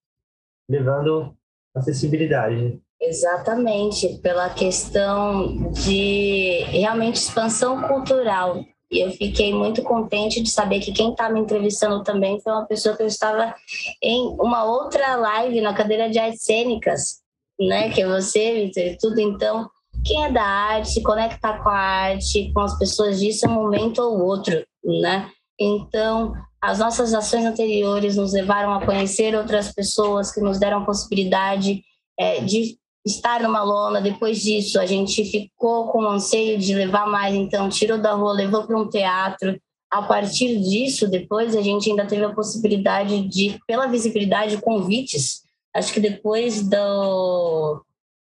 Levando 0.68 1.34
acessibilidade. 1.74 2.80
Exatamente, 3.00 4.18
pela 4.18 4.48
questão 4.50 5.70
de 5.72 6.64
realmente 6.68 7.16
expansão 7.16 7.82
cultural. 7.82 8.64
E 8.90 9.00
eu 9.00 9.10
fiquei 9.10 9.52
muito 9.52 9.82
contente 9.82 10.40
de 10.40 10.48
saber 10.48 10.78
que 10.78 10.92
quem 10.92 11.10
está 11.10 11.28
me 11.28 11.40
entrevistando 11.40 12.02
também 12.04 12.40
foi 12.40 12.52
uma 12.52 12.64
pessoa 12.64 12.96
que 12.96 13.02
eu 13.02 13.06
estava 13.06 13.54
em 14.00 14.36
uma 14.38 14.64
outra 14.64 15.16
live 15.16 15.60
na 15.60 15.74
cadeira 15.74 16.08
de 16.08 16.18
artes 16.18 16.42
cênicas, 16.42 17.20
né? 17.58 17.90
Que 17.90 18.02
é 18.02 18.06
você, 18.06 18.54
Vitor, 18.54 18.82
e 18.84 18.96
tudo. 18.96 19.20
Então, 19.20 19.68
quem 20.04 20.24
é 20.24 20.30
da 20.30 20.44
arte, 20.44 21.02
conectar 21.02 21.62
com 21.62 21.68
a 21.68 21.78
arte, 21.78 22.52
com 22.52 22.60
as 22.60 22.78
pessoas 22.78 23.18
disso, 23.18 23.46
é 23.46 23.48
um 23.48 23.54
momento 23.54 23.98
ou 23.98 24.20
outro, 24.20 24.64
né? 24.84 25.28
Então, 25.58 26.34
as 26.60 26.78
nossas 26.78 27.14
ações 27.14 27.44
anteriores 27.44 28.16
nos 28.16 28.32
levaram 28.32 28.72
a 28.72 28.84
conhecer 28.84 29.34
outras 29.34 29.72
pessoas 29.72 30.32
que 30.32 30.40
nos 30.40 30.58
deram 30.58 30.78
a 30.78 30.84
possibilidade 30.84 31.82
é, 32.18 32.40
de 32.40 32.78
estar 33.06 33.42
numa 33.42 33.62
lona. 33.62 34.00
Depois 34.00 34.42
disso, 34.42 34.80
a 34.80 34.86
gente 34.86 35.24
ficou 35.24 35.88
com 35.88 36.00
o 36.02 36.08
anseio 36.08 36.58
de 36.58 36.74
levar 36.74 37.06
mais, 37.06 37.34
então, 37.34 37.68
tirou 37.68 37.98
da 37.98 38.12
rua, 38.12 38.32
levou 38.32 38.66
para 38.66 38.78
um 38.78 38.88
teatro. 38.88 39.60
A 39.90 40.02
partir 40.02 40.58
disso, 40.60 41.08
depois, 41.08 41.54
a 41.54 41.62
gente 41.62 41.90
ainda 41.90 42.06
teve 42.06 42.24
a 42.24 42.34
possibilidade 42.34 43.28
de, 43.28 43.60
pela 43.66 43.86
visibilidade, 43.86 44.60
convites. 44.60 45.42
Acho 45.74 45.92
que 45.92 46.00
depois 46.00 46.66
do, 46.66 47.84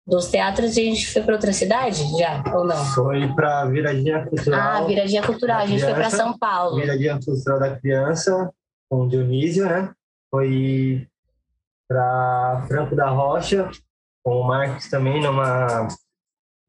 dos 0.07 0.29
teatros 0.29 0.71
a 0.71 0.81
gente 0.81 1.13
foi 1.13 1.23
para 1.23 1.35
outra 1.35 1.53
cidade 1.53 2.03
já 2.17 2.43
ou 2.55 2.65
não? 2.65 2.85
Foi 2.95 3.27
para 3.35 3.65
Viradinha 3.67 4.25
Cultural. 4.27 4.61
Ah, 4.61 4.85
Viradinha 4.85 5.23
Cultural, 5.23 5.59
a 5.59 5.67
gente 5.67 5.81
criança, 5.81 5.95
foi 5.95 5.95
para 5.95 6.11
São 6.11 6.39
Paulo. 6.39 6.77
Viradinha 6.77 7.19
Cultural 7.25 7.59
da 7.59 7.77
Criança 7.77 8.51
com 8.89 9.01
o 9.01 9.09
Dionísio, 9.09 9.67
né? 9.67 9.93
Foi 10.31 11.09
para 11.89 12.65
Franco 12.69 12.95
da 12.95 13.09
Rocha 13.09 13.69
com 14.25 14.41
o 14.41 14.45
Marcos 14.45 14.89
também 14.89 15.21
numa 15.21 15.89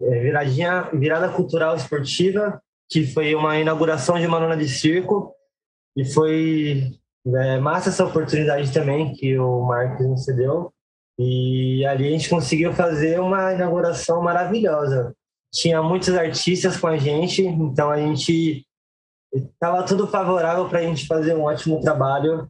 é, 0.01 0.19
viradinha, 0.19 0.89
virada 0.93 1.29
cultural 1.29 1.75
esportiva, 1.75 2.61
que 2.89 3.05
foi 3.05 3.33
uma 3.33 3.57
inauguração 3.59 4.19
de 4.19 4.25
uma 4.25 4.37
lona 4.37 4.55
de 4.55 4.69
circo 4.69 5.33
e 5.95 6.05
foi 6.05 6.91
é, 7.25 7.59
massa 7.59 7.89
essa 7.89 8.05
oportunidade 8.05 8.71
também 8.71 9.13
que 9.13 9.37
o 9.37 9.61
Marcos 9.65 10.07
nos 10.07 10.23
cedeu 10.23 10.71
e 11.19 11.85
ali 11.85 12.07
a 12.07 12.11
gente 12.11 12.29
conseguiu 12.29 12.73
fazer 12.73 13.19
uma 13.19 13.53
inauguração 13.53 14.21
maravilhosa. 14.21 15.15
Tinha 15.51 15.81
muitos 15.81 16.09
artistas 16.09 16.77
com 16.77 16.87
a 16.87 16.97
gente, 16.97 17.43
então 17.43 17.89
a 17.89 17.97
gente 17.97 18.65
estava 19.33 19.83
tudo 19.83 20.07
favorável 20.07 20.69
para 20.69 20.79
a 20.79 20.83
gente 20.83 21.07
fazer 21.07 21.35
um 21.35 21.43
ótimo 21.43 21.81
trabalho. 21.81 22.47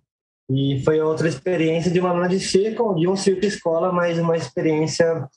E 0.49 0.82
foi 0.84 1.01
outra 1.01 1.28
experiência 1.28 1.91
de 1.91 1.99
uma 1.99 2.13
luna 2.13 2.30
de 2.30 2.39
circo, 2.39 2.95
de 2.95 3.07
um 3.07 3.15
circo 3.15 3.45
escola, 3.45 3.91
mas 3.91 4.18
uma 4.18 4.36
experiência, 4.36 5.28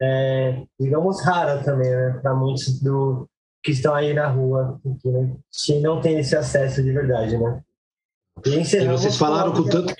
é, 0.00 0.62
digamos, 0.78 1.24
rara 1.24 1.62
também, 1.62 1.90
né? 1.90 2.18
Para 2.22 2.34
muitos 2.34 2.80
do, 2.80 3.28
que 3.62 3.72
estão 3.72 3.94
aí 3.94 4.14
na 4.14 4.28
rua, 4.28 4.80
que 5.00 5.08
né? 5.08 5.36
não 5.82 6.00
tem 6.00 6.18
esse 6.18 6.36
acesso 6.36 6.82
de 6.82 6.92
verdade, 6.92 7.36
né? 7.36 7.62
E, 8.46 8.86
vocês 8.86 9.16
falaram 9.16 9.52
com 9.52 9.64
tanto 9.64 9.94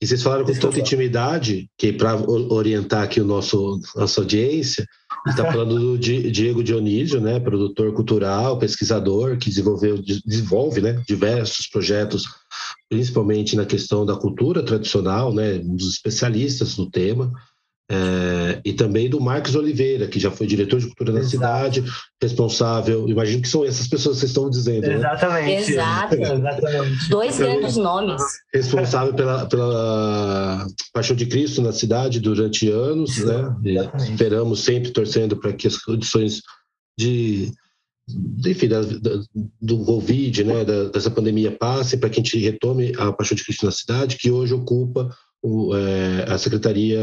e 0.00 0.06
vocês 0.06 0.22
falaram 0.22 0.44
com 0.44 0.52
tanta 0.52 0.80
intimidade 0.80 1.68
que 1.78 1.92
para 1.92 2.16
orientar 2.28 3.02
aqui 3.02 3.20
o 3.20 3.24
nosso 3.24 3.80
nossa 3.94 4.20
audiência 4.20 4.86
está 5.26 5.50
falando 5.50 5.78
do 5.78 5.98
Diego 5.98 6.62
Dionísio, 6.62 7.20
né, 7.20 7.40
produtor 7.40 7.92
cultural, 7.92 8.58
pesquisador 8.58 9.36
que 9.38 9.48
desenvolveu 9.48 10.00
desenvolve, 10.24 10.80
né, 10.80 11.02
diversos 11.06 11.66
projetos, 11.66 12.24
principalmente 12.88 13.56
na 13.56 13.64
questão 13.64 14.06
da 14.06 14.16
cultura 14.16 14.62
tradicional, 14.62 15.32
né, 15.32 15.54
um 15.64 15.76
dos 15.76 15.94
especialistas 15.94 16.76
no 16.76 16.90
tema. 16.90 17.32
É, 17.88 18.60
e 18.64 18.72
também 18.72 19.08
do 19.08 19.20
Marcos 19.20 19.54
Oliveira, 19.54 20.08
que 20.08 20.18
já 20.18 20.28
foi 20.28 20.46
diretor 20.46 20.80
de 20.80 20.86
cultura 20.86 21.12
da 21.12 21.22
cidade, 21.22 21.84
responsável. 22.20 23.08
Imagino 23.08 23.40
que 23.40 23.48
são 23.48 23.64
essas 23.64 23.86
pessoas 23.86 24.16
que 24.16 24.20
vocês 24.20 24.30
estão 24.30 24.50
dizendo. 24.50 24.88
Né? 24.88 24.96
Exatamente. 24.96 25.70
Exato. 25.70 26.14
Exatamente. 26.14 27.08
Dois 27.08 27.38
grandes 27.38 27.76
nomes. 27.76 28.22
Responsável 28.52 29.14
pela, 29.14 29.46
pela 29.46 30.66
Paixão 30.92 31.14
de 31.14 31.26
Cristo 31.26 31.62
na 31.62 31.72
cidade 31.72 32.18
durante 32.18 32.68
anos, 32.68 33.18
né? 33.18 33.54
esperamos 33.98 34.60
sempre 34.60 34.90
torcendo 34.90 35.36
para 35.36 35.52
que 35.52 35.68
as 35.68 35.76
condições 35.76 36.42
de 36.98 37.52
enfim, 38.46 38.68
da, 38.68 38.82
da, 38.82 39.22
do 39.60 39.84
Covid, 39.84 40.44
né, 40.44 40.64
da, 40.64 40.84
dessa 40.90 41.10
pandemia 41.10 41.50
passem 41.50 41.98
para 41.98 42.08
que 42.08 42.20
a 42.20 42.22
gente 42.22 42.38
retome 42.38 42.92
a 42.96 43.12
Paixão 43.12 43.36
de 43.36 43.44
Cristo 43.44 43.66
na 43.66 43.72
cidade, 43.72 44.16
que 44.16 44.30
hoje 44.30 44.54
ocupa 44.54 45.10
o, 45.42 45.74
é, 45.74 46.24
a 46.28 46.38
Secretaria 46.38 47.00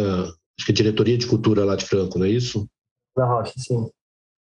acho 0.57 0.65
que 0.65 0.71
é 0.71 0.75
diretoria 0.75 1.17
de 1.17 1.27
cultura 1.27 1.65
lá 1.65 1.75
de 1.75 1.85
Franco, 1.85 2.19
não 2.19 2.25
é 2.25 2.29
isso? 2.29 2.67
Da 3.15 3.25
Rocha, 3.25 3.53
sim. 3.57 3.89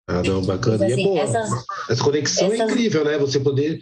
Ah, 0.08 0.22
não, 0.22 0.42
bacana. 0.44 0.78
Mas, 0.78 0.94
assim, 0.94 1.14
e 1.14 1.18
é 1.18 1.22
assim, 1.24 1.34
bom, 1.34 1.40
essas, 1.40 1.66
essa 1.90 2.04
conexão 2.04 2.48
é 2.48 2.54
essas... 2.54 2.70
é 2.70 2.72
incrível, 2.72 3.06
né? 3.06 3.18
Você 3.18 3.40
poder 3.40 3.80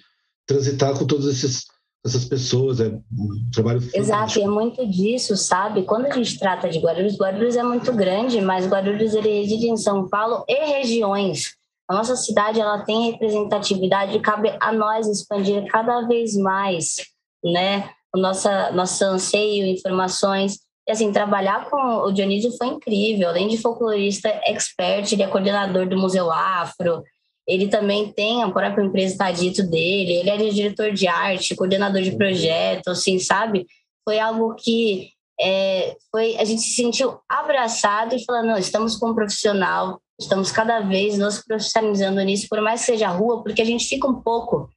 transitar 0.48 0.98
com 0.98 1.06
todas 1.06 1.26
esses, 1.26 1.66
essas 2.06 2.26
pessoas, 2.26 2.80
é 2.80 2.88
um 2.88 3.50
trabalho 3.52 3.82
Exato, 3.94 4.40
e 4.40 4.42
é 4.42 4.48
muito 4.48 4.86
disso, 4.88 5.36
sabe? 5.36 5.84
Quando 5.84 6.06
a 6.06 6.12
gente 6.12 6.40
trata 6.40 6.70
de 6.70 6.80
Guarulhos, 6.80 7.18
Guarulhos 7.18 7.56
é 7.56 7.64
muito 7.64 7.92
grande, 7.94 8.40
mas 8.42 8.68
Guarulhos 8.68 9.14
ele 9.14 9.42
reside 9.42 9.68
em 9.68 9.78
São 9.78 10.08
Paulo 10.08 10.46
e 10.48 10.66
regiões. 10.66 11.56
A 11.90 11.94
nossa 11.94 12.16
cidade 12.16 12.60
ela 12.60 12.84
tem 12.84 13.12
representatividade 13.12 14.16
e 14.16 14.22
cabe 14.22 14.56
a 14.60 14.72
nós 14.72 15.08
expandir 15.08 15.66
cada 15.68 16.08
vez 16.08 16.36
mais, 16.36 16.96
né? 17.44 17.90
O 18.16 18.20
nossa 18.20 18.72
nosso 18.72 19.04
anseio, 19.04 19.66
informações 19.66 20.60
e 20.88 20.92
assim, 20.92 21.12
trabalhar 21.12 21.70
com 21.70 21.78
o 21.78 22.12
Dionísio 22.12 22.56
foi 22.58 22.68
incrível. 22.68 23.30
Além 23.30 23.48
de 23.48 23.58
folclorista 23.58 24.28
expert, 24.46 25.12
ele 25.12 25.24
é 25.24 25.28
coordenador 25.28 25.88
do 25.88 25.98
Museu 25.98 26.30
Afro. 26.30 27.04
Ele 27.48 27.68
também 27.68 28.12
tem 28.12 28.44
a 28.44 28.50
própria 28.50 28.84
empresa 28.84 29.18
Tadito 29.18 29.64
dele. 29.64 30.14
Ele 30.14 30.30
é 30.30 30.38
diretor 30.38 30.92
de 30.92 31.08
arte, 31.08 31.56
coordenador 31.56 32.02
de 32.02 32.16
projeto, 32.16 32.90
assim, 32.90 33.18
sabe? 33.18 33.66
Foi 34.04 34.20
algo 34.20 34.56
que 34.56 35.10
é, 35.40 35.96
foi, 36.12 36.36
a 36.38 36.44
gente 36.44 36.62
se 36.62 36.76
sentiu 36.76 37.18
abraçado 37.30 38.16
e 38.16 38.24
falando, 38.26 38.48
não, 38.48 38.58
estamos 38.58 38.98
com 38.98 39.10
um 39.10 39.16
profissional, 39.16 40.02
estamos 40.20 40.52
cada 40.52 40.82
vez 40.82 41.18
nos 41.18 41.42
profissionalizando 41.42 42.22
nisso, 42.22 42.48
por 42.50 42.62
mais 42.62 42.82
que 42.82 42.88
seja 42.88 43.08
rua, 43.08 43.42
porque 43.42 43.62
a 43.62 43.66
gente 43.66 43.88
fica 43.88 44.08
um 44.08 44.22
pouco, 44.22 44.70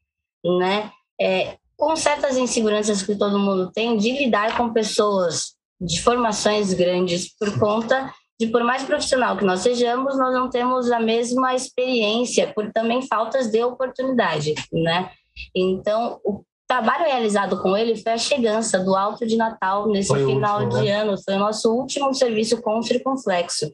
né? 0.45 0.91
É, 1.21 1.57
com 1.77 1.95
certas 1.97 2.37
inseguranças 2.37 3.03
que 3.03 3.17
todo 3.17 3.39
mundo 3.39 3.71
tem 3.73 3.97
de 3.97 4.13
lidar 4.13 4.57
com 4.57 4.73
pessoas 4.73 5.56
de 5.81 6.03
formações 6.03 6.73
grandes 6.73 7.35
por 7.37 7.59
conta 7.59 8.13
de 8.39 8.49
por 8.49 8.63
mais 8.63 8.83
profissional 8.83 9.37
que 9.37 9.45
nós 9.45 9.61
sejamos, 9.61 10.19
nós 10.19 10.35
não 10.35 10.51
temos 10.51 10.91
a 10.91 11.01
mesma 11.01 11.55
experiência 11.55 12.53
por 12.53 12.71
também 12.73 13.01
faltas 13.07 13.51
de 13.51 13.63
oportunidade, 13.63 14.55
né? 14.73 15.11
Então, 15.55 16.21
o 16.23 16.45
trabalho 16.69 17.05
realizado 17.05 17.61
com 17.63 17.77
ele 17.77 17.97
foi 17.97 18.13
a 18.13 18.19
chegança 18.19 18.79
do 18.79 18.95
Alto 18.95 19.27
de 19.27 19.37
Natal 19.37 19.89
nesse 19.89 20.09
foi 20.09 20.27
final 20.27 20.63
último, 20.63 20.83
de 20.83 20.89
né? 20.89 21.01
ano, 21.01 21.17
foi 21.23 21.35
o 21.35 21.39
nosso 21.39 21.73
último 21.73 22.13
serviço 22.13 22.61
com 22.61 22.79
o 22.79 22.83
circunflexo. 22.83 23.71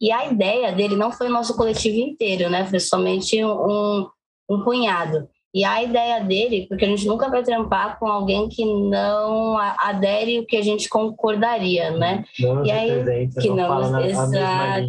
E 0.00 0.10
a 0.12 0.26
ideia 0.26 0.72
dele 0.72 0.96
não 0.96 1.10
foi 1.10 1.28
o 1.28 1.32
nosso 1.32 1.56
coletivo 1.56 1.96
inteiro, 1.98 2.48
né? 2.50 2.64
Foi 2.66 2.78
somente 2.80 3.42
um, 3.44 4.06
um 4.48 4.62
punhado. 4.62 5.28
E 5.56 5.64
a 5.64 5.82
ideia 5.82 6.20
dele, 6.22 6.66
porque 6.68 6.84
a 6.84 6.88
gente 6.88 7.06
nunca 7.06 7.30
vai 7.30 7.42
trampar 7.42 7.98
com 7.98 8.06
alguém 8.06 8.46
que 8.46 8.62
não 8.62 9.56
adere 9.56 10.38
o 10.38 10.44
que 10.44 10.54
a 10.54 10.60
gente 10.60 10.86
concordaria, 10.86 11.92
né? 11.92 12.26
Não 12.38 12.62
e 12.62 12.70
aí 12.70 13.26
que 13.40 13.48
não, 13.48 13.90
não 13.90 14.04
exato. 14.04 14.84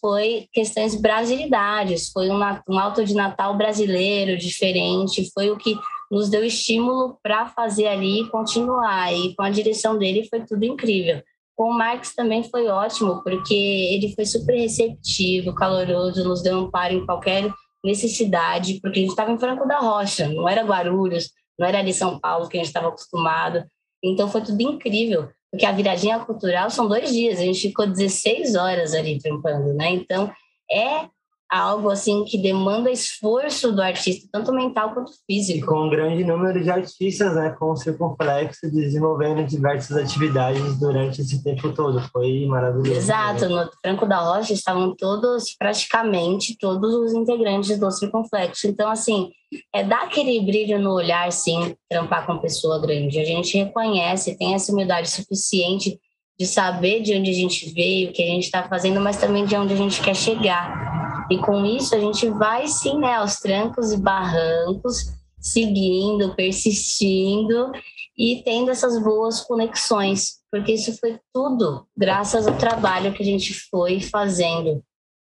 Foi 0.00 0.46
questões 0.54 0.98
brasilidades, 0.98 2.10
foi 2.10 2.30
um, 2.30 2.40
um 2.66 2.78
alto 2.78 3.04
de 3.04 3.12
Natal 3.12 3.58
brasileiro 3.58 4.38
diferente, 4.38 5.30
foi 5.34 5.50
o 5.50 5.58
que 5.58 5.76
nos 6.10 6.30
deu 6.30 6.42
estímulo 6.42 7.18
para 7.22 7.44
fazer 7.48 7.88
ali 7.88 8.22
e 8.22 8.28
continuar. 8.30 9.12
E 9.12 9.34
com 9.34 9.42
a 9.42 9.50
direção 9.50 9.98
dele 9.98 10.26
foi 10.30 10.46
tudo 10.46 10.64
incrível. 10.64 11.20
Com 11.54 11.64
o 11.64 11.76
Marx 11.76 12.14
também 12.14 12.42
foi 12.42 12.68
ótimo, 12.68 13.22
porque 13.22 13.54
ele 13.54 14.14
foi 14.14 14.24
super 14.24 14.56
receptivo, 14.58 15.54
caloroso, 15.54 16.26
nos 16.26 16.42
deu 16.42 16.56
um 16.56 16.70
par 16.70 16.90
em 16.90 17.04
qualquer 17.04 17.52
necessidade, 17.84 18.80
porque 18.80 18.98
a 18.98 19.02
gente 19.02 19.10
estava 19.10 19.30
em 19.30 19.38
Franco 19.38 19.66
da 19.66 19.78
Rocha, 19.78 20.28
não 20.28 20.48
era 20.48 20.64
Guarulhos, 20.64 21.30
não 21.58 21.66
era 21.66 21.78
ali 21.78 21.92
São 21.92 22.18
Paulo 22.18 22.48
que 22.48 22.56
a 22.56 22.60
gente 22.60 22.68
estava 22.68 22.88
acostumado. 22.88 23.64
Então 24.02 24.28
foi 24.28 24.42
tudo 24.42 24.60
incrível, 24.62 25.28
porque 25.50 25.66
a 25.66 25.72
viradinha 25.72 26.18
cultural 26.20 26.70
são 26.70 26.88
dois 26.88 27.12
dias, 27.12 27.38
a 27.38 27.42
gente 27.42 27.60
ficou 27.60 27.86
16 27.86 28.54
horas 28.54 28.94
ali 28.94 29.18
trampando, 29.18 29.74
né? 29.74 29.90
Então 29.90 30.30
é 30.70 31.08
algo 31.50 31.90
assim 31.90 32.24
que 32.24 32.36
demanda 32.36 32.90
esforço 32.90 33.72
do 33.72 33.80
artista, 33.80 34.28
tanto 34.30 34.52
mental 34.52 34.92
quanto 34.92 35.12
físico. 35.26 35.58
E 35.58 35.62
com 35.62 35.86
um 35.86 35.90
grande 35.90 36.24
número 36.24 36.62
de 36.62 36.70
artistas, 36.70 37.34
né, 37.34 37.54
com 37.58 37.70
o 37.70 37.76
circunflexo, 37.76 38.70
desenvolvendo 38.70 39.46
diversas 39.46 39.96
atividades 39.96 40.78
durante 40.78 41.22
esse 41.22 41.42
tempo 41.42 41.72
todo. 41.72 42.00
Foi 42.12 42.46
maravilhoso. 42.46 42.98
Exato, 42.98 43.48
no 43.48 43.68
Franco 43.82 44.06
da 44.06 44.18
Rocha 44.18 44.52
estavam 44.52 44.94
todos, 44.94 45.56
praticamente 45.58 46.56
todos 46.58 46.94
os 46.94 47.14
integrantes 47.14 47.78
do 47.78 47.90
circunflexo. 47.90 48.66
Então, 48.66 48.90
assim, 48.90 49.30
é 49.74 49.82
dar 49.82 50.02
aquele 50.02 50.40
brilho 50.44 50.78
no 50.78 50.92
olhar, 50.92 51.30
sim, 51.32 51.74
trampar 51.88 52.26
com 52.26 52.38
pessoa 52.38 52.78
grande. 52.78 53.18
A 53.18 53.24
gente 53.24 53.56
reconhece, 53.56 54.36
tem 54.36 54.54
essa 54.54 54.72
humildade 54.72 55.10
suficiente 55.10 55.98
de 56.38 56.46
saber 56.46 57.02
de 57.02 57.14
onde 57.14 57.30
a 57.30 57.34
gente 57.34 57.68
veio, 57.70 58.10
o 58.10 58.12
que 58.12 58.22
a 58.22 58.26
gente 58.26 58.44
está 58.44 58.62
fazendo, 58.62 59.00
mas 59.00 59.16
também 59.16 59.44
de 59.44 59.56
onde 59.56 59.74
a 59.74 59.76
gente 59.76 60.00
quer 60.00 60.14
chegar. 60.14 61.26
E 61.30 61.38
com 61.38 61.64
isso 61.64 61.94
a 61.94 61.98
gente 61.98 62.28
vai 62.28 62.68
sim, 62.68 62.98
né, 62.98 63.16
aos 63.16 63.40
trancos 63.40 63.92
e 63.92 63.96
barrancos, 63.96 65.12
seguindo, 65.40 66.34
persistindo 66.34 67.72
e 68.16 68.42
tendo 68.44 68.70
essas 68.70 69.00
boas 69.02 69.40
conexões, 69.40 70.38
porque 70.50 70.72
isso 70.72 70.98
foi 70.98 71.18
tudo 71.32 71.86
graças 71.96 72.48
ao 72.48 72.56
trabalho 72.56 73.12
que 73.12 73.22
a 73.22 73.26
gente 73.26 73.54
foi 73.54 74.00
fazendo, 74.00 74.82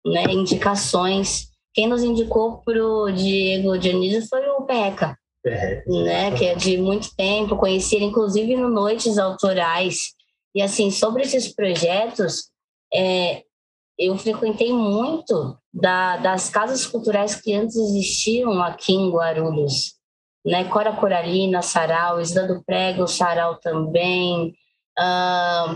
né? 0.05 0.23
Indicações. 0.29 1.49
Quem 1.73 1.87
nos 1.87 2.03
indicou 2.03 2.57
para 2.65 2.85
o 2.85 3.09
Diego 3.09 3.77
Dionísio 3.77 4.27
foi 4.27 4.45
o 4.49 4.63
Peca, 4.63 5.17
é, 5.45 5.83
né? 5.87 6.31
Que 6.37 6.47
é 6.47 6.55
de 6.55 6.77
muito 6.77 7.15
tempo, 7.15 7.55
conheci 7.55 7.95
ele 7.95 8.05
inclusive 8.05 8.57
no 8.57 8.69
Noites 8.69 9.17
Autorais. 9.17 10.13
E 10.53 10.61
assim, 10.61 10.91
sobre 10.91 11.23
esses 11.23 11.53
projetos, 11.53 12.49
é, 12.93 13.43
eu 13.97 14.17
frequentei 14.17 14.73
muito 14.73 15.57
da, 15.73 16.17
das 16.17 16.49
casas 16.49 16.85
culturais 16.85 17.35
que 17.35 17.53
antes 17.53 17.75
existiam 17.75 18.61
aqui 18.61 18.93
em 18.93 19.11
Guarulhos, 19.11 19.95
né? 20.45 20.65
Cora 20.65 20.95
Coralina, 20.95 21.61
Sarau, 21.61 22.19
Isla 22.19 22.47
do 22.47 22.63
Prego, 22.63 23.07
Sarau 23.07 23.59
também, 23.59 24.53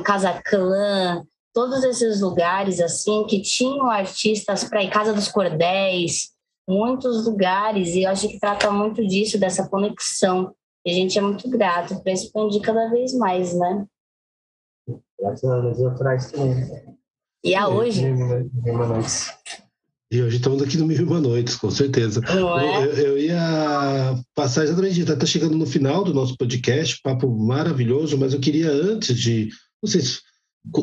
Casa 0.04 0.42
Clã, 0.44 1.24
todos 1.54 1.84
esses 1.84 2.22
lugares 2.22 2.80
assim 2.80 3.26
que 3.26 3.42
tinham 3.42 3.90
artistas 3.90 4.64
para 4.64 4.84
ir, 4.84 4.90
Casa 4.90 5.14
dos 5.14 5.28
Cordéis, 5.28 6.32
muitos 6.68 7.26
lugares, 7.26 7.96
e 7.96 8.04
eu 8.04 8.10
acho 8.10 8.28
que 8.28 8.40
trata 8.40 8.70
muito 8.72 9.06
disso, 9.06 9.40
dessa 9.40 9.70
conexão. 9.70 10.54
E 10.86 10.92
a 10.92 10.94
gente 10.94 11.18
é 11.18 11.22
muito 11.22 11.50
grato 11.50 12.02
para 12.02 12.12
expandir 12.12 12.62
cada 12.62 12.90
vez 12.90 13.14
mais, 13.14 13.58
né? 13.58 13.86
Graças 15.26 15.50
a 15.50 15.60
Deus, 15.60 15.80
eu 15.80 15.96
também. 15.96 16.96
E 17.44 17.56
a 17.56 17.68
hoje. 17.68 18.04
E 20.12 20.22
hoje 20.22 20.38
estamos 20.38 20.62
aqui 20.62 20.78
no 20.78 20.86
Mil 20.86 21.04
Uma 21.04 21.20
Noites, 21.20 21.56
com 21.56 21.72
certeza. 21.72 22.22
É? 22.28 22.38
Eu, 22.38 22.94
eu, 22.94 23.18
ia 23.18 24.16
passar 24.36 24.66
exatamente, 24.66 25.00
está 25.00 25.16
tá 25.16 25.26
chegando 25.26 25.58
no 25.58 25.66
final 25.66 26.04
do 26.04 26.14
nosso 26.14 26.38
podcast, 26.38 27.02
papo 27.02 27.28
maravilhoso, 27.28 28.16
mas 28.20 28.34
eu 28.34 28.40
queria 28.40 28.70
antes 28.70 29.18
de 29.18 29.50
vocês 29.82 30.22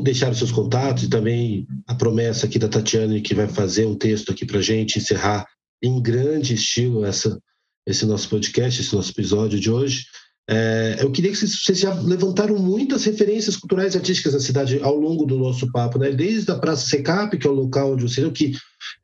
deixarem 0.02 0.34
seus 0.34 0.50
contatos 0.50 1.04
e 1.04 1.08
também 1.08 1.64
a 1.86 1.94
promessa 1.94 2.46
aqui 2.46 2.58
da 2.58 2.68
Tatiane, 2.68 3.20
que 3.20 3.36
vai 3.36 3.46
fazer 3.46 3.86
um 3.86 3.96
texto 3.96 4.32
aqui 4.32 4.44
para 4.44 4.60
gente 4.60 4.98
encerrar 4.98 5.46
em 5.80 6.02
grande 6.02 6.54
estilo 6.54 7.04
essa, 7.04 7.38
esse 7.86 8.04
nosso 8.04 8.28
podcast, 8.28 8.80
esse 8.80 8.94
nosso 8.94 9.12
episódio 9.12 9.60
de 9.60 9.70
hoje. 9.70 10.02
É, 10.48 10.96
eu 11.00 11.10
queria 11.12 11.30
que 11.30 11.36
vocês, 11.36 11.62
vocês, 11.62 11.78
já 11.78 11.94
levantaram 11.94 12.58
muitas 12.58 13.04
referências 13.04 13.56
culturais 13.56 13.94
e 13.94 13.98
artísticas 13.98 14.32
da 14.32 14.40
cidade 14.40 14.80
ao 14.82 14.96
longo 14.96 15.24
do 15.24 15.38
nosso 15.38 15.70
papo, 15.70 15.98
né? 15.98 16.10
Desde 16.10 16.50
a 16.50 16.58
Praça 16.58 16.86
Secap, 16.88 17.36
que 17.38 17.46
é 17.46 17.50
o 17.50 17.54
local 17.54 17.92
onde 17.92 18.02
você 18.02 18.28
que 18.30 18.52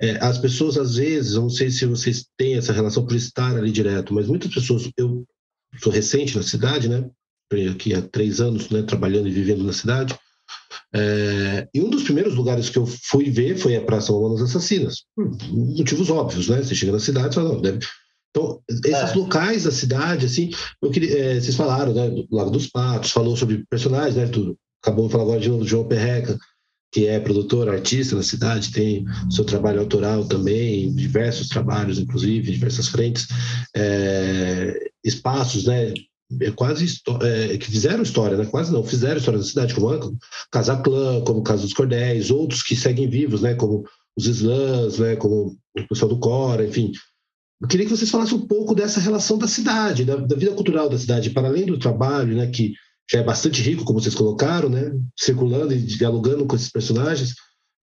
é, 0.01 0.19
as 0.25 0.39
pessoas 0.39 0.77
às 0.77 0.97
vezes, 0.97 1.35
não 1.35 1.49
sei 1.49 1.71
se 1.71 1.87
vocês 1.87 2.27
têm 2.37 2.57
essa 2.57 2.73
relação 2.73 3.07
por 3.07 3.15
estar 3.15 3.57
ali 3.57 3.71
direto, 3.71 4.13
mas 4.13 4.27
muitas 4.27 4.53
pessoas, 4.53 4.91
eu 4.97 5.25
sou 5.81 5.93
recente 5.93 6.37
na 6.37 6.43
cidade, 6.43 6.89
né? 6.89 7.09
Aqui 7.71 7.95
há 7.95 8.03
três 8.03 8.41
anos, 8.41 8.69
né? 8.71 8.83
Trabalhando 8.83 9.29
e 9.29 9.33
vivendo 9.33 9.63
na 9.63 9.73
cidade. 9.73 10.19
É, 10.95 11.69
e 11.73 11.81
um 11.81 11.91
dos 11.91 12.03
primeiros 12.03 12.35
lugares 12.35 12.71
que 12.71 12.79
eu 12.79 12.87
fui 12.87 13.31
ver 13.31 13.57
foi 13.57 13.77
a 13.77 13.83
Praça 13.83 14.13
Mamonas 14.13 14.43
Assassinas. 14.43 15.05
Hum, 15.17 15.37
motivos 15.77 16.11
óbvios, 16.11 16.49
né? 16.49 16.63
Você 16.63 16.75
chega 16.75 16.93
na 16.93 16.99
cidade 16.99 17.29
e 17.29 17.35
fala, 17.35 17.55
não, 17.55 17.61
deve, 17.61 17.87
então, 18.39 18.93
esses 18.93 19.11
é. 19.11 19.15
locais 19.15 19.65
da 19.65 19.71
cidade, 19.71 20.27
assim, 20.27 20.51
eu 20.83 20.91
queria, 20.91 21.19
é, 21.19 21.41
vocês 21.41 21.57
falaram, 21.57 21.93
né, 21.93 22.09
do 22.09 22.27
Lago 22.31 22.51
dos 22.51 22.67
Patos, 22.69 23.11
falou 23.11 23.37
sobre 23.37 23.65
personagens, 23.69 24.17
né, 24.17 24.27
tudo. 24.27 24.57
Acabou 24.83 25.07
de 25.07 25.13
falar 25.13 25.25
agora 25.25 25.41
de 25.41 25.49
novo 25.49 25.65
do 25.65 25.69
João 25.69 25.89
Perreca. 25.89 26.39
que 26.91 27.07
é 27.07 27.21
produtor, 27.21 27.69
artista 27.69 28.17
na 28.17 28.23
cidade, 28.23 28.73
tem 28.73 29.05
seu 29.31 29.45
trabalho 29.45 29.81
autoral 29.81 30.25
também, 30.25 30.95
diversos 30.95 31.49
trabalhos, 31.49 31.99
inclusive, 31.99 32.51
diversas 32.51 32.89
frentes, 32.89 33.27
é, 33.77 34.89
espaços, 35.05 35.67
né? 35.67 35.93
É 36.41 36.51
quase 36.51 36.87
é, 37.23 37.59
que 37.59 37.71
fizeram 37.71 38.03
história, 38.03 38.37
né? 38.37 38.47
Quase 38.47 38.73
não, 38.73 38.83
fizeram 38.83 39.19
história 39.19 39.39
da 39.39 39.45
cidade, 39.45 39.75
como 39.75 39.91
a 39.91 40.01
Casa 40.51 40.77
Clã, 40.77 41.21
como 41.23 41.43
Casa 41.43 41.63
dos 41.63 41.75
Cordéis, 41.75 42.31
outros 42.31 42.63
que 42.63 42.75
seguem 42.75 43.09
vivos, 43.09 43.43
né? 43.43 43.55
Como 43.55 43.85
os 44.17 44.27
slams, 44.27 44.99
né? 44.99 45.17
Como 45.17 45.57
o 45.79 45.89
pessoal 45.89 46.09
do 46.09 46.19
Cora, 46.19 46.67
enfim. 46.67 46.93
Eu 47.61 47.67
queria 47.67 47.87
que 47.87 47.97
vocês 47.97 48.11
falassem 48.11 48.37
um 48.37 48.47
pouco 48.47 48.75
dessa 48.75 49.01
relação 49.01 49.37
da 49.37 49.49
cidade, 49.49 50.05
da, 50.05 50.17
da 50.17 50.37
vida 50.37 50.53
cultural 50.53 50.89
da 50.89 50.99
cidade, 50.99 51.31
para 51.31 51.49
além 51.49 51.67
do 51.67 51.79
trabalho, 51.79 52.37
né? 52.37 52.47
Que 52.47 52.73
já 53.11 53.21
é 53.21 53.23
bastante 53.23 53.63
rico, 53.63 53.85
como 53.85 54.01
vocês 54.01 54.15
colocaram, 54.15 54.69
né? 54.69 54.93
Circulando 55.19 55.75
e 55.75 55.79
dialogando 55.79 56.47
com 56.47 56.55
esses 56.55 56.71
personagens. 56.71 57.35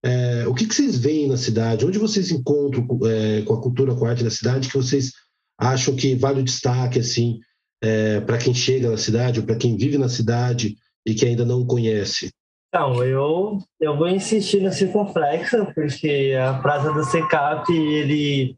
É, 0.04 0.46
o 0.46 0.54
que, 0.54 0.66
que, 0.66 0.74
vocês 0.74 0.96
veem 0.96 1.28
na 1.28 1.36
cidade? 1.36 1.84
Onde 1.84 1.98
vocês 1.98 2.30
encontram 2.30 2.86
é, 3.04 3.42
com 3.42 3.54
a 3.54 3.60
cultura, 3.60 3.94
com 3.94 4.06
a 4.06 4.10
arte 4.10 4.24
da 4.24 4.30
cidade, 4.30 4.68
que 4.68 4.76
vocês 4.76 5.12
acham 5.58 5.94
que 5.94 6.14
vale 6.14 6.40
o 6.40 6.44
destaque, 6.44 6.98
assim, 6.98 7.38
é, 7.82 8.20
para 8.20 8.38
quem 8.38 8.54
chega 8.54 8.90
na 8.90 8.96
cidade 8.96 9.40
ou 9.40 9.46
para 9.46 9.56
quem 9.56 9.76
vive 9.76 9.98
na 9.98 10.08
cidade 10.08 10.76
e 11.04 11.14
que 11.14 11.26
ainda 11.26 11.44
não 11.44 11.66
conhece? 11.66 12.30
Então, 12.68 13.02
eu, 13.02 13.58
eu 13.80 13.96
vou 13.96 14.08
insistir 14.08 14.60
no 14.60 14.72
Circunflexo, 14.72 15.66
porque 15.74 16.36
a 16.38 16.54
Praça 16.54 16.92
do 16.92 17.04
Secap, 17.04 17.72
ele 17.72 18.56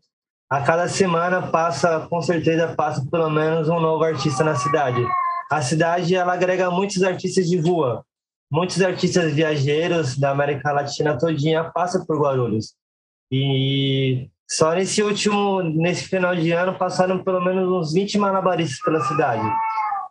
a 0.50 0.60
cada 0.60 0.88
semana 0.88 1.42
passa, 1.42 2.06
com 2.08 2.22
certeza 2.22 2.74
passa 2.74 3.04
pelo 3.10 3.30
menos 3.30 3.68
um 3.68 3.80
novo 3.80 4.04
artista 4.04 4.42
na 4.42 4.54
cidade 4.54 5.06
a 5.50 5.62
cidade 5.62 6.14
ela 6.14 6.34
agrega 6.34 6.70
muitos 6.70 7.02
artistas 7.02 7.48
de 7.48 7.58
rua, 7.58 8.04
muitos 8.50 8.82
artistas 8.82 9.32
viajeiros 9.32 10.16
da 10.18 10.30
América 10.30 10.72
Latina 10.72 11.16
todinha 11.18 11.64
passam 11.64 12.04
por 12.04 12.20
Guarulhos. 12.20 12.74
E 13.32 14.28
só 14.48 14.74
nesse 14.74 15.02
último, 15.02 15.62
nesse 15.62 16.04
final 16.04 16.36
de 16.36 16.52
ano, 16.52 16.76
passaram 16.76 17.22
pelo 17.22 17.40
menos 17.40 17.68
uns 17.70 17.92
20 17.92 18.18
malabaristas 18.18 18.80
pela 18.80 19.00
cidade, 19.04 19.42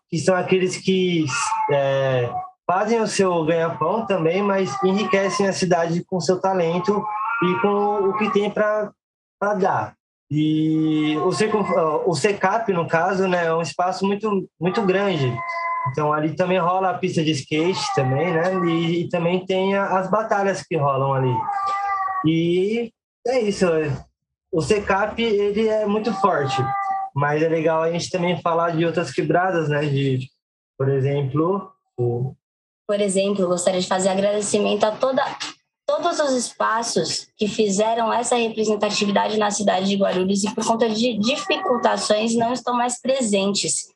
que 0.09 0.17
são 0.17 0.35
aqueles 0.35 0.77
que 0.77 1.25
é, 1.71 2.31
fazem 2.65 2.99
o 2.99 3.07
seu 3.07 3.45
ganha-pão 3.45 4.05
também, 4.05 4.41
mas 4.41 4.75
enriquecem 4.83 5.47
a 5.47 5.53
cidade 5.53 6.03
com 6.03 6.19
seu 6.19 6.39
talento 6.39 7.05
e 7.43 7.61
com 7.61 8.09
o 8.09 8.17
que 8.17 8.31
tem 8.31 8.49
para 8.49 8.91
dar. 9.59 9.96
E 10.29 11.15
o, 11.17 11.29
o 12.09 12.15
SECAP, 12.15 12.73
no 12.73 12.87
caso, 12.87 13.27
né, 13.27 13.45
é 13.45 13.53
um 13.53 13.61
espaço 13.61 14.05
muito, 14.05 14.47
muito 14.59 14.81
grande. 14.81 15.33
Então, 15.89 16.11
ali 16.11 16.35
também 16.35 16.59
rola 16.59 16.89
a 16.89 16.97
pista 16.97 17.23
de 17.23 17.31
skate 17.31 17.79
também, 17.95 18.33
né? 18.33 18.53
E, 18.65 19.03
e 19.03 19.09
também 19.09 19.45
tem 19.45 19.75
as 19.75 20.09
batalhas 20.09 20.61
que 20.61 20.75
rolam 20.75 21.13
ali. 21.13 21.33
E 22.25 22.91
é 23.25 23.39
isso. 23.39 23.65
O 24.51 24.61
SECAP, 24.61 25.21
ele 25.21 25.67
é 25.67 25.85
muito 25.85 26.13
forte. 26.15 26.61
Mas 27.15 27.41
é 27.41 27.47
legal 27.47 27.81
a 27.81 27.91
gente 27.91 28.09
também 28.09 28.41
falar 28.41 28.71
de 28.71 28.85
outras 28.85 29.11
quebradas, 29.11 29.69
né? 29.69 29.85
De, 29.85 30.27
por 30.77 30.89
exemplo... 30.89 31.71
O... 31.97 32.35
Por 32.85 32.99
exemplo, 32.99 33.47
gostaria 33.47 33.81
de 33.81 33.87
fazer 33.87 34.09
agradecimento 34.09 34.83
a 34.85 34.91
toda 34.91 35.23
todos 35.87 36.19
os 36.19 36.31
espaços 36.33 37.29
que 37.37 37.47
fizeram 37.47 38.11
essa 38.11 38.35
representatividade 38.35 39.37
na 39.37 39.49
cidade 39.49 39.87
de 39.87 39.95
Guarulhos 39.95 40.43
e 40.43 40.53
por 40.53 40.65
conta 40.65 40.89
de 40.89 41.17
dificultações 41.17 42.35
não 42.35 42.51
estão 42.51 42.75
mais 42.75 42.99
presentes. 42.99 43.87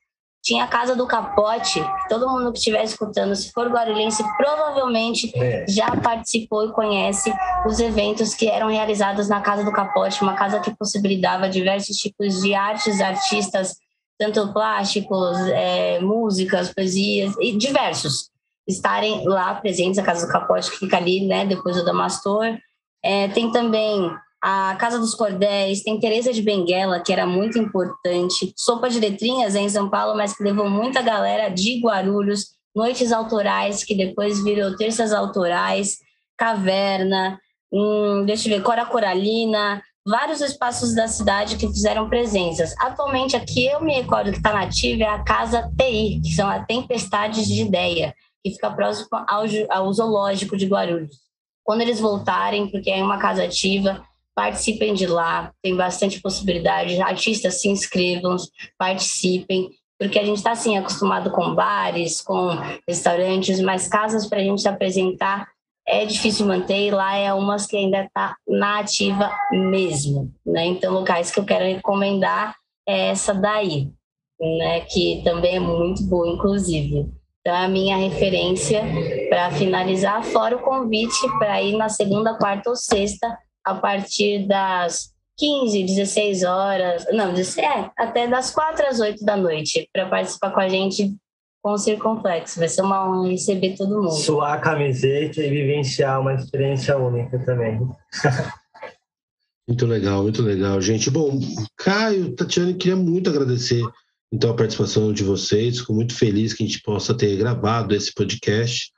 Tinha 0.42 0.64
a 0.64 0.68
Casa 0.68 0.96
do 0.96 1.06
Capote, 1.06 1.84
todo 2.10 2.28
mundo 2.28 2.52
que 2.52 2.58
estiver 2.58 2.84
escutando, 2.84 3.36
se 3.36 3.52
for 3.52 3.68
guarulhense, 3.68 4.24
provavelmente 4.38 5.32
é. 5.36 5.66
já 5.68 5.96
participou 5.98 6.66
e 6.66 6.72
conhece 6.72 7.32
os 7.68 7.80
eventos 7.80 8.34
que 8.34 8.48
eram 8.48 8.68
realizados 8.70 9.30
na 9.30 9.42
Casa 9.42 9.64
do 9.64 9.72
Capote, 9.72 10.24
uma 10.24 10.34
casa 10.34 10.60
que 10.60 10.76
possibilitava 10.76 11.48
diversos 11.48 11.98
tipos 11.98 12.42
de 12.42 12.56
artes, 12.56 13.00
artistas, 13.02 13.76
tanto 14.18 14.52
plásticos, 14.52 15.38
é, 15.50 16.00
músicas, 16.00 16.74
poesias, 16.74 17.36
e 17.40 17.56
diversos 17.56 18.31
estarem 18.68 19.28
lá 19.28 19.56
presentes, 19.56 19.98
a 19.98 20.04
Casa 20.04 20.26
do 20.26 20.32
Capote 20.32 20.72
que 20.72 20.78
fica 20.78 20.98
ali, 20.98 21.28
né, 21.28 21.46
depois 21.46 21.76
do 21.76 21.86
Damastor. 21.86 22.58
É, 23.04 23.28
tem 23.30 23.52
também 23.52 24.12
a 24.42 24.76
Casa 24.80 24.98
dos 24.98 25.14
Cordéis, 25.14 25.84
tem 25.84 26.00
Teresa 26.00 26.34
de 26.34 26.42
Benguela, 26.42 27.00
que 27.00 27.14
era 27.14 27.26
muito 27.26 27.60
importante, 27.60 28.54
Sopa 28.56 28.90
de 28.90 29.00
Letrinhas 29.00 29.56
em 29.56 29.70
São 29.70 29.90
Paulo, 29.90 30.18
mas 30.18 30.36
que 30.36 30.44
levou 30.44 30.70
muita 30.70 31.02
galera 31.02 31.50
de 31.50 31.80
Guarulhos, 31.80 32.48
Noites 32.76 33.12
Autorais, 33.12 33.84
que 33.84 33.94
depois 33.94 34.44
virou 34.44 34.76
Terças 34.76 35.14
Autorais, 35.14 35.98
Caverna, 36.38 37.40
hum, 37.72 38.24
deixa 38.26 38.50
eu 38.50 38.58
ver, 38.58 38.64
Cora 38.64 38.86
Coralina, 38.86 39.82
vários 40.06 40.42
espaços 40.42 40.96
da 40.96 41.08
cidade 41.08 41.58
que 41.58 41.68
fizeram 41.68 42.10
presenças. 42.10 42.74
Atualmente, 42.80 43.36
aqui 43.36 43.68
eu 43.68 43.82
me 43.82 43.94
recordo 43.94 44.32
que 44.32 44.38
está 44.38 44.54
nativa 44.54 45.04
é 45.04 45.08
a 45.08 45.24
Casa 45.24 45.70
TI, 45.78 46.22
que 46.24 46.34
são 46.34 46.50
a 46.50 46.64
Tempestades 46.64 47.48
de 47.48 47.62
Ideia, 47.62 48.16
que 48.44 48.52
fica 48.52 48.72
próximo 48.72 49.08
ao, 49.12 49.44
ao 49.70 49.94
zoológico 49.94 50.58
de 50.58 50.66
Guarulhos. 50.66 51.18
Quando 51.64 51.82
eles 51.82 52.00
voltarem, 52.00 52.70
porque 52.70 52.90
é 52.90 53.04
uma 53.04 53.20
casa 53.20 53.44
ativa, 53.44 54.04
participem 54.36 54.94
de 54.94 55.08
lá, 55.08 55.54
tem 55.62 55.76
bastante 55.76 56.22
possibilidade, 56.22 57.02
artistas 57.02 57.62
se 57.62 57.70
inscrevam, 57.70 58.36
participem, 58.78 59.70
porque 60.00 60.18
a 60.18 60.24
gente 60.24 60.38
está 60.38 60.52
assim 60.52 60.78
acostumado 60.78 61.30
com 61.32 61.54
bares, 61.54 62.22
com 62.22 62.50
restaurantes, 62.88 63.60
mas 63.60 63.88
casas 63.88 64.26
para 64.26 64.40
a 64.40 64.44
gente 64.44 64.68
apresentar 64.68 65.48
é 65.88 66.06
difícil 66.06 66.46
manter, 66.46 66.88
e 66.88 66.92
lá 66.92 67.16
é 67.18 67.34
umas 67.34 67.66
que 67.66 67.76
ainda 67.76 68.04
está 68.06 68.36
na 68.48 68.80
ativa 68.80 69.32
mesmo, 69.52 70.34
né? 70.46 70.66
Então, 70.66 70.94
locais 70.94 71.32
que 71.32 71.40
eu 71.40 71.46
quero 71.46 71.66
recomendar 71.66 72.56
é 72.88 73.10
essa 73.10 73.34
daí, 73.34 73.92
né? 74.40 74.82
Que 74.82 75.22
também 75.24 75.56
é 75.56 75.60
muito 75.60 76.04
boa, 76.04 76.28
inclusive. 76.28 77.10
Então, 77.42 77.56
é 77.56 77.66
a 77.66 77.68
minha 77.68 77.98
referência 77.98 78.84
para 79.28 79.52
finalizar, 79.52 80.24
fora 80.24 80.56
o 80.56 80.62
convite 80.62 81.28
para 81.40 81.62
ir 81.62 81.76
na 81.76 81.90
segunda, 81.90 82.38
quarta 82.38 82.70
ou 82.70 82.76
sexta, 82.76 83.36
a 83.66 83.74
partir 83.74 84.48
das 84.48 85.12
15, 85.38 85.84
16 85.84 86.44
horas, 86.44 87.06
não, 87.12 87.34
é, 87.34 87.90
até 87.98 88.28
das 88.28 88.52
4 88.52 88.86
às 88.86 89.00
8 89.00 89.26
da 89.26 89.36
noite, 89.36 89.90
para 89.92 90.08
participar 90.08 90.52
com 90.52 90.60
a 90.60 90.70
gente 90.70 91.16
com 91.64 91.72
o 91.72 91.78
Circunflexo. 91.80 92.60
Vai 92.60 92.70
ser 92.70 92.84
uma 92.84 93.10
honra 93.10 93.30
receber 93.30 93.76
todo 93.76 94.02
mundo. 94.02 94.12
Suar 94.12 94.54
a 94.54 94.60
camiseta 94.60 95.42
e 95.42 95.50
vivenciar 95.50 96.22
uma 96.22 96.36
experiência 96.36 96.96
única 96.96 97.40
também. 97.40 97.80
muito 99.68 99.86
legal, 99.88 100.22
muito 100.22 100.44
legal, 100.44 100.80
gente. 100.80 101.10
Bom, 101.10 101.40
Caio, 101.76 102.36
Tatiana, 102.36 102.74
queria 102.74 102.96
muito 102.96 103.32
agradecer 103.32 103.84
então 104.32 104.52
a 104.52 104.56
participação 104.56 105.12
de 105.12 105.24
vocês. 105.24 105.80
Fico 105.80 105.94
muito 105.94 106.16
feliz 106.16 106.54
que 106.54 106.64
a 106.64 106.66
gente 106.66 106.82
possa 106.82 107.14
ter 107.14 107.36
gravado 107.38 107.94
esse 107.94 108.14
podcast 108.14 108.92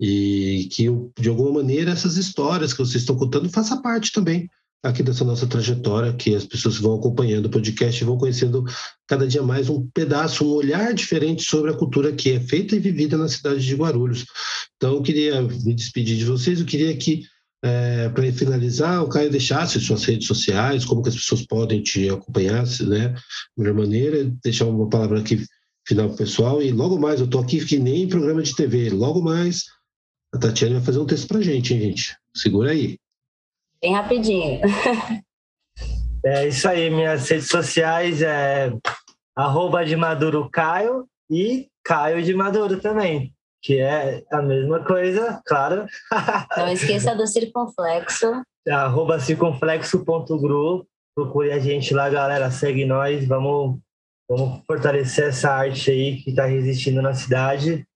e 0.00 0.68
que, 0.72 0.86
de 1.18 1.28
alguma 1.28 1.52
maneira, 1.52 1.92
essas 1.92 2.16
histórias 2.16 2.72
que 2.72 2.80
vocês 2.80 3.02
estão 3.02 3.16
contando 3.16 3.48
façam 3.48 3.80
parte 3.80 4.12
também 4.12 4.48
aqui 4.84 5.02
dessa 5.02 5.24
nossa 5.24 5.46
trajetória, 5.46 6.12
que 6.12 6.34
as 6.34 6.44
pessoas 6.44 6.76
vão 6.76 6.94
acompanhando 6.96 7.46
o 7.46 7.50
podcast 7.50 8.02
e 8.02 8.06
vão 8.06 8.18
conhecendo 8.18 8.64
cada 9.06 9.26
dia 9.26 9.42
mais 9.42 9.70
um 9.70 9.88
pedaço, 9.88 10.44
um 10.44 10.52
olhar 10.52 10.92
diferente 10.92 11.42
sobre 11.42 11.70
a 11.70 11.74
cultura 11.74 12.12
que 12.12 12.32
é 12.32 12.40
feita 12.40 12.76
e 12.76 12.78
vivida 12.78 13.16
na 13.16 13.26
cidade 13.26 13.64
de 13.64 13.74
Guarulhos. 13.74 14.26
Então, 14.76 14.96
eu 14.96 15.02
queria 15.02 15.40
me 15.40 15.74
despedir 15.74 16.18
de 16.18 16.26
vocês, 16.26 16.60
eu 16.60 16.66
queria 16.66 16.94
que 16.96 17.22
é, 17.64 18.10
para 18.10 18.30
finalizar, 18.30 19.02
o 19.02 19.08
Caio 19.08 19.30
deixasse 19.30 19.80
suas 19.80 20.04
redes 20.04 20.26
sociais, 20.26 20.84
como 20.84 21.02
que 21.02 21.08
as 21.08 21.14
pessoas 21.14 21.46
podem 21.46 21.82
te 21.82 22.10
acompanhar, 22.10 22.62
né? 22.86 23.14
Melhor 23.56 23.72
maneira, 23.72 24.30
deixar 24.44 24.66
uma 24.66 24.86
palavra 24.86 25.20
aqui 25.20 25.42
final 25.88 26.08
para 26.08 26.14
o 26.14 26.18
pessoal. 26.18 26.60
E 26.60 26.70
logo 26.70 26.98
mais, 26.98 27.20
eu 27.20 27.24
estou 27.24 27.40
aqui 27.40 27.64
que 27.64 27.78
nem 27.78 28.02
em 28.02 28.08
programa 28.08 28.42
de 28.42 28.54
TV, 28.54 28.90
logo 28.90 29.22
mais 29.22 29.64
a 30.34 30.38
Tatiana 30.38 30.74
vai 30.74 30.84
fazer 30.84 30.98
um 30.98 31.06
texto 31.06 31.26
para 31.26 31.40
gente, 31.40 31.72
hein, 31.72 31.80
gente? 31.80 32.14
Segura 32.36 32.72
aí. 32.72 32.98
Bem 33.80 33.94
rapidinho. 33.94 34.60
é 36.22 36.48
isso 36.48 36.68
aí, 36.68 36.90
minhas 36.90 37.26
redes 37.30 37.48
sociais 37.48 38.20
é 38.20 38.70
arroba 39.34 39.86
de 39.86 39.96
Maduro 39.96 40.50
Caio 40.50 41.08
e 41.30 41.68
Caio 41.82 42.22
de 42.22 42.34
Maduro 42.34 42.78
também 42.78 43.34
que 43.64 43.78
é 43.78 44.22
a 44.30 44.42
mesma 44.42 44.84
coisa, 44.84 45.40
claro. 45.46 45.86
Não 46.54 46.68
esqueça 46.68 47.16
do 47.16 47.26
circunflexo. 47.26 48.42
Arroba 48.68 49.18
circunflexo.gru. 49.18 50.86
Procure 51.16 51.50
a 51.50 51.58
gente 51.58 51.94
lá, 51.94 52.10
galera. 52.10 52.50
Segue 52.50 52.84
nós. 52.84 53.26
Vamos, 53.26 53.80
vamos 54.28 54.62
fortalecer 54.66 55.28
essa 55.28 55.50
arte 55.50 55.90
aí 55.90 56.20
que 56.20 56.28
está 56.28 56.44
resistindo 56.44 57.00
na 57.00 57.14
cidade. 57.14 57.86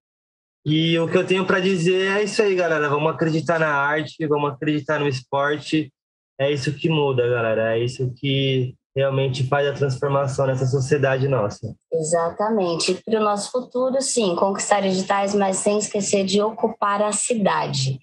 E 0.65 0.99
o 0.99 1.07
que 1.07 1.19
eu 1.19 1.27
tenho 1.27 1.45
para 1.45 1.61
dizer 1.61 2.17
é 2.17 2.23
isso 2.23 2.41
aí, 2.41 2.55
galera. 2.55 2.89
Vamos 2.89 3.13
acreditar 3.13 3.59
na 3.59 3.75
arte, 3.75 4.27
vamos 4.27 4.51
acreditar 4.51 4.99
no 4.99 5.07
esporte. 5.07 5.93
É 6.41 6.51
isso 6.51 6.73
que 6.73 6.89
muda, 6.89 7.29
galera. 7.29 7.77
É 7.77 7.85
isso 7.85 8.11
que 8.17 8.75
realmente 8.97 9.47
faz 9.47 9.69
a 9.69 9.73
transformação 9.73 10.47
nessa 10.47 10.67
sociedade 10.67 11.29
nossa. 11.29 11.75
Exatamente. 11.93 12.95
Para 13.05 13.21
o 13.21 13.25
nosso 13.25 13.51
futuro, 13.51 14.01
sim, 14.01 14.35
conquistar 14.35 14.81
digitais, 14.81 15.35
mas 15.35 15.59
sem 15.59 15.79
esquecer 15.79 16.25
de 16.25 16.41
ocupar 16.43 17.03
a 17.03 17.13
cidade. 17.13 17.99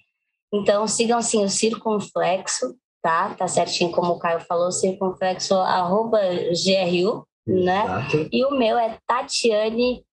Então, 0.52 0.86
sigam 0.86 1.20
sim 1.20 1.44
o 1.44 1.48
Circunflexo, 1.48 2.76
tá? 3.02 3.34
Tá 3.34 3.46
certinho 3.46 3.90
como 3.92 4.12
o 4.12 4.18
Caio 4.18 4.40
falou, 4.40 4.72
circunflexo 4.72 5.54
arroba 5.54 6.18
GRU, 6.20 7.26
né? 7.46 7.84
E 8.32 8.44
o 8.44 8.50
meu 8.50 8.78
é 8.78 8.98
Tatiane 9.06 10.04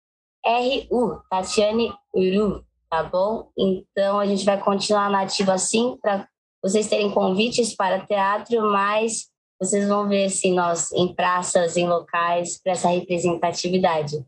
RU, 0.46 1.22
Tatiane 1.30 1.94
Uru, 2.14 2.64
tá 2.90 3.04
bom? 3.04 3.50
Então, 3.58 4.20
a 4.20 4.26
gente 4.26 4.44
vai 4.44 4.60
continuar 4.60 5.10
na 5.10 5.22
ativa 5.22 5.54
assim, 5.54 5.98
para 6.02 6.28
vocês 6.62 6.88
terem 6.88 7.12
convites 7.12 7.76
para 7.76 8.06
teatro, 8.06 8.62
mas 8.72 9.33
vocês 9.60 9.88
vão 9.88 10.08
ver 10.08 10.26
assim, 10.26 10.54
nós 10.54 10.92
em 10.92 11.14
praças, 11.14 11.78
em 11.78 11.88
locais, 11.88 12.60
para 12.62 12.74
essa 12.74 12.90
representatividade. 12.90 14.26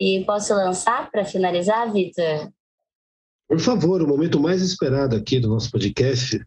E 0.00 0.24
posso 0.24 0.52
lançar 0.54 1.10
para 1.10 1.24
finalizar, 1.24 1.92
Vitor? 1.92 2.50
Por 3.48 3.60
favor, 3.60 4.02
o 4.02 4.08
momento 4.08 4.40
mais 4.40 4.62
esperado 4.62 5.14
aqui 5.14 5.38
do 5.38 5.48
nosso 5.48 5.70
podcast. 5.70 6.40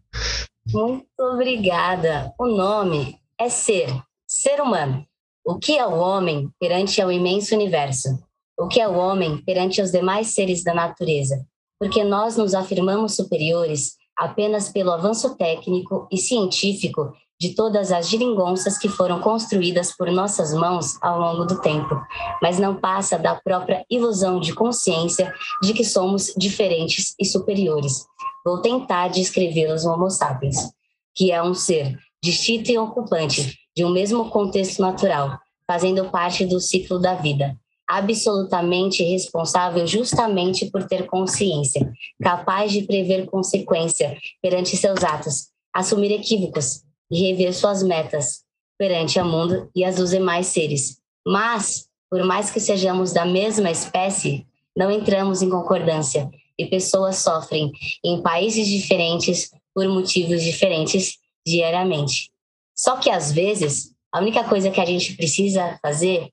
Muito 0.72 1.06
obrigada. 1.18 2.32
O 2.38 2.46
nome 2.46 3.18
é 3.40 3.48
Ser, 3.48 3.88
Ser 4.26 4.60
Humano. 4.60 5.06
O 5.44 5.58
que 5.58 5.78
é 5.78 5.86
o 5.86 5.96
homem 5.98 6.50
perante 6.60 7.00
ao 7.00 7.10
imenso 7.10 7.54
universo? 7.54 8.22
O 8.58 8.68
que 8.68 8.80
é 8.80 8.88
o 8.88 8.94
homem 8.94 9.38
perante 9.38 9.80
os 9.80 9.90
demais 9.90 10.34
seres 10.34 10.62
da 10.62 10.74
natureza? 10.74 11.46
Porque 11.80 12.04
nós 12.04 12.36
nos 12.36 12.54
afirmamos 12.54 13.14
superiores 13.14 13.96
apenas 14.16 14.68
pelo 14.68 14.90
avanço 14.90 15.36
técnico 15.36 16.08
e 16.12 16.18
científico 16.18 17.14
de 17.40 17.54
todas 17.54 17.92
as 17.92 18.08
geringonças 18.08 18.76
que 18.76 18.88
foram 18.88 19.20
construídas 19.20 19.96
por 19.96 20.10
nossas 20.10 20.52
mãos 20.52 21.00
ao 21.00 21.20
longo 21.20 21.44
do 21.44 21.60
tempo, 21.60 22.00
mas 22.42 22.58
não 22.58 22.74
passa 22.74 23.16
da 23.16 23.36
própria 23.36 23.84
ilusão 23.88 24.40
de 24.40 24.52
consciência 24.52 25.32
de 25.62 25.72
que 25.72 25.84
somos 25.84 26.32
diferentes 26.36 27.14
e 27.18 27.24
superiores. 27.24 28.06
Vou 28.44 28.60
tentar 28.60 29.08
descrevê-los 29.08 29.84
Homo 29.84 30.10
sapiens, 30.10 30.72
que 31.14 31.30
é 31.30 31.42
um 31.42 31.54
ser 31.54 31.96
distinto 32.22 32.72
e 32.72 32.78
ocupante 32.78 33.56
de 33.76 33.84
um 33.84 33.90
mesmo 33.90 34.28
contexto 34.30 34.82
natural, 34.82 35.38
fazendo 35.66 36.10
parte 36.10 36.44
do 36.44 36.58
ciclo 36.58 36.98
da 36.98 37.14
vida, 37.14 37.56
absolutamente 37.88 39.04
responsável 39.04 39.86
justamente 39.86 40.66
por 40.66 40.84
ter 40.88 41.06
consciência, 41.06 41.92
capaz 42.20 42.72
de 42.72 42.82
prever 42.82 43.26
consequência 43.26 44.16
perante 44.42 44.76
seus 44.76 45.04
atos, 45.04 45.48
assumir 45.72 46.10
equívocos, 46.10 46.82
e 47.10 47.28
rever 47.28 47.54
suas 47.54 47.82
metas 47.82 48.44
perante 48.78 49.18
o 49.18 49.24
mundo 49.24 49.70
e 49.74 49.84
as 49.84 49.96
dos 49.96 50.10
demais 50.10 50.46
seres. 50.46 51.00
Mas, 51.26 51.88
por 52.10 52.22
mais 52.24 52.50
que 52.50 52.60
sejamos 52.60 53.12
da 53.12 53.24
mesma 53.24 53.70
espécie, 53.70 54.46
não 54.76 54.90
entramos 54.90 55.42
em 55.42 55.50
concordância 55.50 56.30
e 56.58 56.66
pessoas 56.66 57.16
sofrem 57.16 57.72
em 58.04 58.22
países 58.22 58.66
diferentes 58.66 59.50
por 59.74 59.86
motivos 59.88 60.42
diferentes 60.42 61.18
diariamente. 61.46 62.30
Só 62.76 62.96
que 62.96 63.10
às 63.10 63.32
vezes, 63.32 63.94
a 64.12 64.20
única 64.20 64.44
coisa 64.44 64.70
que 64.70 64.80
a 64.80 64.84
gente 64.84 65.16
precisa 65.16 65.78
fazer 65.82 66.30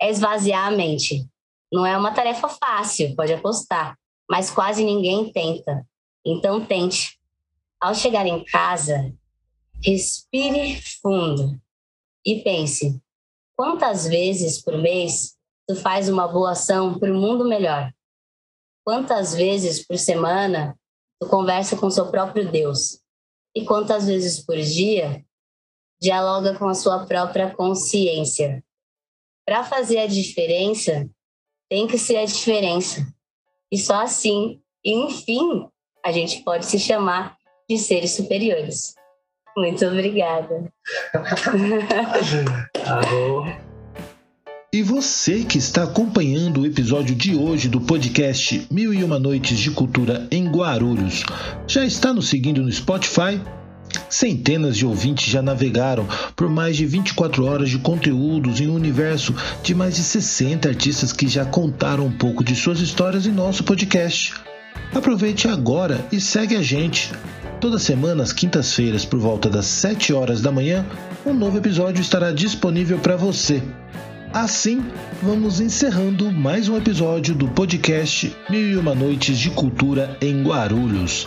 é 0.00 0.10
esvaziar 0.10 0.66
a 0.66 0.70
mente. 0.70 1.26
Não 1.72 1.84
é 1.84 1.96
uma 1.96 2.12
tarefa 2.12 2.48
fácil, 2.48 3.14
pode 3.14 3.32
apostar, 3.32 3.96
mas 4.30 4.50
quase 4.50 4.84
ninguém 4.84 5.30
tenta. 5.32 5.86
Então 6.24 6.64
tente. 6.64 7.18
Ao 7.80 7.94
chegar 7.94 8.26
em 8.26 8.42
casa, 8.44 9.12
Respire 9.84 10.82
fundo 11.00 11.60
e 12.26 12.42
pense: 12.42 13.00
quantas 13.56 14.08
vezes 14.08 14.60
por 14.60 14.76
mês 14.76 15.36
tu 15.68 15.76
faz 15.76 16.08
uma 16.08 16.26
boa 16.26 16.50
ação 16.50 16.98
para 16.98 17.12
o 17.12 17.14
mundo 17.14 17.48
melhor? 17.48 17.92
Quantas 18.84 19.34
vezes 19.34 19.86
por 19.86 19.96
semana 19.96 20.76
tu 21.20 21.28
conversa 21.28 21.76
com 21.76 21.88
seu 21.90 22.10
próprio 22.10 22.50
Deus? 22.50 23.00
E 23.54 23.64
quantas 23.64 24.06
vezes 24.06 24.44
por 24.44 24.56
dia 24.56 25.24
dialoga 26.00 26.58
com 26.58 26.68
a 26.68 26.74
sua 26.74 27.06
própria 27.06 27.54
consciência? 27.54 28.64
Para 29.46 29.62
fazer 29.62 29.98
a 29.98 30.06
diferença, 30.06 31.08
tem 31.70 31.86
que 31.86 31.98
ser 31.98 32.16
a 32.16 32.24
diferença. 32.24 33.06
E 33.70 33.78
só 33.78 34.02
assim, 34.02 34.60
enfim, 34.84 35.68
a 36.04 36.10
gente 36.10 36.42
pode 36.42 36.66
se 36.66 36.80
chamar 36.80 37.36
de 37.68 37.78
seres 37.78 38.12
superiores. 38.12 38.97
Muito 39.58 39.84
obrigada. 39.84 40.64
E 44.70 44.82
você 44.82 45.44
que 45.44 45.56
está 45.56 45.84
acompanhando 45.84 46.60
o 46.60 46.66
episódio 46.66 47.14
de 47.14 47.34
hoje 47.34 47.70
do 47.70 47.80
podcast 47.80 48.66
Mil 48.70 48.92
e 48.92 49.02
Uma 49.02 49.18
Noites 49.18 49.58
de 49.58 49.70
Cultura 49.70 50.28
em 50.30 50.46
Guarulhos, 50.46 51.24
já 51.66 51.86
está 51.86 52.12
nos 52.12 52.28
seguindo 52.28 52.62
no 52.62 52.70
Spotify? 52.70 53.40
Centenas 54.10 54.76
de 54.76 54.84
ouvintes 54.84 55.32
já 55.32 55.40
navegaram 55.40 56.06
por 56.36 56.50
mais 56.50 56.76
de 56.76 56.84
24 56.84 57.46
horas 57.46 57.70
de 57.70 57.78
conteúdos 57.78 58.60
em 58.60 58.68
um 58.68 58.74
universo 58.74 59.34
de 59.62 59.74
mais 59.74 59.96
de 59.96 60.02
60 60.02 60.68
artistas 60.68 61.14
que 61.14 61.26
já 61.26 61.46
contaram 61.46 62.04
um 62.04 62.12
pouco 62.12 62.44
de 62.44 62.54
suas 62.54 62.80
histórias 62.80 63.26
em 63.26 63.32
nosso 63.32 63.64
podcast. 63.64 64.34
Aproveite 64.94 65.48
agora 65.48 66.04
e 66.12 66.20
segue 66.20 66.56
a 66.56 66.62
gente. 66.62 67.10
Toda 67.60 67.76
semana, 67.76 68.22
às 68.22 68.32
quintas-feiras, 68.32 69.04
por 69.04 69.18
volta 69.18 69.50
das 69.50 69.66
7 69.66 70.12
horas 70.12 70.40
da 70.40 70.52
manhã, 70.52 70.86
um 71.26 71.34
novo 71.34 71.58
episódio 71.58 72.00
estará 72.00 72.30
disponível 72.30 73.00
para 73.00 73.16
você. 73.16 73.60
Assim, 74.32 74.84
vamos 75.20 75.60
encerrando 75.60 76.30
mais 76.30 76.68
um 76.68 76.76
episódio 76.76 77.34
do 77.34 77.48
podcast 77.48 78.32
Mil 78.48 78.60
e 78.60 78.76
Uma 78.76 78.94
Noites 78.94 79.36
de 79.36 79.50
Cultura 79.50 80.16
em 80.20 80.44
Guarulhos. 80.44 81.26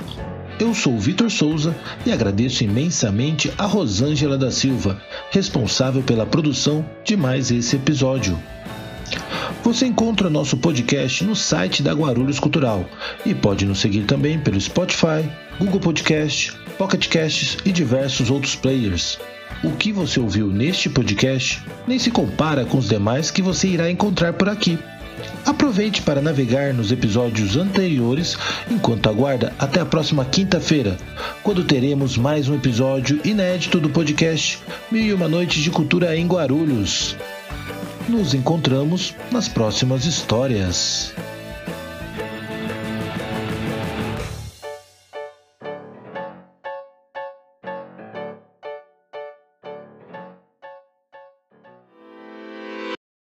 Eu 0.57 0.73
sou 0.73 0.97
Vitor 0.97 1.29
Souza 1.29 1.75
e 2.05 2.13
agradeço 2.13 2.63
imensamente 2.63 3.51
a 3.57 3.65
Rosângela 3.65 4.37
da 4.37 4.51
Silva, 4.51 5.01
responsável 5.31 6.01
pela 6.01 6.25
produção 6.25 6.85
de 7.03 7.17
mais 7.17 7.51
esse 7.51 7.75
episódio. 7.75 8.39
Você 9.63 9.85
encontra 9.85 10.27
nosso 10.27 10.57
podcast 10.57 11.23
no 11.23 11.35
site 11.35 11.83
da 11.83 11.93
Guarulhos 11.93 12.39
Cultural 12.39 12.83
e 13.23 13.35
pode 13.35 13.63
nos 13.63 13.79
seguir 13.79 14.05
também 14.05 14.39
pelo 14.39 14.59
Spotify, 14.59 15.23
Google 15.59 15.79
Podcast, 15.79 16.51
Pocket 16.79 17.07
Casts 17.07 17.57
e 17.63 17.71
diversos 17.71 18.31
outros 18.31 18.55
players. 18.55 19.19
O 19.63 19.71
que 19.71 19.93
você 19.93 20.19
ouviu 20.19 20.47
neste 20.47 20.89
podcast 20.89 21.61
nem 21.87 21.99
se 21.99 22.09
compara 22.09 22.65
com 22.65 22.79
os 22.79 22.89
demais 22.89 23.29
que 23.29 23.43
você 23.43 23.67
irá 23.67 23.89
encontrar 23.91 24.33
por 24.33 24.49
aqui. 24.49 24.79
Aproveite 25.45 26.01
para 26.01 26.21
navegar 26.21 26.73
nos 26.73 26.91
episódios 26.91 27.55
anteriores 27.55 28.35
enquanto 28.69 29.09
aguarda 29.09 29.53
até 29.59 29.79
a 29.79 29.85
próxima 29.85 30.25
quinta-feira, 30.25 30.97
quando 31.43 31.63
teremos 31.63 32.17
mais 32.17 32.49
um 32.49 32.55
episódio 32.55 33.21
inédito 33.23 33.79
do 33.79 33.89
podcast 33.89 34.57
Mil 34.91 35.03
e 35.03 35.13
Uma 35.13 35.27
Noites 35.27 35.61
de 35.61 35.69
Cultura 35.69 36.17
em 36.17 36.25
Guarulhos. 36.25 37.15
Nos 38.09 38.33
encontramos 38.33 39.13
nas 39.31 39.47
próximas 39.47 40.05
histórias. 40.05 41.13